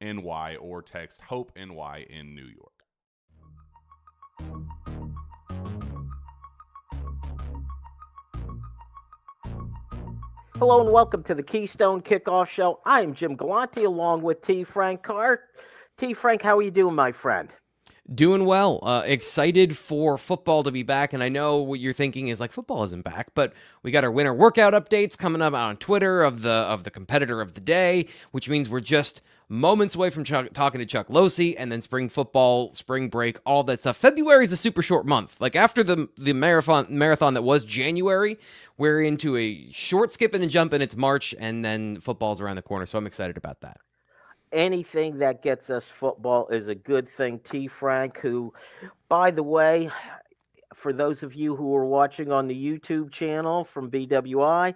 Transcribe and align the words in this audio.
NY 0.00 0.56
or 0.60 0.82
text 0.82 1.20
Hope 1.22 1.52
NY 1.56 2.06
in 2.08 2.34
New 2.34 2.46
York. 2.46 2.72
Hello 10.58 10.80
and 10.80 10.92
welcome 10.92 11.22
to 11.22 11.34
the 11.34 11.42
Keystone 11.42 12.00
Kickoff 12.00 12.48
Show. 12.48 12.80
I 12.84 13.02
am 13.02 13.14
Jim 13.14 13.36
Galante 13.36 13.84
along 13.84 14.22
with 14.22 14.42
T. 14.42 14.64
Frank 14.64 15.02
Carr. 15.02 15.40
T. 15.96 16.14
Frank, 16.14 16.42
how 16.42 16.58
are 16.58 16.62
you 16.62 16.70
doing, 16.70 16.94
my 16.94 17.12
friend? 17.12 17.52
Doing 18.12 18.44
well. 18.44 18.80
Uh, 18.82 19.02
excited 19.04 19.76
for 19.76 20.16
football 20.16 20.62
to 20.62 20.72
be 20.72 20.82
back. 20.82 21.12
And 21.12 21.22
I 21.22 21.28
know 21.28 21.58
what 21.58 21.78
you're 21.78 21.92
thinking 21.92 22.28
is 22.28 22.40
like 22.40 22.52
football 22.52 22.82
isn't 22.84 23.04
back, 23.04 23.28
but 23.34 23.52
we 23.82 23.90
got 23.90 24.02
our 24.02 24.10
winter 24.10 24.32
workout 24.32 24.72
updates 24.72 25.16
coming 25.16 25.42
up 25.42 25.54
on 25.54 25.76
Twitter 25.76 26.22
of 26.22 26.42
the 26.42 26.50
of 26.50 26.84
the 26.84 26.90
competitor 26.90 27.40
of 27.40 27.54
the 27.54 27.60
day, 27.60 28.06
which 28.30 28.48
means 28.48 28.70
we're 28.70 28.80
just 28.80 29.20
moments 29.48 29.94
away 29.94 30.10
from 30.10 30.24
Chuck, 30.24 30.48
talking 30.52 30.78
to 30.78 30.86
Chuck 30.86 31.08
Losey, 31.08 31.54
and 31.58 31.70
then 31.72 31.82
spring 31.82 32.08
football, 32.08 32.72
spring 32.74 33.08
break, 33.08 33.38
all 33.46 33.62
that 33.64 33.80
stuff. 33.80 33.96
February 33.96 34.44
is 34.44 34.52
a 34.52 34.56
super 34.56 34.82
short 34.82 35.06
month. 35.06 35.40
Like 35.40 35.56
after 35.56 35.82
the 35.82 36.08
the 36.16 36.32
marathon 36.32 36.86
marathon 36.90 37.34
that 37.34 37.42
was 37.42 37.64
January, 37.64 38.38
we're 38.76 39.00
into 39.00 39.36
a 39.36 39.70
short 39.70 40.12
skip 40.12 40.34
and 40.34 40.42
then 40.42 40.50
jump, 40.50 40.72
and 40.72 40.82
it's 40.82 40.96
March, 40.96 41.34
and 41.38 41.64
then 41.64 42.00
football's 42.00 42.40
around 42.40 42.56
the 42.56 42.62
corner. 42.62 42.86
So 42.86 42.98
I'm 42.98 43.06
excited 43.06 43.36
about 43.36 43.60
that 43.60 43.78
anything 44.52 45.18
that 45.18 45.42
gets 45.42 45.70
us 45.70 45.84
football 45.84 46.48
is 46.48 46.68
a 46.68 46.74
good 46.74 47.08
thing. 47.08 47.38
T. 47.40 47.66
Frank, 47.66 48.18
who, 48.18 48.52
by 49.08 49.30
the 49.30 49.42
way, 49.42 49.90
for 50.74 50.92
those 50.92 51.22
of 51.22 51.34
you 51.34 51.56
who 51.56 51.74
are 51.74 51.84
watching 51.84 52.30
on 52.32 52.46
the 52.46 52.54
YouTube 52.54 53.10
channel 53.10 53.64
from 53.64 53.90
BWI, 53.90 54.74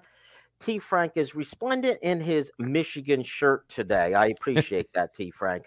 T. 0.65 0.79
Frank 0.79 1.13
is 1.17 1.35
resplendent 1.35 1.99
in 2.03 2.21
his 2.21 2.51
Michigan 2.59 3.23
shirt 3.23 3.69
today. 3.69 4.15
I 4.15 4.27
appreciate 4.27 4.93
that, 4.95 5.15
T. 5.15 5.31
Frank. 5.31 5.65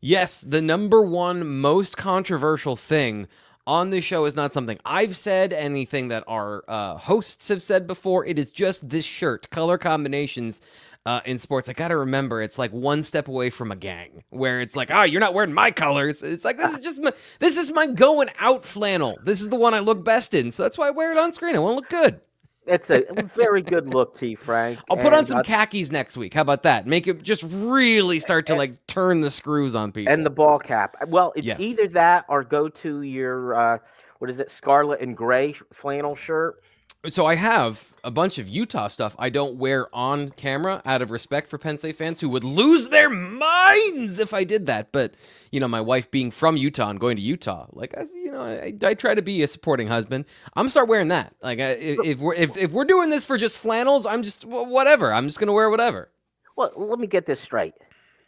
Yes, 0.00 0.42
the 0.42 0.62
number 0.62 1.02
one 1.02 1.46
most 1.60 1.96
controversial 1.96 2.76
thing 2.76 3.26
on 3.66 3.90
this 3.90 4.04
show 4.04 4.24
is 4.26 4.36
not 4.36 4.52
something 4.52 4.78
I've 4.84 5.16
said, 5.16 5.52
anything 5.52 6.08
that 6.08 6.22
our 6.28 6.64
uh, 6.68 6.96
hosts 6.96 7.48
have 7.48 7.62
said 7.62 7.86
before. 7.86 8.24
It 8.24 8.38
is 8.38 8.52
just 8.52 8.88
this 8.88 9.04
shirt, 9.04 9.50
color 9.50 9.78
combinations 9.78 10.60
uh, 11.06 11.20
in 11.24 11.38
sports, 11.38 11.68
I 11.68 11.72
got 11.72 11.88
to 11.88 11.96
remember 11.96 12.42
it's 12.42 12.58
like 12.58 12.72
one 12.72 13.04
step 13.04 13.28
away 13.28 13.48
from 13.48 13.70
a 13.70 13.76
gang 13.76 14.24
where 14.30 14.60
it's 14.60 14.74
like, 14.74 14.90
oh, 14.90 15.04
you're 15.04 15.20
not 15.20 15.34
wearing 15.34 15.52
my 15.52 15.70
colors. 15.70 16.20
It's 16.20 16.44
like 16.44 16.58
this 16.58 16.74
is 16.74 16.80
just 16.80 17.00
my 17.00 17.12
this 17.38 17.56
is 17.56 17.70
my 17.70 17.86
going 17.86 18.28
out 18.40 18.64
flannel. 18.64 19.16
This 19.22 19.40
is 19.40 19.48
the 19.48 19.56
one 19.56 19.72
I 19.72 19.78
look 19.78 20.04
best 20.04 20.34
in, 20.34 20.50
so 20.50 20.64
that's 20.64 20.76
why 20.76 20.88
I 20.88 20.90
wear 20.90 21.12
it 21.12 21.18
on 21.18 21.32
screen. 21.32 21.54
I 21.54 21.60
want 21.60 21.72
to 21.72 21.76
look 21.76 21.88
good. 21.88 22.20
It's 22.66 22.90
a 22.90 23.04
very 23.34 23.62
good 23.62 23.88
look, 23.88 24.16
T. 24.16 24.34
Frank. 24.34 24.78
I'll 24.90 24.96
put 24.96 25.12
on 25.12 25.24
some 25.26 25.38
uh, 25.38 25.42
khakis 25.42 25.90
next 25.90 26.16
week. 26.16 26.34
How 26.34 26.42
about 26.42 26.64
that? 26.64 26.86
Make 26.86 27.06
it 27.06 27.22
just 27.22 27.44
really 27.48 28.18
start 28.18 28.46
to 28.46 28.54
and, 28.54 28.58
like 28.58 28.86
turn 28.86 29.20
the 29.20 29.30
screws 29.30 29.74
on 29.74 29.92
people. 29.92 30.12
And 30.12 30.26
the 30.26 30.30
ball 30.30 30.58
cap. 30.58 30.96
Well, 31.08 31.32
it's 31.36 31.46
yes. 31.46 31.60
either 31.60 31.86
that 31.88 32.24
or 32.28 32.42
go 32.42 32.68
to 32.68 33.02
your 33.02 33.54
uh, 33.54 33.78
what 34.18 34.30
is 34.30 34.40
it, 34.40 34.50
scarlet 34.50 35.00
and 35.00 35.16
gray 35.16 35.54
flannel 35.72 36.16
shirt 36.16 36.62
so 37.08 37.26
I 37.26 37.34
have 37.34 37.92
a 38.04 38.10
bunch 38.10 38.38
of 38.38 38.48
Utah 38.48 38.88
stuff 38.88 39.16
I 39.18 39.30
don't 39.30 39.56
wear 39.56 39.94
on 39.94 40.30
camera 40.30 40.80
out 40.84 41.02
of 41.02 41.10
respect 41.10 41.48
for 41.48 41.58
Penn 41.58 41.78
State 41.78 41.96
fans 41.96 42.20
who 42.20 42.28
would 42.28 42.44
lose 42.44 42.88
their 42.88 43.10
minds 43.10 44.20
if 44.20 44.32
I 44.32 44.44
did 44.44 44.66
that. 44.66 44.92
But 44.92 45.14
you 45.50 45.60
know, 45.60 45.68
my 45.68 45.80
wife 45.80 46.10
being 46.10 46.30
from 46.30 46.56
Utah 46.56 46.90
and 46.90 47.00
going 47.00 47.16
to 47.16 47.22
Utah, 47.22 47.66
like 47.72 47.96
I, 47.96 48.04
you 48.14 48.30
know, 48.30 48.42
I, 48.42 48.74
I 48.82 48.94
try 48.94 49.14
to 49.14 49.22
be 49.22 49.42
a 49.42 49.48
supporting 49.48 49.88
husband. 49.88 50.24
I'm 50.54 50.62
gonna 50.62 50.70
start 50.70 50.88
wearing 50.88 51.08
that. 51.08 51.34
Like 51.42 51.58
I, 51.58 51.70
if 51.72 52.18
we're 52.18 52.34
if, 52.34 52.56
if 52.56 52.72
we're 52.72 52.84
doing 52.84 53.10
this 53.10 53.24
for 53.24 53.36
just 53.38 53.58
flannels, 53.58 54.06
I'm 54.06 54.22
just 54.22 54.44
whatever. 54.44 55.12
I'm 55.12 55.26
just 55.26 55.40
gonna 55.40 55.52
wear 55.52 55.70
whatever. 55.70 56.10
Well, 56.56 56.72
let 56.76 56.98
me 56.98 57.06
get 57.06 57.26
this 57.26 57.40
straight. 57.40 57.74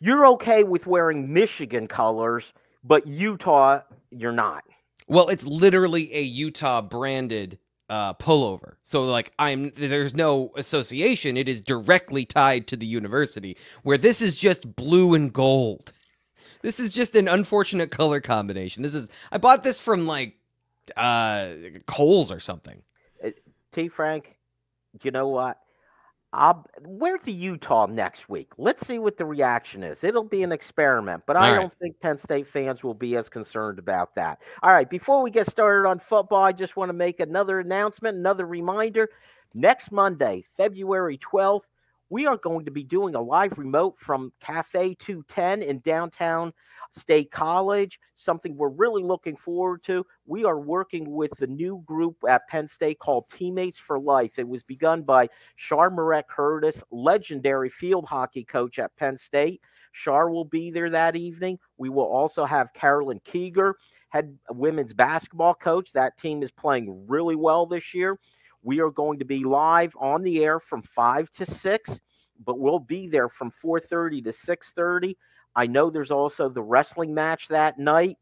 You're 0.01 0.27
okay 0.29 0.63
with 0.65 0.87
wearing 0.87 1.33
Michigan 1.33 1.89
colors, 1.89 2.53
but 2.85 3.07
Utah, 3.07 3.81
you're 4.11 4.33
not. 4.33 4.65
Well, 5.09 5.29
it's 5.29 5.45
literally 5.45 6.15
a 6.15 6.21
Utah 6.21 6.83
branded 6.83 7.59
uh, 7.89 8.15
pullover. 8.15 8.75
So 8.83 9.05
like 9.05 9.33
I'm 9.39 9.73
there's 9.77 10.15
no 10.15 10.53
association. 10.57 11.37
It 11.37 11.49
is 11.49 11.61
directly 11.61 12.25
tied 12.25 12.67
to 12.69 12.77
the 12.77 12.87
university. 12.87 13.57
Where 13.83 13.99
this 13.99 14.21
is 14.21 14.39
just 14.39 14.77
blue 14.77 15.15
and 15.15 15.33
gold. 15.33 15.93
This 16.61 16.81
is 16.81 16.93
just 16.93 17.15
an 17.15 17.29
unfortunate 17.29 17.93
color 17.93 18.21
combination. 18.21 18.83
This 18.83 18.93
is 18.93 19.09
I 19.31 19.39
bought 19.39 19.63
this 19.63 19.79
from 19.79 20.09
like 20.09 20.35
uh 20.97 21.51
Kohl's 21.87 22.33
or 22.33 22.41
something. 22.41 22.83
Uh, 23.23 23.31
T 23.71 23.87
Frank, 23.87 24.37
you 25.05 25.13
know 25.13 25.29
what? 25.29 25.59
I'll 26.33 26.67
where's 26.85 27.23
the 27.23 27.33
Utah 27.33 27.87
next 27.87 28.29
week? 28.29 28.53
Let's 28.59 28.87
see 28.87 28.99
what 28.99 29.17
the 29.17 29.25
reaction 29.25 29.83
is. 29.83 30.05
It'll 30.05 30.25
be 30.25 30.43
an 30.43 30.53
experiment, 30.53 31.23
but 31.27 31.37
All 31.37 31.45
I 31.45 31.53
right. 31.53 31.55
don't 31.55 31.73
think 31.79 31.99
Penn 32.01 32.19
State 32.19 32.47
fans 32.47 32.83
will 32.83 32.95
be 32.95 33.17
as 33.17 33.31
concerned 33.31 33.79
about 33.79 34.15
that. 34.17 34.41
All 34.63 34.73
right, 34.73 34.89
before 34.89 35.23
we 35.23 35.31
get 35.31 35.51
started 35.51 35.89
on 35.89 35.99
football, 35.99 36.45
I 36.45 36.53
just 36.53 36.77
want 36.77 36.91
to 36.91 36.95
make 36.95 37.21
another 37.21 37.61
announcement, 37.61 38.19
another 38.19 38.47
reminder. 38.47 39.09
Next 39.55 39.91
Monday, 39.91 40.45
February 40.59 41.19
12th, 41.19 41.63
we 42.11 42.27
are 42.27 42.37
going 42.37 42.67
to 42.67 42.71
be 42.71 42.85
doing 42.85 43.15
a 43.15 43.23
live 43.23 43.57
remote 43.57 43.97
from 43.99 44.33
Cafe 44.41 44.97
210 44.99 45.63
in 45.63 45.81
downtown 45.81 46.53
State 46.91 47.31
College, 47.31 47.99
something 48.15 48.57
we're 48.57 48.69
really 48.69 49.03
looking 49.03 49.37
forward 49.37 49.83
to. 49.85 50.05
We 50.27 50.45
are 50.45 50.59
working 50.59 51.11
with 51.11 51.31
the 51.39 51.47
new 51.47 51.83
group 51.87 52.17
at 52.29 52.47
Penn 52.49 52.67
State 52.67 52.99
called 52.99 53.29
Teammates 53.31 53.79
for 53.79 53.99
Life. 53.99 54.39
It 54.39 54.49
was 54.49 54.63
begun 54.63 55.03
by 55.03 55.29
Char 55.57 55.91
Morett 55.91 56.29
Curtis, 56.29 56.83
legendary 56.91 57.71
field 57.71 58.07
hockey 58.07 58.45
coach 58.45 58.79
at 58.79 58.97
Penn 58.97 59.17
State. 59.17 59.61
Char 59.93 60.31
will 60.31 60.45
be 60.45 60.71
there 60.71 60.91
that 60.91 61.17
evening. 61.17 61.59
We 61.77 61.89
will 61.89 62.07
also 62.07 62.45
have 62.45 62.73
Carolyn 62.73 63.21
Kieger, 63.21 63.75
head 64.09 64.37
women's 64.51 64.93
basketball 64.93 65.55
coach. 65.55 65.93
That 65.93 66.17
team 66.19 66.43
is 66.43 66.51
playing 66.51 67.07
really 67.07 67.37
well 67.37 67.67
this 67.67 67.95
year. 67.95 68.19
We 68.63 68.81
are 68.81 68.91
going 68.91 69.19
to 69.21 69.25
be 69.25 69.45
live 69.45 69.95
on 70.01 70.23
the 70.23 70.45
air 70.45 70.61
from 70.61 70.83
5 70.83 71.31
to 71.33 71.47
6, 71.47 72.01
but 72.45 72.59
we'll 72.59 72.79
be 72.79 73.07
there 73.07 73.29
from 73.29 73.51
4:30 73.51 74.25
to 74.25 74.33
6:30. 74.33 75.17
I 75.55 75.67
know 75.67 75.91
there's 75.91 76.11
also 76.11 76.49
the 76.49 76.63
wrestling 76.63 77.15
match 77.15 77.49
that 77.49 77.79
night. 77.79 78.17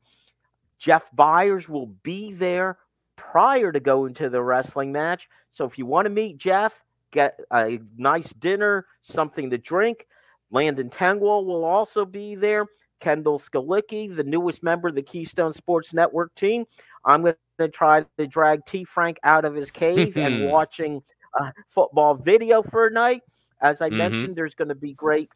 Jeff 0.79 1.11
Byers 1.15 1.69
will 1.69 1.87
be 1.87 2.33
there 2.33 2.79
prior 3.17 3.73
to 3.73 3.81
going 3.81 4.15
to 4.15 4.29
the 4.29 4.43
wrestling 4.43 4.93
match. 4.93 5.29
So 5.51 5.65
if 5.65 5.79
you 5.79 5.87
want 5.87 6.07
to 6.07 6.11
meet 6.11 6.39
Jeff, 6.39 6.85
get 7.11 7.39
a 7.53 7.79
nice 7.97 8.33
dinner, 8.35 8.87
something 9.03 9.51
to 9.51 9.59
drink. 9.59 10.07
Landon 10.51 10.91
Tengwall 10.91 11.45
will 11.45 11.65
also 11.65 12.05
be 12.05 12.35
there. 12.35 12.67
Kendall 13.01 13.39
Skalicki, 13.39 14.15
the 14.15 14.25
newest 14.25 14.63
member 14.63 14.89
of 14.89 14.95
the 14.95 15.03
Keystone 15.03 15.53
Sports 15.53 15.93
Network 15.93 16.35
team. 16.35 16.65
I'm 17.05 17.23
going 17.23 17.35
to 17.59 17.69
try 17.69 18.05
to 18.19 18.27
drag 18.27 18.65
T. 18.67 18.85
Frank 18.85 19.19
out 19.23 19.45
of 19.45 19.55
his 19.55 19.71
cave 19.71 20.17
and 20.17 20.47
watching 20.51 21.03
a 21.35 21.53
football 21.69 22.15
video 22.15 22.63
for 22.63 22.87
a 22.87 22.91
night. 22.91 23.23
As 23.61 23.81
I 23.81 23.88
mm-hmm. 23.88 23.99
mentioned, 23.99 24.37
there's 24.37 24.55
going 24.55 24.69
to 24.69 24.75
be 24.75 24.93
great 24.93 25.31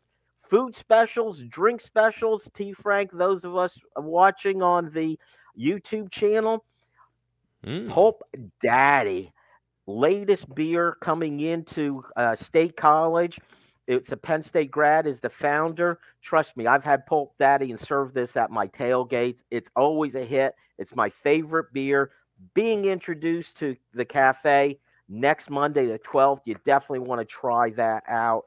food 0.50 0.74
specials, 0.74 1.40
drink 1.44 1.80
specials. 1.80 2.50
T. 2.52 2.72
Frank, 2.72 3.12
those 3.12 3.44
of 3.44 3.56
us 3.56 3.78
watching 3.96 4.62
on 4.62 4.90
the 4.90 5.18
YouTube 5.58 6.10
channel, 6.10 6.64
mm. 7.64 7.88
Pulp 7.88 8.22
Daddy, 8.60 9.32
latest 9.86 10.52
beer 10.54 10.96
coming 11.00 11.40
into 11.40 12.04
uh, 12.16 12.34
State 12.34 12.76
College. 12.76 13.38
It's 13.86 14.12
a 14.12 14.16
Penn 14.16 14.42
State 14.42 14.70
grad, 14.70 15.06
is 15.06 15.20
the 15.20 15.30
founder. 15.30 15.98
Trust 16.20 16.56
me, 16.56 16.66
I've 16.66 16.84
had 16.84 17.06
Pulp 17.06 17.34
Daddy 17.38 17.70
and 17.70 17.80
served 17.80 18.14
this 18.14 18.36
at 18.36 18.50
my 18.50 18.66
tailgates. 18.68 19.42
It's 19.50 19.70
always 19.76 20.14
a 20.14 20.24
hit. 20.24 20.54
It's 20.78 20.94
my 20.94 21.10
favorite 21.10 21.72
beer. 21.72 22.10
Being 22.54 22.86
introduced 22.86 23.58
to 23.58 23.76
the 23.92 24.04
cafe 24.04 24.78
next 25.10 25.50
Monday, 25.50 25.86
the 25.86 25.98
12th, 25.98 26.40
you 26.46 26.56
definitely 26.64 27.00
want 27.00 27.20
to 27.20 27.24
try 27.24 27.70
that 27.70 28.04
out. 28.08 28.44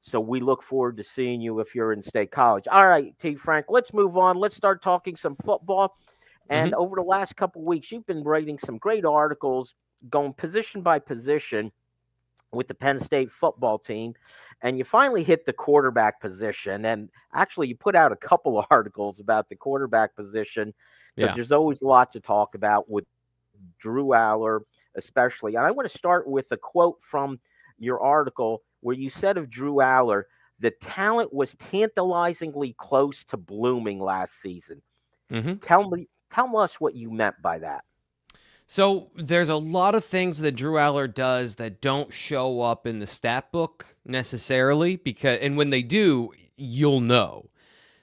So 0.00 0.20
we 0.20 0.40
look 0.40 0.62
forward 0.62 0.96
to 0.98 1.04
seeing 1.04 1.40
you 1.40 1.60
if 1.60 1.74
you're 1.74 1.92
in 1.92 2.02
State 2.02 2.30
College. 2.30 2.68
All 2.70 2.86
right, 2.86 3.18
T. 3.18 3.34
Frank, 3.34 3.66
let's 3.68 3.92
move 3.92 4.16
on. 4.16 4.36
Let's 4.36 4.54
start 4.54 4.82
talking 4.82 5.16
some 5.16 5.36
football. 5.44 5.96
And 6.50 6.72
mm-hmm. 6.72 6.80
over 6.80 6.96
the 6.96 7.02
last 7.02 7.36
couple 7.36 7.62
weeks, 7.64 7.90
you've 7.90 8.06
been 8.06 8.22
writing 8.22 8.58
some 8.58 8.78
great 8.78 9.04
articles 9.04 9.74
going 10.10 10.34
position 10.34 10.82
by 10.82 10.98
position 10.98 11.72
with 12.52 12.68
the 12.68 12.74
Penn 12.74 13.00
State 13.00 13.32
football 13.32 13.78
team, 13.78 14.14
and 14.62 14.78
you 14.78 14.84
finally 14.84 15.24
hit 15.24 15.44
the 15.44 15.52
quarterback 15.52 16.20
position. 16.20 16.84
And 16.84 17.10
actually, 17.32 17.68
you 17.68 17.76
put 17.76 17.96
out 17.96 18.12
a 18.12 18.16
couple 18.16 18.58
of 18.58 18.66
articles 18.70 19.20
about 19.20 19.48
the 19.48 19.56
quarterback 19.56 20.14
position 20.14 20.72
because 21.16 21.30
yeah. 21.30 21.34
there's 21.34 21.52
always 21.52 21.82
a 21.82 21.86
lot 21.86 22.12
to 22.12 22.20
talk 22.20 22.54
about 22.54 22.88
with 22.88 23.04
Drew 23.78 24.08
Allar, 24.08 24.60
especially. 24.96 25.56
And 25.56 25.64
I 25.64 25.70
want 25.70 25.88
to 25.90 25.98
start 25.98 26.26
with 26.26 26.46
a 26.50 26.56
quote 26.56 26.98
from 27.00 27.38
your 27.78 28.00
article 28.00 28.62
where 28.80 28.96
you 28.96 29.10
said 29.10 29.36
of 29.36 29.50
Drew 29.50 29.76
Allar, 29.76 30.24
the 30.60 30.70
talent 30.70 31.32
was 31.32 31.54
tantalizingly 31.56 32.74
close 32.78 33.24
to 33.24 33.36
blooming 33.36 34.00
last 34.00 34.40
season. 34.40 34.82
Mm-hmm. 35.30 35.54
Tell 35.54 35.90
me, 35.90 36.08
tell 36.30 36.56
us 36.56 36.80
what 36.80 36.94
you 36.94 37.10
meant 37.10 37.40
by 37.42 37.58
that. 37.58 37.84
So 38.66 39.10
there's 39.14 39.50
a 39.50 39.56
lot 39.56 39.94
of 39.94 40.04
things 40.04 40.38
that 40.38 40.52
Drew 40.52 40.74
Allar 40.74 41.12
does 41.12 41.56
that 41.56 41.80
don't 41.80 42.12
show 42.12 42.62
up 42.62 42.86
in 42.86 42.98
the 42.98 43.06
stat 43.06 43.52
book 43.52 43.96
necessarily 44.06 44.96
because 44.96 45.38
and 45.40 45.56
when 45.56 45.70
they 45.70 45.82
do, 45.82 46.30
you'll 46.56 47.00
know. 47.00 47.50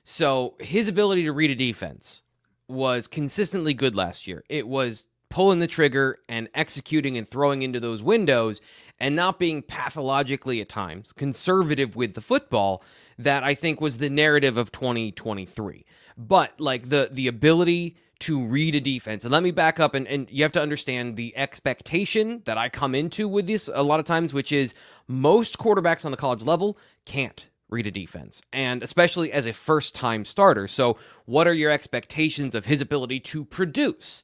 So 0.03 0.55
his 0.59 0.87
ability 0.87 1.23
to 1.23 1.31
read 1.31 1.51
a 1.51 1.55
defense 1.55 2.23
was 2.67 3.07
consistently 3.07 3.73
good 3.73 3.95
last 3.95 4.27
year. 4.27 4.43
It 4.49 4.67
was 4.67 5.07
pulling 5.31 5.59
the 5.59 5.67
trigger 5.67 6.19
and 6.29 6.47
executing 6.53 7.17
and 7.17 7.27
throwing 7.27 7.63
into 7.63 7.79
those 7.79 8.03
windows 8.03 8.61
and 8.99 9.15
not 9.15 9.39
being 9.39 9.63
pathologically 9.63 10.61
at 10.61 10.69
times 10.69 11.11
conservative 11.13 11.95
with 11.95 12.13
the 12.13 12.21
football 12.21 12.83
that 13.17 13.43
I 13.43 13.55
think 13.55 13.81
was 13.81 13.97
the 13.97 14.09
narrative 14.09 14.57
of 14.57 14.71
2023. 14.71 15.85
But 16.17 16.59
like 16.59 16.89
the 16.89 17.09
the 17.11 17.27
ability 17.27 17.97
to 18.19 18.45
read 18.45 18.75
a 18.75 18.79
defense. 18.79 19.23
And 19.23 19.31
let 19.31 19.41
me 19.41 19.49
back 19.49 19.79
up 19.79 19.95
and, 19.95 20.07
and 20.07 20.29
you 20.29 20.43
have 20.43 20.51
to 20.51 20.61
understand 20.61 21.15
the 21.15 21.35
expectation 21.35 22.43
that 22.45 22.55
I 22.55 22.69
come 22.69 22.93
into 22.93 23.27
with 23.27 23.47
this 23.47 23.67
a 23.73 23.81
lot 23.81 23.99
of 23.99 24.05
times, 24.05 24.31
which 24.31 24.51
is 24.51 24.75
most 25.07 25.57
quarterbacks 25.57 26.05
on 26.05 26.11
the 26.11 26.17
college 26.17 26.43
level 26.43 26.77
can't 27.05 27.49
read 27.71 27.87
a 27.87 27.91
defense, 27.91 28.41
and 28.53 28.83
especially 28.83 29.31
as 29.31 29.47
a 29.47 29.53
first 29.53 29.95
time 29.95 30.25
starter. 30.25 30.67
So, 30.67 30.97
what 31.25 31.47
are 31.47 31.53
your 31.53 31.71
expectations 31.71 32.53
of 32.53 32.65
his 32.65 32.81
ability 32.81 33.21
to 33.21 33.45
produce? 33.45 34.21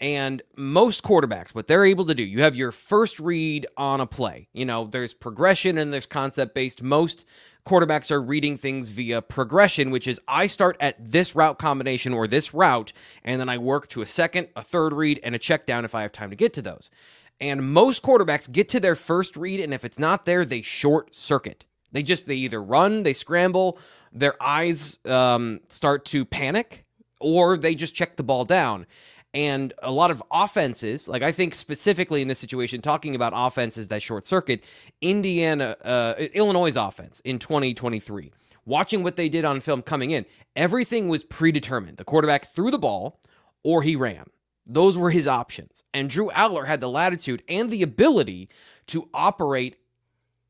And 0.00 0.40
most 0.56 1.02
quarterbacks, 1.02 1.50
what 1.50 1.66
they're 1.66 1.84
able 1.84 2.06
to 2.06 2.14
do, 2.14 2.22
you 2.22 2.40
have 2.40 2.56
your 2.56 2.72
first 2.72 3.20
read 3.20 3.66
on 3.76 4.00
a 4.00 4.06
play. 4.06 4.48
You 4.54 4.64
know, 4.64 4.86
there's 4.86 5.12
progression 5.12 5.76
and 5.76 5.92
there's 5.92 6.06
concept 6.06 6.54
based. 6.54 6.82
Most 6.82 7.26
quarterbacks 7.66 8.10
are 8.10 8.22
reading 8.22 8.56
things 8.56 8.88
via 8.88 9.20
progression, 9.20 9.90
which 9.90 10.06
is 10.06 10.18
I 10.26 10.46
start 10.46 10.78
at 10.80 10.96
this 11.12 11.34
route 11.34 11.58
combination 11.58 12.14
or 12.14 12.26
this 12.26 12.54
route, 12.54 12.94
and 13.24 13.38
then 13.38 13.50
I 13.50 13.58
work 13.58 13.88
to 13.88 14.00
a 14.00 14.06
second, 14.06 14.48
a 14.56 14.62
third 14.62 14.94
read, 14.94 15.20
and 15.22 15.34
a 15.34 15.38
check 15.38 15.66
down 15.66 15.84
if 15.84 15.94
I 15.94 16.00
have 16.00 16.12
time 16.12 16.30
to 16.30 16.36
get 16.36 16.54
to 16.54 16.62
those. 16.62 16.90
And 17.38 17.72
most 17.72 18.02
quarterbacks 18.02 18.50
get 18.50 18.70
to 18.70 18.80
their 18.80 18.96
first 18.96 19.36
read, 19.36 19.60
and 19.60 19.74
if 19.74 19.84
it's 19.84 19.98
not 19.98 20.24
there, 20.24 20.46
they 20.46 20.62
short 20.62 21.14
circuit. 21.14 21.66
They 21.92 22.02
just, 22.02 22.26
they 22.26 22.36
either 22.36 22.62
run, 22.62 23.02
they 23.02 23.12
scramble, 23.12 23.78
their 24.12 24.40
eyes 24.42 24.98
um, 25.04 25.60
start 25.68 26.04
to 26.06 26.24
panic, 26.24 26.86
or 27.20 27.58
they 27.58 27.74
just 27.74 27.94
check 27.94 28.16
the 28.16 28.22
ball 28.22 28.44
down. 28.44 28.86
And 29.32 29.72
a 29.82 29.92
lot 29.92 30.10
of 30.10 30.22
offenses, 30.32 31.08
like 31.08 31.22
I 31.22 31.30
think 31.30 31.54
specifically 31.54 32.20
in 32.20 32.28
this 32.28 32.38
situation, 32.38 32.82
talking 32.82 33.14
about 33.14 33.32
offenses 33.34 33.88
that 33.88 34.02
short 34.02 34.24
circuit, 34.24 34.64
Indiana, 35.00 35.76
uh, 35.84 36.14
Illinois' 36.34 36.76
offense 36.76 37.20
in 37.20 37.38
2023, 37.38 38.32
watching 38.64 39.04
what 39.04 39.16
they 39.16 39.28
did 39.28 39.44
on 39.44 39.60
film 39.60 39.82
coming 39.82 40.10
in, 40.10 40.26
everything 40.56 41.08
was 41.08 41.22
predetermined. 41.22 41.96
The 41.96 42.04
quarterback 42.04 42.46
threw 42.46 42.72
the 42.72 42.78
ball 42.78 43.20
or 43.62 43.82
he 43.82 43.94
ran. 43.94 44.26
Those 44.66 44.98
were 44.98 45.10
his 45.10 45.28
options. 45.28 45.82
And 45.94 46.10
Drew 46.10 46.30
Allar 46.30 46.66
had 46.66 46.80
the 46.80 46.88
latitude 46.88 47.42
and 47.48 47.70
the 47.70 47.82
ability 47.82 48.48
to 48.88 49.08
operate 49.14 49.76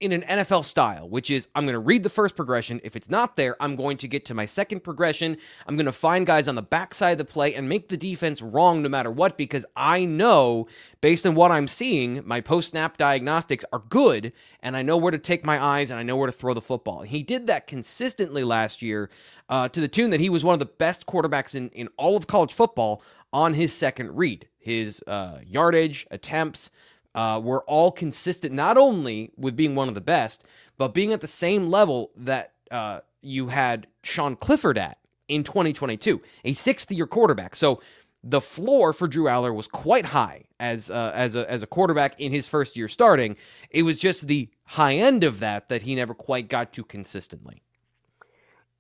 in 0.01 0.13
an 0.13 0.23
NFL 0.23 0.65
style, 0.65 1.09
which 1.09 1.31
is 1.31 1.47
I'm 1.55 1.65
going 1.65 1.75
to 1.75 1.79
read 1.79 2.03
the 2.03 2.11
first 2.11 2.35
progression. 2.35 2.81
If 2.83 2.97
it's 2.97 3.11
not 3.11 3.37
there, 3.37 3.55
I'm 3.61 3.77
going 3.77 3.99
to 3.99 4.09
get 4.09 4.25
to 4.27 4.35
my 4.35 4.47
second 4.47 4.81
progression. 4.81 5.37
I'm 5.67 5.77
going 5.77 5.87
to 5.87 5.93
find 5.93 6.27
guys 6.27 6.49
on 6.49 6.55
the 6.55 6.63
backside 6.63 7.13
of 7.13 7.19
the 7.19 7.25
play 7.27 7.55
and 7.55 7.69
make 7.69 7.89
the 7.89 7.99
defense 7.99 8.41
wrong 8.41 8.83
no 8.83 8.89
matter 8.89 9.11
what 9.11 9.37
because 9.37 9.67
I 9.77 10.07
know, 10.07 10.69
based 11.03 11.27
on 11.27 11.35
what 11.35 11.51
I'm 11.51 11.69
seeing, 11.69 12.23
my 12.27 12.41
post 12.41 12.71
snap 12.71 12.97
diagnostics 12.97 13.65
are 13.73 13.83
good 13.91 14.33
and 14.61 14.75
I 14.75 14.83
know 14.83 14.97
where 14.97 15.13
to 15.13 15.19
take 15.19 15.45
my 15.45 15.63
eyes 15.63 15.91
and 15.91 16.01
I 16.01 16.03
know 16.03 16.17
where 16.17 16.27
to 16.27 16.33
throw 16.33 16.55
the 16.55 16.63
football. 16.63 17.03
He 17.03 17.23
did 17.23 17.47
that 17.49 17.67
consistently 17.67 18.43
last 18.43 18.81
year 18.81 19.11
uh, 19.51 19.69
to 19.69 19.81
the 19.81 19.89
tune 19.89 20.11
that 20.11 20.21
he 20.21 20.31
was 20.31 20.45
one 20.45 20.55
of 20.55 20.61
the 20.61 20.67
best 20.67 21.07
quarterbacks 21.07 21.55
in, 21.55 21.69
in 21.71 21.89
all 21.99 22.17
of 22.17 22.27
college 22.27 22.55
football 22.55 23.03
on 23.33 23.53
his 23.53 23.75
second 23.75 24.17
read. 24.17 24.49
His 24.59 25.03
uh, 25.07 25.39
yardage, 25.45 26.07
attempts, 26.11 26.71
uh, 27.15 27.41
were 27.43 27.63
all 27.65 27.91
consistent, 27.91 28.53
not 28.53 28.77
only 28.77 29.31
with 29.37 29.57
being 29.57 29.75
one 29.75 29.89
of 29.89 29.95
the 29.95 30.01
best, 30.01 30.45
but 30.79 30.95
being 30.95 31.13
at 31.13 31.21
the 31.21 31.27
same 31.27 31.71
level 31.71 32.11
that 32.17 32.53
uh, 32.71 33.01
you 33.21 33.49
had 33.49 33.87
Sean 34.03 34.37
Clifford 34.37 34.79
at 34.79 34.99
in 35.29 35.45
2022, 35.45 36.21
a 36.45 36.53
sixth 36.53 36.91
year 36.91 37.07
quarterback. 37.07 37.57
So 37.57 37.81
the 38.23 38.41
floor 38.41 38.93
for 38.93 39.09
Drew 39.09 39.25
Allar 39.25 39.55
was 39.55 39.67
quite 39.67 40.07
high 40.07 40.45
as 40.59 40.91
uh, 40.91 41.13
as 41.15 41.37
a 41.37 41.51
as 41.51 41.63
a 41.63 41.67
quarterback 41.67 42.21
in 42.21 42.33
his 42.33 42.47
first 42.49 42.77
year 42.77 42.89
starting. 42.89 43.37
It 43.71 43.83
was 43.83 43.99
just 43.99 44.27
the 44.27 44.49
high 44.65 44.95
end 44.95 45.25
of 45.25 45.41
that 45.41 45.69
that 45.69 45.83
he 45.83 45.95
never 45.95 46.15
quite 46.15 46.49
got 46.49 46.73
to 46.75 46.85
consistently. 46.85 47.63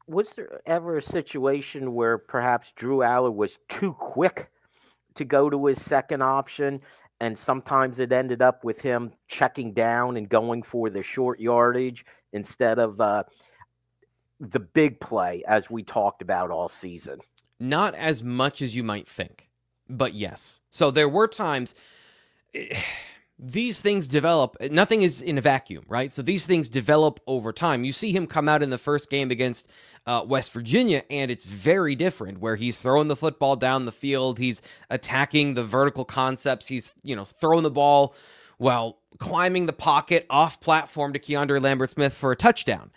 Was 0.06 0.28
there 0.30 0.60
ever 0.66 0.98
a 0.98 1.02
situation 1.02 1.94
where 1.94 2.18
perhaps 2.18 2.72
Drew 2.72 2.98
Allar 2.98 3.32
was 3.32 3.58
too 3.68 3.92
quick 3.94 4.50
to 5.14 5.24
go 5.24 5.48
to 5.48 5.66
his 5.66 5.80
second 5.80 6.22
option 6.22 6.80
and 7.20 7.36
sometimes 7.36 7.98
it 7.98 8.12
ended 8.12 8.42
up 8.42 8.64
with 8.64 8.80
him 8.80 9.12
checking 9.28 9.72
down 9.72 10.16
and 10.16 10.28
going 10.28 10.62
for 10.62 10.88
the 10.90 11.02
short 11.02 11.38
yardage 11.38 12.04
instead 12.32 12.78
of 12.78 13.00
uh, 13.00 13.24
the 14.40 14.60
big 14.60 14.98
play 15.00 15.42
as 15.46 15.68
we 15.68 15.82
talked 15.82 16.22
about 16.22 16.50
all 16.50 16.68
season. 16.68 17.18
Not 17.58 17.94
as 17.94 18.22
much 18.22 18.62
as 18.62 18.74
you 18.74 18.82
might 18.82 19.06
think, 19.06 19.50
but 19.88 20.14
yes. 20.14 20.60
So 20.70 20.90
there 20.90 21.08
were 21.08 21.28
times. 21.28 21.74
These 23.42 23.80
things 23.80 24.06
develop. 24.06 24.56
Nothing 24.70 25.02
is 25.02 25.22
in 25.22 25.38
a 25.38 25.40
vacuum, 25.40 25.84
right? 25.88 26.12
So 26.12 26.20
these 26.20 26.46
things 26.46 26.68
develop 26.68 27.20
over 27.26 27.52
time. 27.52 27.84
You 27.84 27.92
see 27.92 28.12
him 28.12 28.26
come 28.26 28.48
out 28.48 28.62
in 28.62 28.70
the 28.70 28.78
first 28.78 29.08
game 29.08 29.30
against 29.30 29.68
uh, 30.06 30.24
West 30.26 30.52
Virginia, 30.52 31.02
and 31.08 31.30
it's 31.30 31.44
very 31.44 31.94
different. 31.94 32.38
Where 32.40 32.56
he's 32.56 32.78
throwing 32.78 33.08
the 33.08 33.16
football 33.16 33.56
down 33.56 33.86
the 33.86 33.92
field, 33.92 34.38
he's 34.38 34.60
attacking 34.90 35.54
the 35.54 35.64
vertical 35.64 36.04
concepts, 36.04 36.68
he's 36.68 36.92
you 37.02 37.16
know 37.16 37.24
throwing 37.24 37.62
the 37.62 37.70
ball 37.70 38.14
while 38.58 38.98
climbing 39.18 39.64
the 39.66 39.72
pocket 39.72 40.26
off 40.28 40.60
platform 40.60 41.14
to 41.14 41.18
Keandre 41.18 41.62
Lambert 41.62 41.90
Smith 41.90 42.12
for 42.12 42.32
a 42.32 42.36
touchdown. 42.36 42.90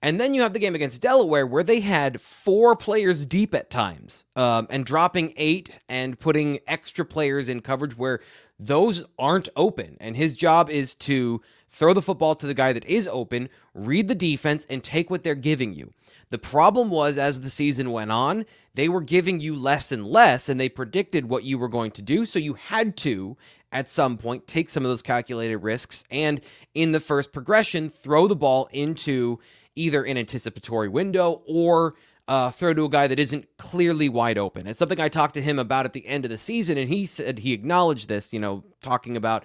And 0.00 0.20
then 0.20 0.32
you 0.32 0.42
have 0.42 0.52
the 0.52 0.60
game 0.60 0.76
against 0.76 1.02
Delaware 1.02 1.44
where 1.44 1.64
they 1.64 1.80
had 1.80 2.20
four 2.20 2.76
players 2.76 3.26
deep 3.26 3.52
at 3.52 3.68
times 3.68 4.24
um, 4.36 4.68
and 4.70 4.86
dropping 4.86 5.34
eight 5.36 5.80
and 5.88 6.18
putting 6.18 6.60
extra 6.68 7.04
players 7.04 7.48
in 7.48 7.60
coverage 7.60 7.96
where 7.98 8.20
those 8.58 9.04
aren't 9.18 9.48
open. 9.56 9.96
And 10.00 10.16
his 10.16 10.36
job 10.36 10.68
is 10.68 10.94
to 10.96 11.40
throw 11.68 11.92
the 11.92 12.02
football 12.02 12.34
to 12.34 12.46
the 12.46 12.54
guy 12.54 12.72
that 12.72 12.84
is 12.86 13.06
open, 13.08 13.48
read 13.74 14.08
the 14.08 14.14
defense, 14.14 14.66
and 14.68 14.82
take 14.82 15.10
what 15.10 15.22
they're 15.22 15.34
giving 15.34 15.74
you. 15.74 15.92
The 16.30 16.38
problem 16.38 16.90
was, 16.90 17.16
as 17.16 17.40
the 17.40 17.50
season 17.50 17.92
went 17.92 18.10
on, 18.10 18.44
they 18.74 18.88
were 18.88 19.00
giving 19.00 19.40
you 19.40 19.54
less 19.54 19.92
and 19.92 20.06
less, 20.06 20.48
and 20.48 20.60
they 20.60 20.68
predicted 20.68 21.28
what 21.28 21.44
you 21.44 21.58
were 21.58 21.68
going 21.68 21.90
to 21.92 22.02
do. 22.02 22.26
So 22.26 22.38
you 22.38 22.54
had 22.54 22.96
to, 22.98 23.36
at 23.72 23.88
some 23.88 24.18
point, 24.18 24.46
take 24.46 24.68
some 24.68 24.84
of 24.84 24.90
those 24.90 25.02
calculated 25.02 25.58
risks 25.58 26.04
and, 26.10 26.40
in 26.74 26.92
the 26.92 27.00
first 27.00 27.32
progression, 27.32 27.88
throw 27.88 28.26
the 28.26 28.36
ball 28.36 28.68
into 28.72 29.38
either 29.74 30.04
an 30.04 30.18
anticipatory 30.18 30.88
window 30.88 31.42
or 31.46 31.94
uh, 32.28 32.50
throw 32.50 32.74
to 32.74 32.84
a 32.84 32.88
guy 32.90 33.06
that 33.06 33.18
isn't 33.18 33.48
clearly 33.56 34.08
wide 34.08 34.36
open. 34.38 34.66
It's 34.66 34.78
something 34.78 35.00
I 35.00 35.08
talked 35.08 35.34
to 35.34 35.42
him 35.42 35.58
about 35.58 35.86
at 35.86 35.94
the 35.94 36.06
end 36.06 36.26
of 36.26 36.30
the 36.30 36.38
season, 36.38 36.76
and 36.76 36.88
he 36.88 37.06
said 37.06 37.38
he 37.38 37.54
acknowledged 37.54 38.08
this, 38.08 38.32
you 38.32 38.38
know, 38.38 38.64
talking 38.82 39.16
about 39.16 39.44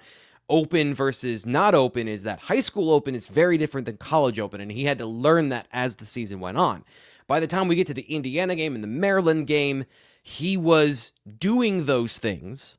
open 0.50 0.92
versus 0.92 1.46
not 1.46 1.74
open 1.74 2.06
is 2.06 2.24
that 2.24 2.38
high 2.38 2.60
school 2.60 2.90
open 2.90 3.14
is 3.14 3.26
very 3.26 3.56
different 3.56 3.86
than 3.86 3.96
college 3.96 4.38
open, 4.38 4.60
and 4.60 4.70
he 4.70 4.84
had 4.84 4.98
to 4.98 5.06
learn 5.06 5.48
that 5.48 5.66
as 5.72 5.96
the 5.96 6.04
season 6.04 6.40
went 6.40 6.58
on. 6.58 6.84
By 7.26 7.40
the 7.40 7.46
time 7.46 7.68
we 7.68 7.74
get 7.74 7.86
to 7.86 7.94
the 7.94 8.02
Indiana 8.02 8.54
game 8.54 8.74
and 8.74 8.84
the 8.84 8.88
Maryland 8.88 9.46
game, 9.46 9.86
he 10.22 10.58
was 10.58 11.12
doing 11.38 11.86
those 11.86 12.18
things 12.18 12.76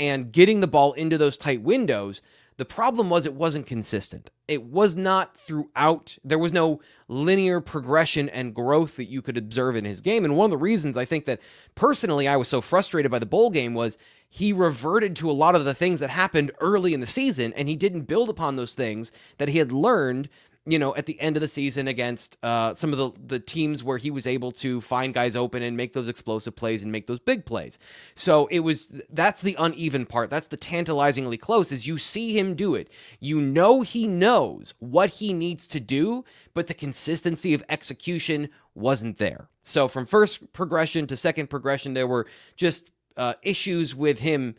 and 0.00 0.32
getting 0.32 0.60
the 0.60 0.66
ball 0.66 0.92
into 0.94 1.16
those 1.16 1.38
tight 1.38 1.62
windows, 1.62 2.20
the 2.56 2.64
problem 2.64 3.08
was 3.08 3.24
it 3.24 3.34
wasn't 3.34 3.66
consistent. 3.66 4.30
It 4.46 4.64
was 4.64 4.96
not 4.96 5.36
throughout. 5.36 6.18
There 6.22 6.38
was 6.38 6.52
no 6.52 6.80
linear 7.08 7.60
progression 7.60 8.28
and 8.28 8.54
growth 8.54 8.96
that 8.96 9.06
you 9.06 9.22
could 9.22 9.38
observe 9.38 9.74
in 9.74 9.86
his 9.86 10.02
game. 10.02 10.24
And 10.24 10.36
one 10.36 10.46
of 10.46 10.50
the 10.50 10.58
reasons 10.58 10.96
I 10.96 11.06
think 11.06 11.24
that 11.24 11.40
personally 11.74 12.28
I 12.28 12.36
was 12.36 12.48
so 12.48 12.60
frustrated 12.60 13.10
by 13.10 13.18
the 13.18 13.26
bowl 13.26 13.48
game 13.48 13.72
was 13.72 13.96
he 14.28 14.52
reverted 14.52 15.16
to 15.16 15.30
a 15.30 15.32
lot 15.32 15.54
of 15.54 15.64
the 15.64 15.74
things 15.74 16.00
that 16.00 16.10
happened 16.10 16.50
early 16.60 16.92
in 16.92 17.00
the 17.00 17.06
season 17.06 17.52
and 17.54 17.68
he 17.68 17.76
didn't 17.76 18.02
build 18.02 18.28
upon 18.28 18.56
those 18.56 18.74
things 18.74 19.12
that 19.38 19.48
he 19.48 19.58
had 19.58 19.72
learned 19.72 20.28
you 20.66 20.78
know, 20.78 20.96
at 20.96 21.04
the 21.04 21.20
end 21.20 21.36
of 21.36 21.42
the 21.42 21.48
season 21.48 21.88
against 21.88 22.38
uh, 22.42 22.72
some 22.72 22.92
of 22.92 22.98
the, 22.98 23.10
the 23.26 23.38
teams 23.38 23.84
where 23.84 23.98
he 23.98 24.10
was 24.10 24.26
able 24.26 24.50
to 24.50 24.80
find 24.80 25.12
guys 25.12 25.36
open 25.36 25.62
and 25.62 25.76
make 25.76 25.92
those 25.92 26.08
explosive 26.08 26.56
plays 26.56 26.82
and 26.82 26.90
make 26.90 27.06
those 27.06 27.20
big 27.20 27.44
plays. 27.44 27.78
So 28.14 28.46
it 28.46 28.60
was 28.60 29.00
that's 29.10 29.42
the 29.42 29.56
uneven 29.58 30.06
part. 30.06 30.30
That's 30.30 30.46
the 30.46 30.56
tantalizingly 30.56 31.36
close 31.36 31.70
is 31.70 31.86
you 31.86 31.98
see 31.98 32.38
him 32.38 32.54
do 32.54 32.74
it. 32.74 32.88
You 33.20 33.40
know 33.40 33.82
he 33.82 34.06
knows 34.06 34.72
what 34.78 35.10
he 35.10 35.34
needs 35.34 35.66
to 35.68 35.80
do, 35.80 36.24
but 36.54 36.66
the 36.66 36.74
consistency 36.74 37.52
of 37.52 37.62
execution 37.68 38.48
wasn't 38.74 39.18
there. 39.18 39.48
So 39.62 39.86
from 39.86 40.06
first 40.06 40.52
progression 40.54 41.06
to 41.08 41.16
second 41.16 41.48
progression, 41.48 41.92
there 41.92 42.06
were 42.06 42.26
just 42.56 42.90
uh, 43.18 43.34
issues 43.42 43.94
with 43.94 44.20
him 44.20 44.56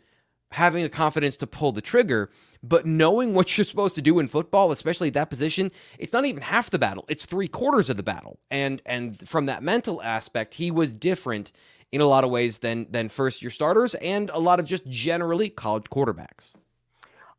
having 0.52 0.82
the 0.82 0.88
confidence 0.88 1.36
to 1.38 1.46
pull 1.46 1.72
the 1.72 1.80
trigger, 1.80 2.30
but 2.62 2.86
knowing 2.86 3.34
what 3.34 3.56
you're 3.56 3.64
supposed 3.64 3.94
to 3.94 4.02
do 4.02 4.18
in 4.18 4.28
football, 4.28 4.70
especially 4.70 5.08
at 5.08 5.14
that 5.14 5.30
position, 5.30 5.70
it's 5.98 6.12
not 6.12 6.24
even 6.24 6.42
half 6.42 6.70
the 6.70 6.78
battle. 6.78 7.04
It's 7.08 7.26
three 7.26 7.48
quarters 7.48 7.90
of 7.90 7.96
the 7.96 8.02
battle. 8.02 8.38
And 8.50 8.80
and 8.86 9.28
from 9.28 9.46
that 9.46 9.62
mental 9.62 10.02
aspect, 10.02 10.54
he 10.54 10.70
was 10.70 10.92
different 10.92 11.52
in 11.92 12.00
a 12.00 12.06
lot 12.06 12.24
of 12.24 12.30
ways 12.30 12.58
than 12.58 12.86
than 12.90 13.08
first 13.08 13.42
year 13.42 13.50
starters 13.50 13.94
and 13.96 14.30
a 14.30 14.38
lot 14.38 14.60
of 14.60 14.66
just 14.66 14.86
generally 14.86 15.50
college 15.50 15.84
quarterbacks. 15.84 16.54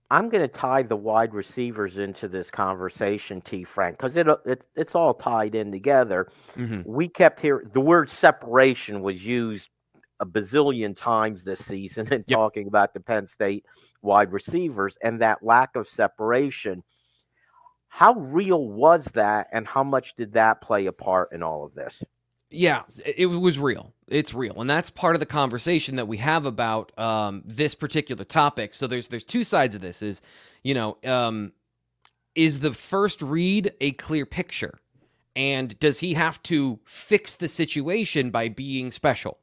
I'm 0.09 0.29
going 0.29 0.41
to 0.41 0.47
tie 0.47 0.83
the 0.83 0.95
wide 0.95 1.33
receivers 1.33 1.97
into 1.97 2.29
this 2.29 2.49
conversation, 2.49 3.41
T. 3.41 3.65
Frank, 3.65 3.97
because 3.97 4.15
it, 4.15 4.25
it, 4.45 4.63
it's 4.75 4.95
all 4.95 5.13
tied 5.13 5.53
in 5.53 5.69
together. 5.69 6.31
Mm-hmm. 6.55 6.89
We 6.89 7.09
kept 7.09 7.41
hearing 7.41 7.69
the 7.73 7.81
word 7.81 8.09
separation 8.09 9.01
was 9.01 9.25
used 9.25 9.67
a 10.19 10.25
bazillion 10.25 10.95
times 10.95 11.43
this 11.43 11.63
season 11.65 12.07
and 12.11 12.23
yep. 12.27 12.37
talking 12.37 12.67
about 12.67 12.93
the 12.93 12.99
Penn 12.99 13.27
State 13.27 13.65
wide 14.01 14.31
receivers 14.31 14.97
and 15.03 15.21
that 15.21 15.43
lack 15.43 15.75
of 15.75 15.87
separation. 15.87 16.83
How 17.89 18.13
real 18.13 18.67
was 18.67 19.05
that, 19.13 19.47
and 19.51 19.65
how 19.65 19.83
much 19.83 20.15
did 20.15 20.33
that 20.33 20.61
play 20.61 20.85
a 20.85 20.91
part 20.91 21.31
in 21.31 21.41
all 21.41 21.65
of 21.65 21.73
this? 21.73 22.03
Yeah, 22.49 22.83
it 23.05 23.25
was 23.25 23.59
real. 23.59 23.93
It's 24.07 24.33
real, 24.33 24.61
and 24.61 24.69
that's 24.69 24.89
part 24.89 25.15
of 25.15 25.19
the 25.19 25.25
conversation 25.25 25.97
that 25.97 26.07
we 26.07 26.17
have 26.17 26.45
about 26.45 26.97
um, 26.97 27.43
this 27.45 27.75
particular 27.75 28.23
topic. 28.23 28.73
So 28.73 28.87
there's 28.87 29.07
there's 29.07 29.25
two 29.25 29.43
sides 29.43 29.75
of 29.75 29.81
this. 29.81 30.01
Is 30.01 30.21
you 30.63 30.73
know, 30.73 30.97
um, 31.03 31.51
is 32.35 32.59
the 32.59 32.71
first 32.71 33.21
read 33.21 33.73
a 33.81 33.91
clear 33.93 34.25
picture, 34.25 34.77
and 35.35 35.77
does 35.79 35.99
he 35.99 36.13
have 36.13 36.41
to 36.43 36.79
fix 36.85 37.35
the 37.35 37.47
situation 37.49 38.29
by 38.29 38.47
being 38.47 38.91
special? 38.91 39.39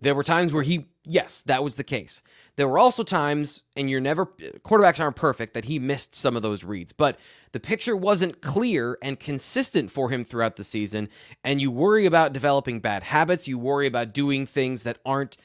There 0.00 0.14
were 0.14 0.24
times 0.24 0.52
where 0.52 0.62
he, 0.62 0.86
yes, 1.04 1.42
that 1.42 1.62
was 1.62 1.76
the 1.76 1.84
case. 1.84 2.22
There 2.56 2.66
were 2.68 2.78
also 2.78 3.02
times, 3.02 3.62
and 3.76 3.90
you're 3.90 4.00
never, 4.00 4.26
quarterbacks 4.26 5.00
aren't 5.00 5.16
perfect, 5.16 5.54
that 5.54 5.66
he 5.66 5.78
missed 5.78 6.14
some 6.14 6.36
of 6.36 6.42
those 6.42 6.64
reads, 6.64 6.92
but 6.92 7.18
the 7.52 7.60
picture 7.60 7.96
wasn't 7.96 8.40
clear 8.40 8.98
and 9.02 9.20
consistent 9.20 9.90
for 9.90 10.10
him 10.10 10.24
throughout 10.24 10.56
the 10.56 10.64
season. 10.64 11.08
And 11.44 11.60
you 11.60 11.70
worry 11.70 12.06
about 12.06 12.32
developing 12.32 12.80
bad 12.80 13.02
habits. 13.02 13.46
You 13.46 13.58
worry 13.58 13.86
about 13.86 14.14
doing 14.14 14.46
things 14.46 14.82
that 14.84 14.98
aren't 15.04 15.36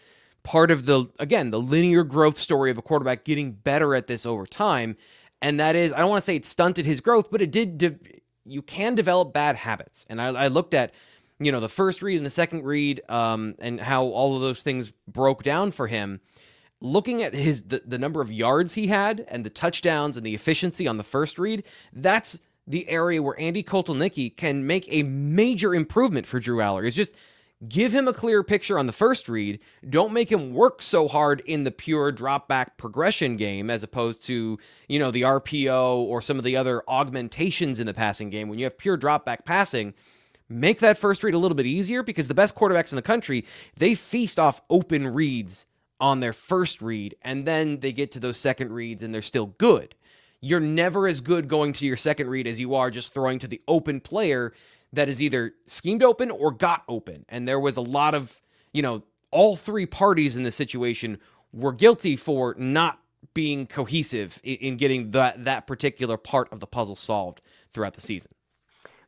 part 0.43 0.71
of 0.71 0.85
the, 0.85 1.07
again, 1.19 1.51
the 1.51 1.59
linear 1.59 2.03
growth 2.03 2.37
story 2.37 2.71
of 2.71 2.77
a 2.77 2.81
quarterback 2.81 3.23
getting 3.23 3.51
better 3.51 3.95
at 3.95 4.07
this 4.07 4.25
over 4.25 4.45
time. 4.45 4.95
And 5.41 5.59
that 5.59 5.75
is, 5.75 5.91
I 5.91 5.99
don't 5.99 6.09
want 6.09 6.21
to 6.21 6.25
say 6.25 6.35
it 6.35 6.45
stunted 6.45 6.85
his 6.85 7.01
growth, 7.01 7.29
but 7.29 7.41
it 7.41 7.51
did, 7.51 7.77
de- 7.77 7.99
you 8.45 8.61
can 8.61 8.95
develop 8.95 9.33
bad 9.33 9.55
habits. 9.55 10.05
And 10.09 10.21
I, 10.21 10.27
I 10.27 10.47
looked 10.47 10.73
at, 10.73 10.93
you 11.39 11.51
know, 11.51 11.59
the 11.59 11.69
first 11.69 12.01
read 12.01 12.17
and 12.17 12.25
the 12.25 12.29
second 12.31 12.63
read, 12.63 13.01
um, 13.09 13.55
and 13.59 13.79
how 13.79 14.05
all 14.05 14.35
of 14.35 14.41
those 14.41 14.61
things 14.61 14.91
broke 15.07 15.43
down 15.43 15.71
for 15.71 15.87
him. 15.87 16.21
Looking 16.81 17.23
at 17.23 17.33
his 17.33 17.63
the, 17.63 17.81
the 17.85 17.97
number 17.97 18.21
of 18.21 18.31
yards 18.31 18.73
he 18.73 18.87
had 18.87 19.25
and 19.29 19.45
the 19.45 19.49
touchdowns 19.49 20.17
and 20.17 20.25
the 20.25 20.35
efficiency 20.35 20.87
on 20.87 20.97
the 20.97 21.03
first 21.03 21.39
read, 21.39 21.63
that's 21.93 22.39
the 22.67 22.87
area 22.89 23.21
where 23.21 23.39
Andy 23.39 23.63
Kotelnicki 23.63 24.35
can 24.35 24.65
make 24.65 24.85
a 24.89 25.03
major 25.03 25.73
improvement 25.75 26.25
for 26.25 26.39
Drew 26.39 26.57
Allar. 26.57 26.85
is 26.85 26.95
just 26.95 27.13
give 27.67 27.93
him 27.93 28.07
a 28.07 28.13
clear 28.13 28.43
picture 28.43 28.77
on 28.77 28.85
the 28.85 28.91
first 28.91 29.29
read. 29.29 29.59
Don't 29.87 30.13
make 30.13 30.31
him 30.31 30.53
work 30.53 30.81
so 30.81 31.07
hard 31.07 31.41
in 31.45 31.63
the 31.63 31.71
pure 31.71 32.11
drop 32.11 32.47
back 32.47 32.77
progression 32.77 33.37
game 33.37 33.69
as 33.69 33.83
opposed 33.83 34.25
to, 34.27 34.57
you 34.87 34.99
know, 34.99 35.11
the 35.11 35.21
RPO 35.21 35.97
or 35.97 36.21
some 36.21 36.37
of 36.37 36.43
the 36.43 36.57
other 36.57 36.83
augmentations 36.87 37.79
in 37.79 37.87
the 37.87 37.93
passing 37.93 38.29
game. 38.29 38.49
When 38.49 38.59
you 38.59 38.65
have 38.65 38.77
pure 38.77 38.97
drop 38.97 39.25
back 39.25 39.45
passing, 39.45 39.93
make 40.49 40.79
that 40.79 40.97
first 40.97 41.23
read 41.23 41.33
a 41.33 41.37
little 41.37 41.55
bit 41.55 41.65
easier 41.65 42.03
because 42.03 42.27
the 42.27 42.33
best 42.33 42.55
quarterbacks 42.55 42.91
in 42.91 42.95
the 42.95 43.01
country, 43.01 43.45
they 43.77 43.95
feast 43.95 44.39
off 44.39 44.61
open 44.69 45.07
reads 45.07 45.65
on 45.99 46.19
their 46.19 46.33
first 46.33 46.81
read 46.81 47.15
and 47.21 47.45
then 47.45 47.79
they 47.79 47.91
get 47.91 48.11
to 48.11 48.19
those 48.19 48.37
second 48.37 48.71
reads 48.71 49.01
and 49.03 49.13
they're 49.13 49.21
still 49.21 49.47
good. 49.57 49.95
You're 50.41 50.59
never 50.59 51.07
as 51.07 51.21
good 51.21 51.47
going 51.47 51.73
to 51.73 51.85
your 51.85 51.97
second 51.97 52.29
read 52.29 52.45
as 52.47 52.59
you 52.59 52.75
are 52.75 52.91
just 52.91 53.13
throwing 53.13 53.39
to 53.39 53.47
the 53.47 53.61
open 53.67 53.99
player 54.01 54.53
that 54.93 55.09
is 55.09 55.21
either 55.21 55.53
schemed 55.65 56.03
open 56.03 56.31
or 56.31 56.51
got 56.51 56.83
open. 56.87 57.25
And 57.29 57.47
there 57.47 57.59
was 57.59 57.77
a 57.77 57.81
lot 57.81 58.13
of, 58.13 58.39
you 58.71 58.81
know, 58.81 59.03
all 59.31 59.55
three 59.55 59.85
parties 59.85 60.37
in 60.37 60.43
the 60.43 60.51
situation 60.51 61.19
were 61.51 61.73
guilty 61.73 62.15
for 62.15 62.55
not 62.57 62.99
being 63.33 63.65
cohesive 63.65 64.39
in, 64.43 64.77
getting 64.77 65.11
that 65.11 65.43
that 65.45 65.67
particular 65.67 66.17
part 66.17 66.51
of 66.51 66.59
the 66.59 66.67
puzzle 66.67 66.95
solved 66.95 67.41
throughout 67.73 67.93
the 67.93 68.01
season. 68.01 68.31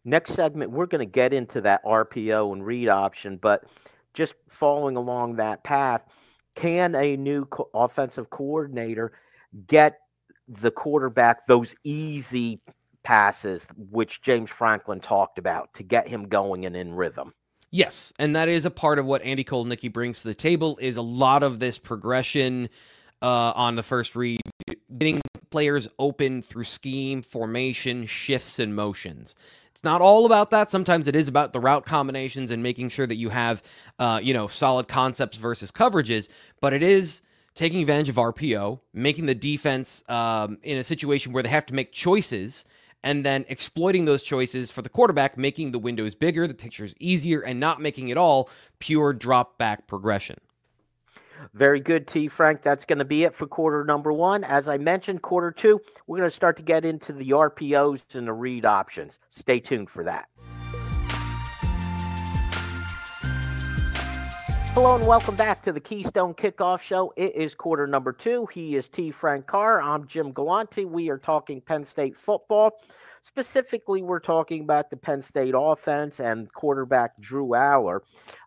Next 0.06 0.34
segment, 0.34 0.72
we're 0.72 0.86
going 0.86 1.06
to 1.06 1.12
get 1.12 1.34
into 1.34 1.62
that 1.62 1.84
RPO 1.84 2.54
and 2.54 2.66
read 2.66 2.89
option, 2.89 3.38
but 3.38 3.63
just 4.13 4.36
following 4.50 4.96
along 4.96 5.36
that 5.36 5.63
path, 5.63 6.04
can 6.56 6.96
a 6.96 7.16
new 7.18 7.46
co- 7.46 7.70
offensive 7.74 8.30
coordinator 8.30 9.12
get 9.68 10.00
the 10.48 10.72
quarterback 10.72 11.46
those 11.46 11.75
easy 11.84 12.62
passes, 13.04 13.68
which 13.92 14.22
James 14.22 14.50
Franklin 14.50 15.00
talked 15.00 15.38
about, 15.38 15.74
to 15.75 15.84
get 15.84 16.08
him 16.08 16.27
going 16.27 16.66
and 16.66 16.75
in 16.75 16.94
rhythm? 16.94 17.34
Yes, 17.70 18.13
and 18.18 18.36
that 18.36 18.48
is 18.48 18.66
a 18.66 18.72
part 18.72 18.98
of 18.98 19.06
what 19.06 19.22
Andy 19.24 19.44
Kotelnicki 19.44 19.92
brings 19.92 20.22
to 20.22 20.30
the 20.30 20.34
table. 20.34 20.77
Is 20.82 20.98
a 20.98 21.01
lot 21.01 21.44
of 21.44 21.60
this 21.60 21.77
progression 21.77 22.70
uh, 23.22 23.51
on 23.56 23.75
the 23.75 23.84
first 23.84 24.16
read, 24.16 24.42
getting 24.98 25.22
players 25.50 25.88
open 26.00 26.42
through 26.42 26.63
scheme, 26.63 27.22
formation, 27.22 28.06
shifts, 28.06 28.60
and 28.60 28.75
motions. 28.75 29.36
It's 29.77 29.84
not 29.84 30.01
all 30.01 30.25
about 30.25 30.50
that. 30.50 30.72
Sometimes 30.72 31.07
it 31.07 31.15
is 31.15 31.27
about 31.27 31.53
the 31.53 31.60
route 31.60 31.86
combinations 31.86 32.50
and 32.50 32.63
making 32.63 32.89
sure 32.89 33.05
that 33.05 33.17
you 33.17 33.29
have, 33.29 33.62
uh, 34.00 34.19
you 34.24 34.34
know, 34.34 34.48
solid 34.48 34.88
concepts 34.88 35.38
versus 35.38 35.72
coverages. 35.72 36.29
But 36.60 36.74
it 36.74 36.81
is 36.81 37.22
taking 37.53 37.81
advantage 37.81 38.10
of 38.10 38.15
RPO, 38.15 38.79
making 38.91 39.27
the 39.27 39.36
defense 39.36 40.03
um, 40.10 40.57
in 40.63 40.79
a 40.79 40.84
situation 40.84 41.31
where 41.31 41.43
they 41.43 41.50
have 41.50 41.67
to 41.67 41.75
make 41.75 41.91
choices, 41.91 42.65
and 43.03 43.24
then 43.24 43.46
exploiting 43.50 44.05
those 44.05 44.24
choices 44.24 44.72
for 44.72 44.81
the 44.81 44.89
quarterback, 44.89 45.38
making 45.38 45.74
the 45.74 45.79
windows 45.79 46.15
bigger, 46.15 46.48
the 46.48 46.55
pictures 46.55 46.96
easier, 47.00 47.41
and 47.41 47.60
not 47.60 47.79
making 47.79 48.10
it 48.10 48.17
all 48.17 48.50
pure 48.79 49.13
drop 49.13 49.60
back 49.60 49.86
progression. 49.86 50.38
Very 51.53 51.79
good, 51.79 52.08
T. 52.08 52.27
Frank. 52.27 52.62
That's 52.62 52.86
going 52.86 53.00
to 53.00 53.06
be 53.06 53.24
it 53.24 53.36
for 53.36 53.48
quarter 53.48 53.84
number 53.84 54.12
one. 54.13 54.44
As 54.44 54.67
I 54.67 54.77
mentioned, 54.77 55.22
quarter 55.22 55.51
two, 55.51 55.79
we're 56.06 56.17
going 56.17 56.29
to 56.29 56.36
start 56.36 56.58
to 56.58 56.63
get 56.63 56.86
into 56.86 57.13
the 57.13 57.32
RPOs 57.32 58.15
and 58.15 58.27
the 58.27 58.34
read 58.34 58.65
options. 58.65 59.20
Stay 59.29 59.60
tuned 59.60 59.89
for 59.89 60.03
that. 60.03 60.27
Hello 64.77 64.96
and 64.96 65.08
welcome 65.08 65.36
back 65.36 65.63
to 65.63 65.72
the 65.72 65.79
Keystone 65.79 66.36
Kickoff 66.36 66.82
Show. 66.82 67.12
It 67.15 67.36
is 67.36 67.56
quarter 67.56 67.88
number 67.88 68.13
two. 68.13 68.46
He 68.53 68.75
is 68.75 68.88
T. 68.88 69.10
Frank 69.10 69.48
Carr. 69.48 69.82
I'm 69.82 70.06
Jim 70.06 70.32
Galante. 70.32 70.86
We 70.86 71.10
are 71.10 71.17
talking 71.17 71.62
Penn 71.62 71.84
State 71.84 72.15
football. 72.15 72.79
Specifically, 73.24 74.03
we're 74.03 74.20
talking 74.20 74.62
about 74.62 74.91
the 74.91 74.96
Penn 74.96 75.24
State 75.24 75.56
offense 75.58 76.20
and 76.20 76.53
quarterback 76.53 77.20
Drew 77.20 77.48
Allar. 77.48 78.01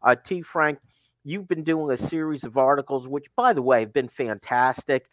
Uh, 0.05 0.15
T. 0.15 0.41
Frank, 0.41 0.79
you've 1.25 1.49
been 1.49 1.65
doing 1.65 1.93
a 1.93 1.97
series 1.97 2.45
of 2.45 2.57
articles, 2.57 3.07
which, 3.07 3.27
by 3.37 3.53
the 3.53 3.63
way, 3.63 3.81
have 3.81 3.93
been 3.93 4.09
fantastic. 4.09 5.09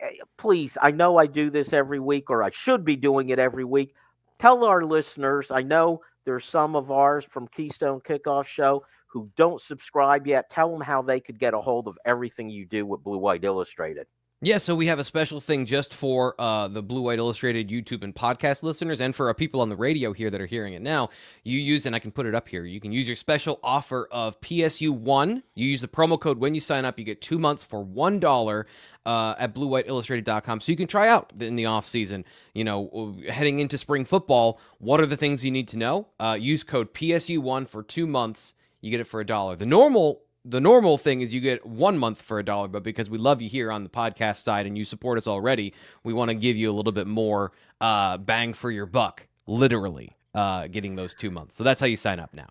Eh, 0.00 0.10
please, 0.36 0.76
I 0.80 0.90
know 0.90 1.16
I 1.16 1.26
do 1.26 1.50
this 1.50 1.72
every 1.72 2.00
week, 2.00 2.30
or 2.30 2.42
I 2.42 2.50
should 2.50 2.84
be 2.84 2.96
doing 2.96 3.30
it 3.30 3.38
every 3.38 3.64
week. 3.64 3.94
Tell 4.38 4.64
our 4.64 4.84
listeners, 4.84 5.50
I 5.50 5.62
know 5.62 6.00
there's 6.24 6.44
some 6.44 6.76
of 6.76 6.90
ours 6.90 7.24
from 7.24 7.48
Keystone 7.48 8.00
Kickoff 8.00 8.46
Show 8.46 8.84
who 9.08 9.30
don't 9.36 9.60
subscribe 9.60 10.26
yet, 10.26 10.50
tell 10.50 10.70
them 10.70 10.82
how 10.82 11.02
they 11.02 11.18
could 11.18 11.38
get 11.38 11.54
a 11.54 11.60
hold 11.60 11.88
of 11.88 11.98
everything 12.04 12.50
you 12.50 12.66
do 12.66 12.84
with 12.86 13.02
Blue 13.02 13.18
White 13.18 13.44
Illustrated. 13.44 14.06
Yeah, 14.40 14.58
so 14.58 14.76
we 14.76 14.86
have 14.86 15.00
a 15.00 15.04
special 15.04 15.40
thing 15.40 15.66
just 15.66 15.92
for 15.92 16.40
uh, 16.40 16.68
the 16.68 16.80
Blue 16.80 17.02
White 17.02 17.18
Illustrated 17.18 17.70
YouTube 17.70 18.04
and 18.04 18.14
podcast 18.14 18.62
listeners, 18.62 19.00
and 19.00 19.12
for 19.12 19.26
our 19.26 19.34
people 19.34 19.60
on 19.60 19.68
the 19.68 19.74
radio 19.74 20.12
here 20.12 20.30
that 20.30 20.40
are 20.40 20.46
hearing 20.46 20.74
it 20.74 20.82
now. 20.82 21.08
You 21.42 21.58
use, 21.58 21.86
and 21.86 21.96
I 21.96 21.98
can 21.98 22.12
put 22.12 22.24
it 22.24 22.36
up 22.36 22.46
here. 22.46 22.64
You 22.64 22.78
can 22.78 22.92
use 22.92 23.08
your 23.08 23.16
special 23.16 23.58
offer 23.64 24.06
of 24.12 24.40
PSU 24.40 24.90
one. 24.90 25.42
You 25.56 25.66
use 25.66 25.80
the 25.80 25.88
promo 25.88 26.20
code 26.20 26.38
when 26.38 26.54
you 26.54 26.60
sign 26.60 26.84
up. 26.84 27.00
You 27.00 27.04
get 27.04 27.20
two 27.20 27.36
months 27.36 27.64
for 27.64 27.82
one 27.82 28.20
dollar 28.20 28.68
uh, 29.04 29.34
at 29.40 29.56
BlueWhiteIllustrated.com, 29.56 30.60
so 30.60 30.70
you 30.70 30.76
can 30.76 30.86
try 30.86 31.08
out 31.08 31.32
in 31.40 31.56
the 31.56 31.66
off 31.66 31.84
season. 31.84 32.24
You 32.54 32.62
know, 32.62 33.16
heading 33.28 33.58
into 33.58 33.76
spring 33.76 34.04
football, 34.04 34.60
what 34.78 35.00
are 35.00 35.06
the 35.06 35.16
things 35.16 35.44
you 35.44 35.50
need 35.50 35.66
to 35.68 35.78
know? 35.78 36.06
Uh, 36.20 36.36
use 36.38 36.62
code 36.62 36.94
PSU 36.94 37.40
one 37.40 37.66
for 37.66 37.82
two 37.82 38.06
months 38.06 38.54
you 38.80 38.90
get 38.90 39.00
it 39.00 39.08
for 39.08 39.20
a 39.20 39.26
dollar. 39.26 39.56
The 39.56 39.66
normal 39.66 40.22
the 40.48 40.60
normal 40.60 40.96
thing 40.96 41.20
is 41.20 41.34
you 41.34 41.40
get 41.40 41.64
one 41.66 41.98
month 41.98 42.22
for 42.22 42.38
a 42.38 42.44
dollar, 42.44 42.68
but 42.68 42.82
because 42.82 43.10
we 43.10 43.18
love 43.18 43.42
you 43.42 43.48
here 43.48 43.70
on 43.70 43.84
the 43.84 43.90
podcast 43.90 44.42
side 44.42 44.66
and 44.66 44.78
you 44.78 44.84
support 44.84 45.18
us 45.18 45.28
already, 45.28 45.74
we 46.04 46.12
want 46.12 46.30
to 46.30 46.34
give 46.34 46.56
you 46.56 46.70
a 46.70 46.74
little 46.74 46.92
bit 46.92 47.06
more 47.06 47.52
uh, 47.80 48.16
bang 48.16 48.54
for 48.54 48.70
your 48.70 48.86
buck, 48.86 49.26
literally, 49.46 50.16
uh, 50.34 50.66
getting 50.68 50.96
those 50.96 51.14
two 51.14 51.30
months. 51.30 51.54
So 51.54 51.64
that's 51.64 51.80
how 51.80 51.86
you 51.86 51.96
sign 51.96 52.18
up 52.18 52.32
now. 52.32 52.48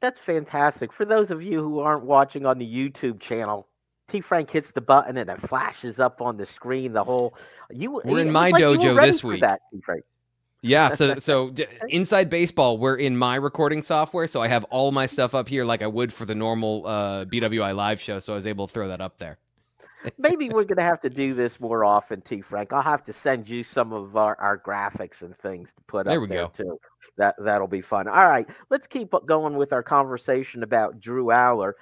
That's 0.00 0.18
fantastic. 0.18 0.92
For 0.92 1.04
those 1.04 1.30
of 1.30 1.42
you 1.42 1.62
who 1.62 1.78
aren't 1.78 2.04
watching 2.04 2.44
on 2.44 2.58
the 2.58 2.66
YouTube 2.66 3.20
channel, 3.20 3.68
T 4.08 4.20
Frank 4.20 4.50
hits 4.50 4.70
the 4.72 4.80
button 4.80 5.16
and 5.16 5.30
it 5.30 5.40
flashes 5.48 5.98
up 5.98 6.20
on 6.20 6.36
the 6.36 6.46
screen. 6.46 6.92
The 6.92 7.02
whole 7.02 7.34
you. 7.70 8.00
We're 8.04 8.20
in 8.20 8.30
my 8.30 8.50
like 8.50 8.62
dojo 8.62 9.00
this 9.00 9.24
week. 9.24 9.40
That, 9.40 9.60
T-Frank. 9.72 10.04
Yeah, 10.62 10.90
so 10.90 11.16
so 11.18 11.50
d- 11.50 11.66
inside 11.88 12.30
baseball, 12.30 12.78
we're 12.78 12.96
in 12.96 13.16
my 13.16 13.36
recording 13.36 13.82
software, 13.82 14.26
so 14.26 14.42
I 14.42 14.48
have 14.48 14.64
all 14.64 14.92
my 14.92 15.06
stuff 15.06 15.34
up 15.34 15.48
here 15.48 15.64
like 15.64 15.82
I 15.82 15.86
would 15.86 16.12
for 16.12 16.24
the 16.24 16.34
normal 16.34 16.86
uh, 16.86 17.24
BWI 17.26 17.74
live 17.74 18.00
show. 18.00 18.18
So 18.20 18.32
I 18.32 18.36
was 18.36 18.46
able 18.46 18.66
to 18.66 18.72
throw 18.72 18.88
that 18.88 19.00
up 19.00 19.18
there. 19.18 19.38
Maybe 20.18 20.48
we're 20.48 20.64
gonna 20.64 20.82
have 20.82 21.00
to 21.00 21.10
do 21.10 21.34
this 21.34 21.58
more 21.60 21.84
often, 21.84 22.20
T. 22.20 22.40
Frank. 22.40 22.72
I'll 22.72 22.82
have 22.82 23.04
to 23.06 23.12
send 23.12 23.48
you 23.48 23.62
some 23.62 23.92
of 23.92 24.16
our, 24.16 24.36
our 24.40 24.58
graphics 24.58 25.22
and 25.22 25.36
things 25.38 25.72
to 25.72 25.82
put 25.84 26.06
there 26.06 26.22
up 26.22 26.28
there 26.28 26.42
go. 26.44 26.48
too. 26.48 26.80
That 27.16 27.34
that'll 27.38 27.66
be 27.66 27.80
fun. 27.80 28.08
All 28.08 28.26
right, 28.26 28.46
let's 28.70 28.86
keep 28.86 29.12
going 29.26 29.56
with 29.56 29.72
our 29.72 29.82
conversation 29.82 30.62
about 30.62 31.00
Drew 31.00 31.26
Allar, 31.26 31.72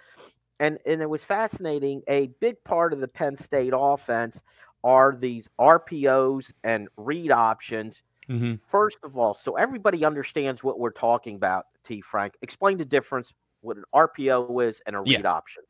and 0.60 0.78
and 0.86 1.02
it 1.02 1.08
was 1.08 1.22
fascinating. 1.22 2.02
A 2.08 2.28
big 2.40 2.62
part 2.64 2.92
of 2.92 3.00
the 3.00 3.08
Penn 3.08 3.36
State 3.36 3.72
offense 3.76 4.40
are 4.82 5.16
these 5.18 5.48
RPOs 5.58 6.52
and 6.62 6.88
read 6.96 7.30
options 7.30 8.02
Mm-hmm. 8.28 8.54
First 8.70 8.98
of 9.02 9.16
all, 9.16 9.34
so 9.34 9.56
everybody 9.56 10.04
understands 10.04 10.62
what 10.62 10.78
we're 10.78 10.90
talking 10.90 11.36
about, 11.36 11.66
T. 11.84 12.00
Frank, 12.00 12.34
explain 12.42 12.78
the 12.78 12.84
difference 12.84 13.32
what 13.60 13.76
an 13.76 13.84
RPO 13.94 14.68
is 14.68 14.80
and 14.86 14.96
a 14.96 15.00
read 15.00 15.22
yeah. 15.22 15.30
option. 15.30 15.62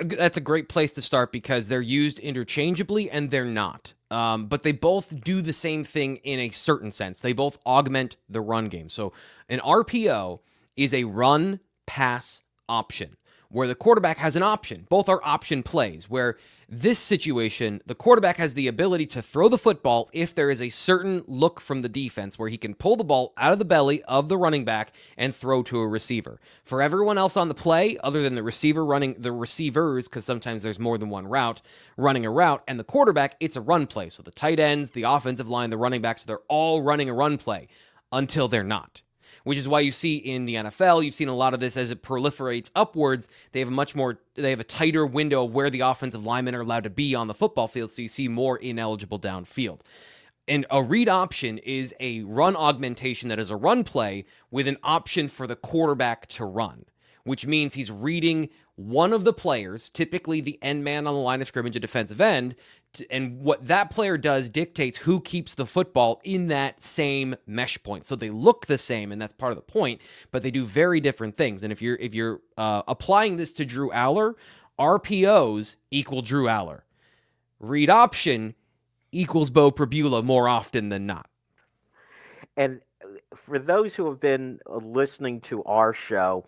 That's 0.00 0.36
a 0.36 0.40
great 0.40 0.68
place 0.68 0.92
to 0.92 1.02
start 1.02 1.30
because 1.30 1.68
they're 1.68 1.80
used 1.80 2.18
interchangeably 2.18 3.10
and 3.10 3.30
they're 3.30 3.44
not. 3.44 3.94
Um, 4.10 4.46
but 4.46 4.62
they 4.62 4.72
both 4.72 5.20
do 5.22 5.40
the 5.40 5.52
same 5.52 5.84
thing 5.84 6.16
in 6.16 6.40
a 6.40 6.48
certain 6.50 6.90
sense. 6.90 7.20
They 7.20 7.32
both 7.32 7.58
augment 7.64 8.16
the 8.28 8.40
run 8.40 8.68
game. 8.68 8.88
So 8.88 9.12
an 9.48 9.60
RPO 9.60 10.40
is 10.76 10.94
a 10.94 11.04
run 11.04 11.60
pass 11.86 12.42
option 12.68 13.16
where 13.50 13.66
the 13.66 13.74
quarterback 13.74 14.18
has 14.18 14.36
an 14.36 14.42
option. 14.42 14.86
Both 14.88 15.08
are 15.08 15.20
option 15.24 15.62
plays, 15.62 16.08
where 16.08 16.36
this 16.68 16.98
situation, 16.98 17.80
the 17.86 17.94
quarterback 17.94 18.36
has 18.36 18.52
the 18.52 18.68
ability 18.68 19.06
to 19.06 19.22
throw 19.22 19.48
the 19.48 19.56
football 19.56 20.10
if 20.12 20.34
there 20.34 20.50
is 20.50 20.60
a 20.60 20.68
certain 20.68 21.24
look 21.26 21.60
from 21.60 21.80
the 21.80 21.88
defense 21.88 22.38
where 22.38 22.50
he 22.50 22.58
can 22.58 22.74
pull 22.74 22.96
the 22.96 23.04
ball 23.04 23.32
out 23.38 23.54
of 23.54 23.58
the 23.58 23.64
belly 23.64 24.02
of 24.02 24.28
the 24.28 24.36
running 24.36 24.66
back 24.66 24.92
and 25.16 25.34
throw 25.34 25.62
to 25.62 25.78
a 25.78 25.88
receiver. 25.88 26.40
For 26.64 26.82
everyone 26.82 27.16
else 27.16 27.38
on 27.38 27.48
the 27.48 27.54
play, 27.54 27.96
other 28.04 28.22
than 28.22 28.34
the 28.34 28.42
receiver 28.42 28.84
running 28.84 29.14
the 29.18 29.32
receivers, 29.32 30.08
because 30.08 30.26
sometimes 30.26 30.62
there's 30.62 30.78
more 30.78 30.98
than 30.98 31.08
one 31.08 31.26
route, 31.26 31.62
running 31.96 32.26
a 32.26 32.30
route, 32.30 32.62
and 32.68 32.78
the 32.78 32.84
quarterback, 32.84 33.36
it's 33.40 33.56
a 33.56 33.62
run 33.62 33.86
play. 33.86 34.10
So 34.10 34.22
the 34.22 34.30
tight 34.30 34.60
ends, 34.60 34.90
the 34.90 35.04
offensive 35.04 35.48
line, 35.48 35.70
the 35.70 35.78
running 35.78 36.02
backs, 36.02 36.24
they're 36.24 36.40
all 36.48 36.82
running 36.82 37.08
a 37.08 37.14
run 37.14 37.38
play 37.38 37.68
until 38.12 38.48
they're 38.48 38.62
not 38.62 39.02
which 39.48 39.56
is 39.56 39.66
why 39.66 39.80
you 39.80 39.90
see 39.90 40.16
in 40.16 40.44
the 40.44 40.56
NFL, 40.56 41.02
you've 41.02 41.14
seen 41.14 41.28
a 41.28 41.34
lot 41.34 41.54
of 41.54 41.60
this 41.60 41.78
as 41.78 41.90
it 41.90 42.02
proliferates 42.02 42.70
upwards. 42.74 43.30
They 43.52 43.60
have 43.60 43.68
a 43.68 43.70
much 43.70 43.96
more, 43.96 44.18
they 44.34 44.50
have 44.50 44.60
a 44.60 44.64
tighter 44.64 45.06
window 45.06 45.46
of 45.46 45.54
where 45.54 45.70
the 45.70 45.80
offensive 45.80 46.26
linemen 46.26 46.54
are 46.54 46.60
allowed 46.60 46.84
to 46.84 46.90
be 46.90 47.14
on 47.14 47.28
the 47.28 47.32
football 47.32 47.66
field, 47.66 47.90
so 47.90 48.02
you 48.02 48.08
see 48.08 48.28
more 48.28 48.58
ineligible 48.58 49.18
downfield. 49.18 49.80
And 50.46 50.66
a 50.70 50.82
read 50.82 51.08
option 51.08 51.56
is 51.56 51.94
a 51.98 52.20
run 52.24 52.56
augmentation 52.56 53.30
that 53.30 53.38
is 53.38 53.50
a 53.50 53.56
run 53.56 53.84
play 53.84 54.26
with 54.50 54.68
an 54.68 54.76
option 54.82 55.28
for 55.28 55.46
the 55.46 55.56
quarterback 55.56 56.26
to 56.26 56.44
run, 56.44 56.84
which 57.24 57.46
means 57.46 57.72
he's 57.72 57.90
reading 57.90 58.50
one 58.78 59.12
of 59.12 59.24
the 59.24 59.32
players, 59.32 59.90
typically 59.90 60.40
the 60.40 60.56
end 60.62 60.84
man 60.84 61.08
on 61.08 61.14
the 61.14 61.20
line 61.20 61.40
of 61.40 61.48
scrimmage, 61.48 61.74
a 61.74 61.80
defensive 61.80 62.20
end, 62.20 62.54
and 63.10 63.40
what 63.40 63.66
that 63.66 63.90
player 63.90 64.16
does 64.16 64.48
dictates 64.48 64.98
who 64.98 65.20
keeps 65.20 65.56
the 65.56 65.66
football 65.66 66.20
in 66.22 66.46
that 66.46 66.80
same 66.80 67.34
mesh 67.44 67.82
point. 67.82 68.04
So 68.04 68.14
they 68.14 68.30
look 68.30 68.66
the 68.66 68.78
same, 68.78 69.10
and 69.10 69.20
that's 69.20 69.32
part 69.32 69.50
of 69.50 69.56
the 69.56 69.62
point, 69.62 70.00
but 70.30 70.42
they 70.42 70.52
do 70.52 70.64
very 70.64 71.00
different 71.00 71.36
things. 71.36 71.64
And 71.64 71.72
if 71.72 71.82
you're 71.82 71.96
if 71.96 72.14
you're 72.14 72.40
uh, 72.56 72.82
applying 72.86 73.36
this 73.36 73.52
to 73.54 73.64
Drew 73.64 73.90
Allar, 73.90 74.34
RPOs 74.78 75.74
equal 75.90 76.22
Drew 76.22 76.46
Allar, 76.46 76.82
read 77.58 77.90
option 77.90 78.54
equals 79.10 79.50
Beau 79.50 79.72
Pribula 79.72 80.22
more 80.22 80.48
often 80.48 80.88
than 80.88 81.04
not. 81.04 81.28
And 82.56 82.80
for 83.34 83.58
those 83.58 83.96
who 83.96 84.06
have 84.06 84.20
been 84.20 84.60
listening 84.68 85.40
to 85.42 85.64
our 85.64 85.92
show, 85.92 86.44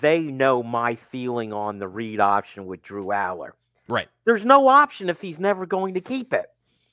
they 0.00 0.20
know 0.20 0.62
my 0.62 0.94
feeling 0.94 1.52
on 1.52 1.78
the 1.78 1.88
read 1.88 2.20
option 2.20 2.66
with 2.66 2.82
Drew 2.82 3.06
Allar. 3.06 3.52
Right. 3.88 4.08
There's 4.24 4.44
no 4.44 4.68
option 4.68 5.08
if 5.08 5.20
he's 5.20 5.38
never 5.38 5.64
going 5.64 5.94
to 5.94 6.00
keep 6.00 6.32
it. 6.34 6.46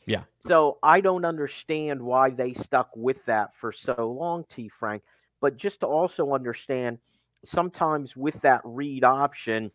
Yeah. 0.06 0.22
So 0.48 0.78
I 0.82 1.02
don't 1.02 1.26
understand 1.26 2.02
why 2.02 2.30
they 2.30 2.54
stuck 2.54 2.90
with 2.96 3.26
that 3.26 3.54
for 3.56 3.72
so 3.72 4.16
long, 4.18 4.46
T. 4.54 4.70
Frank. 4.70 5.04
But 5.42 5.58
just 5.58 5.82
to 5.82 5.88
also 5.88 6.34
understand, 6.34 7.00
sometimes 7.44 8.16
with 8.16 8.40
that 8.42 8.62
read 8.64 9.04
option, 9.04 9.72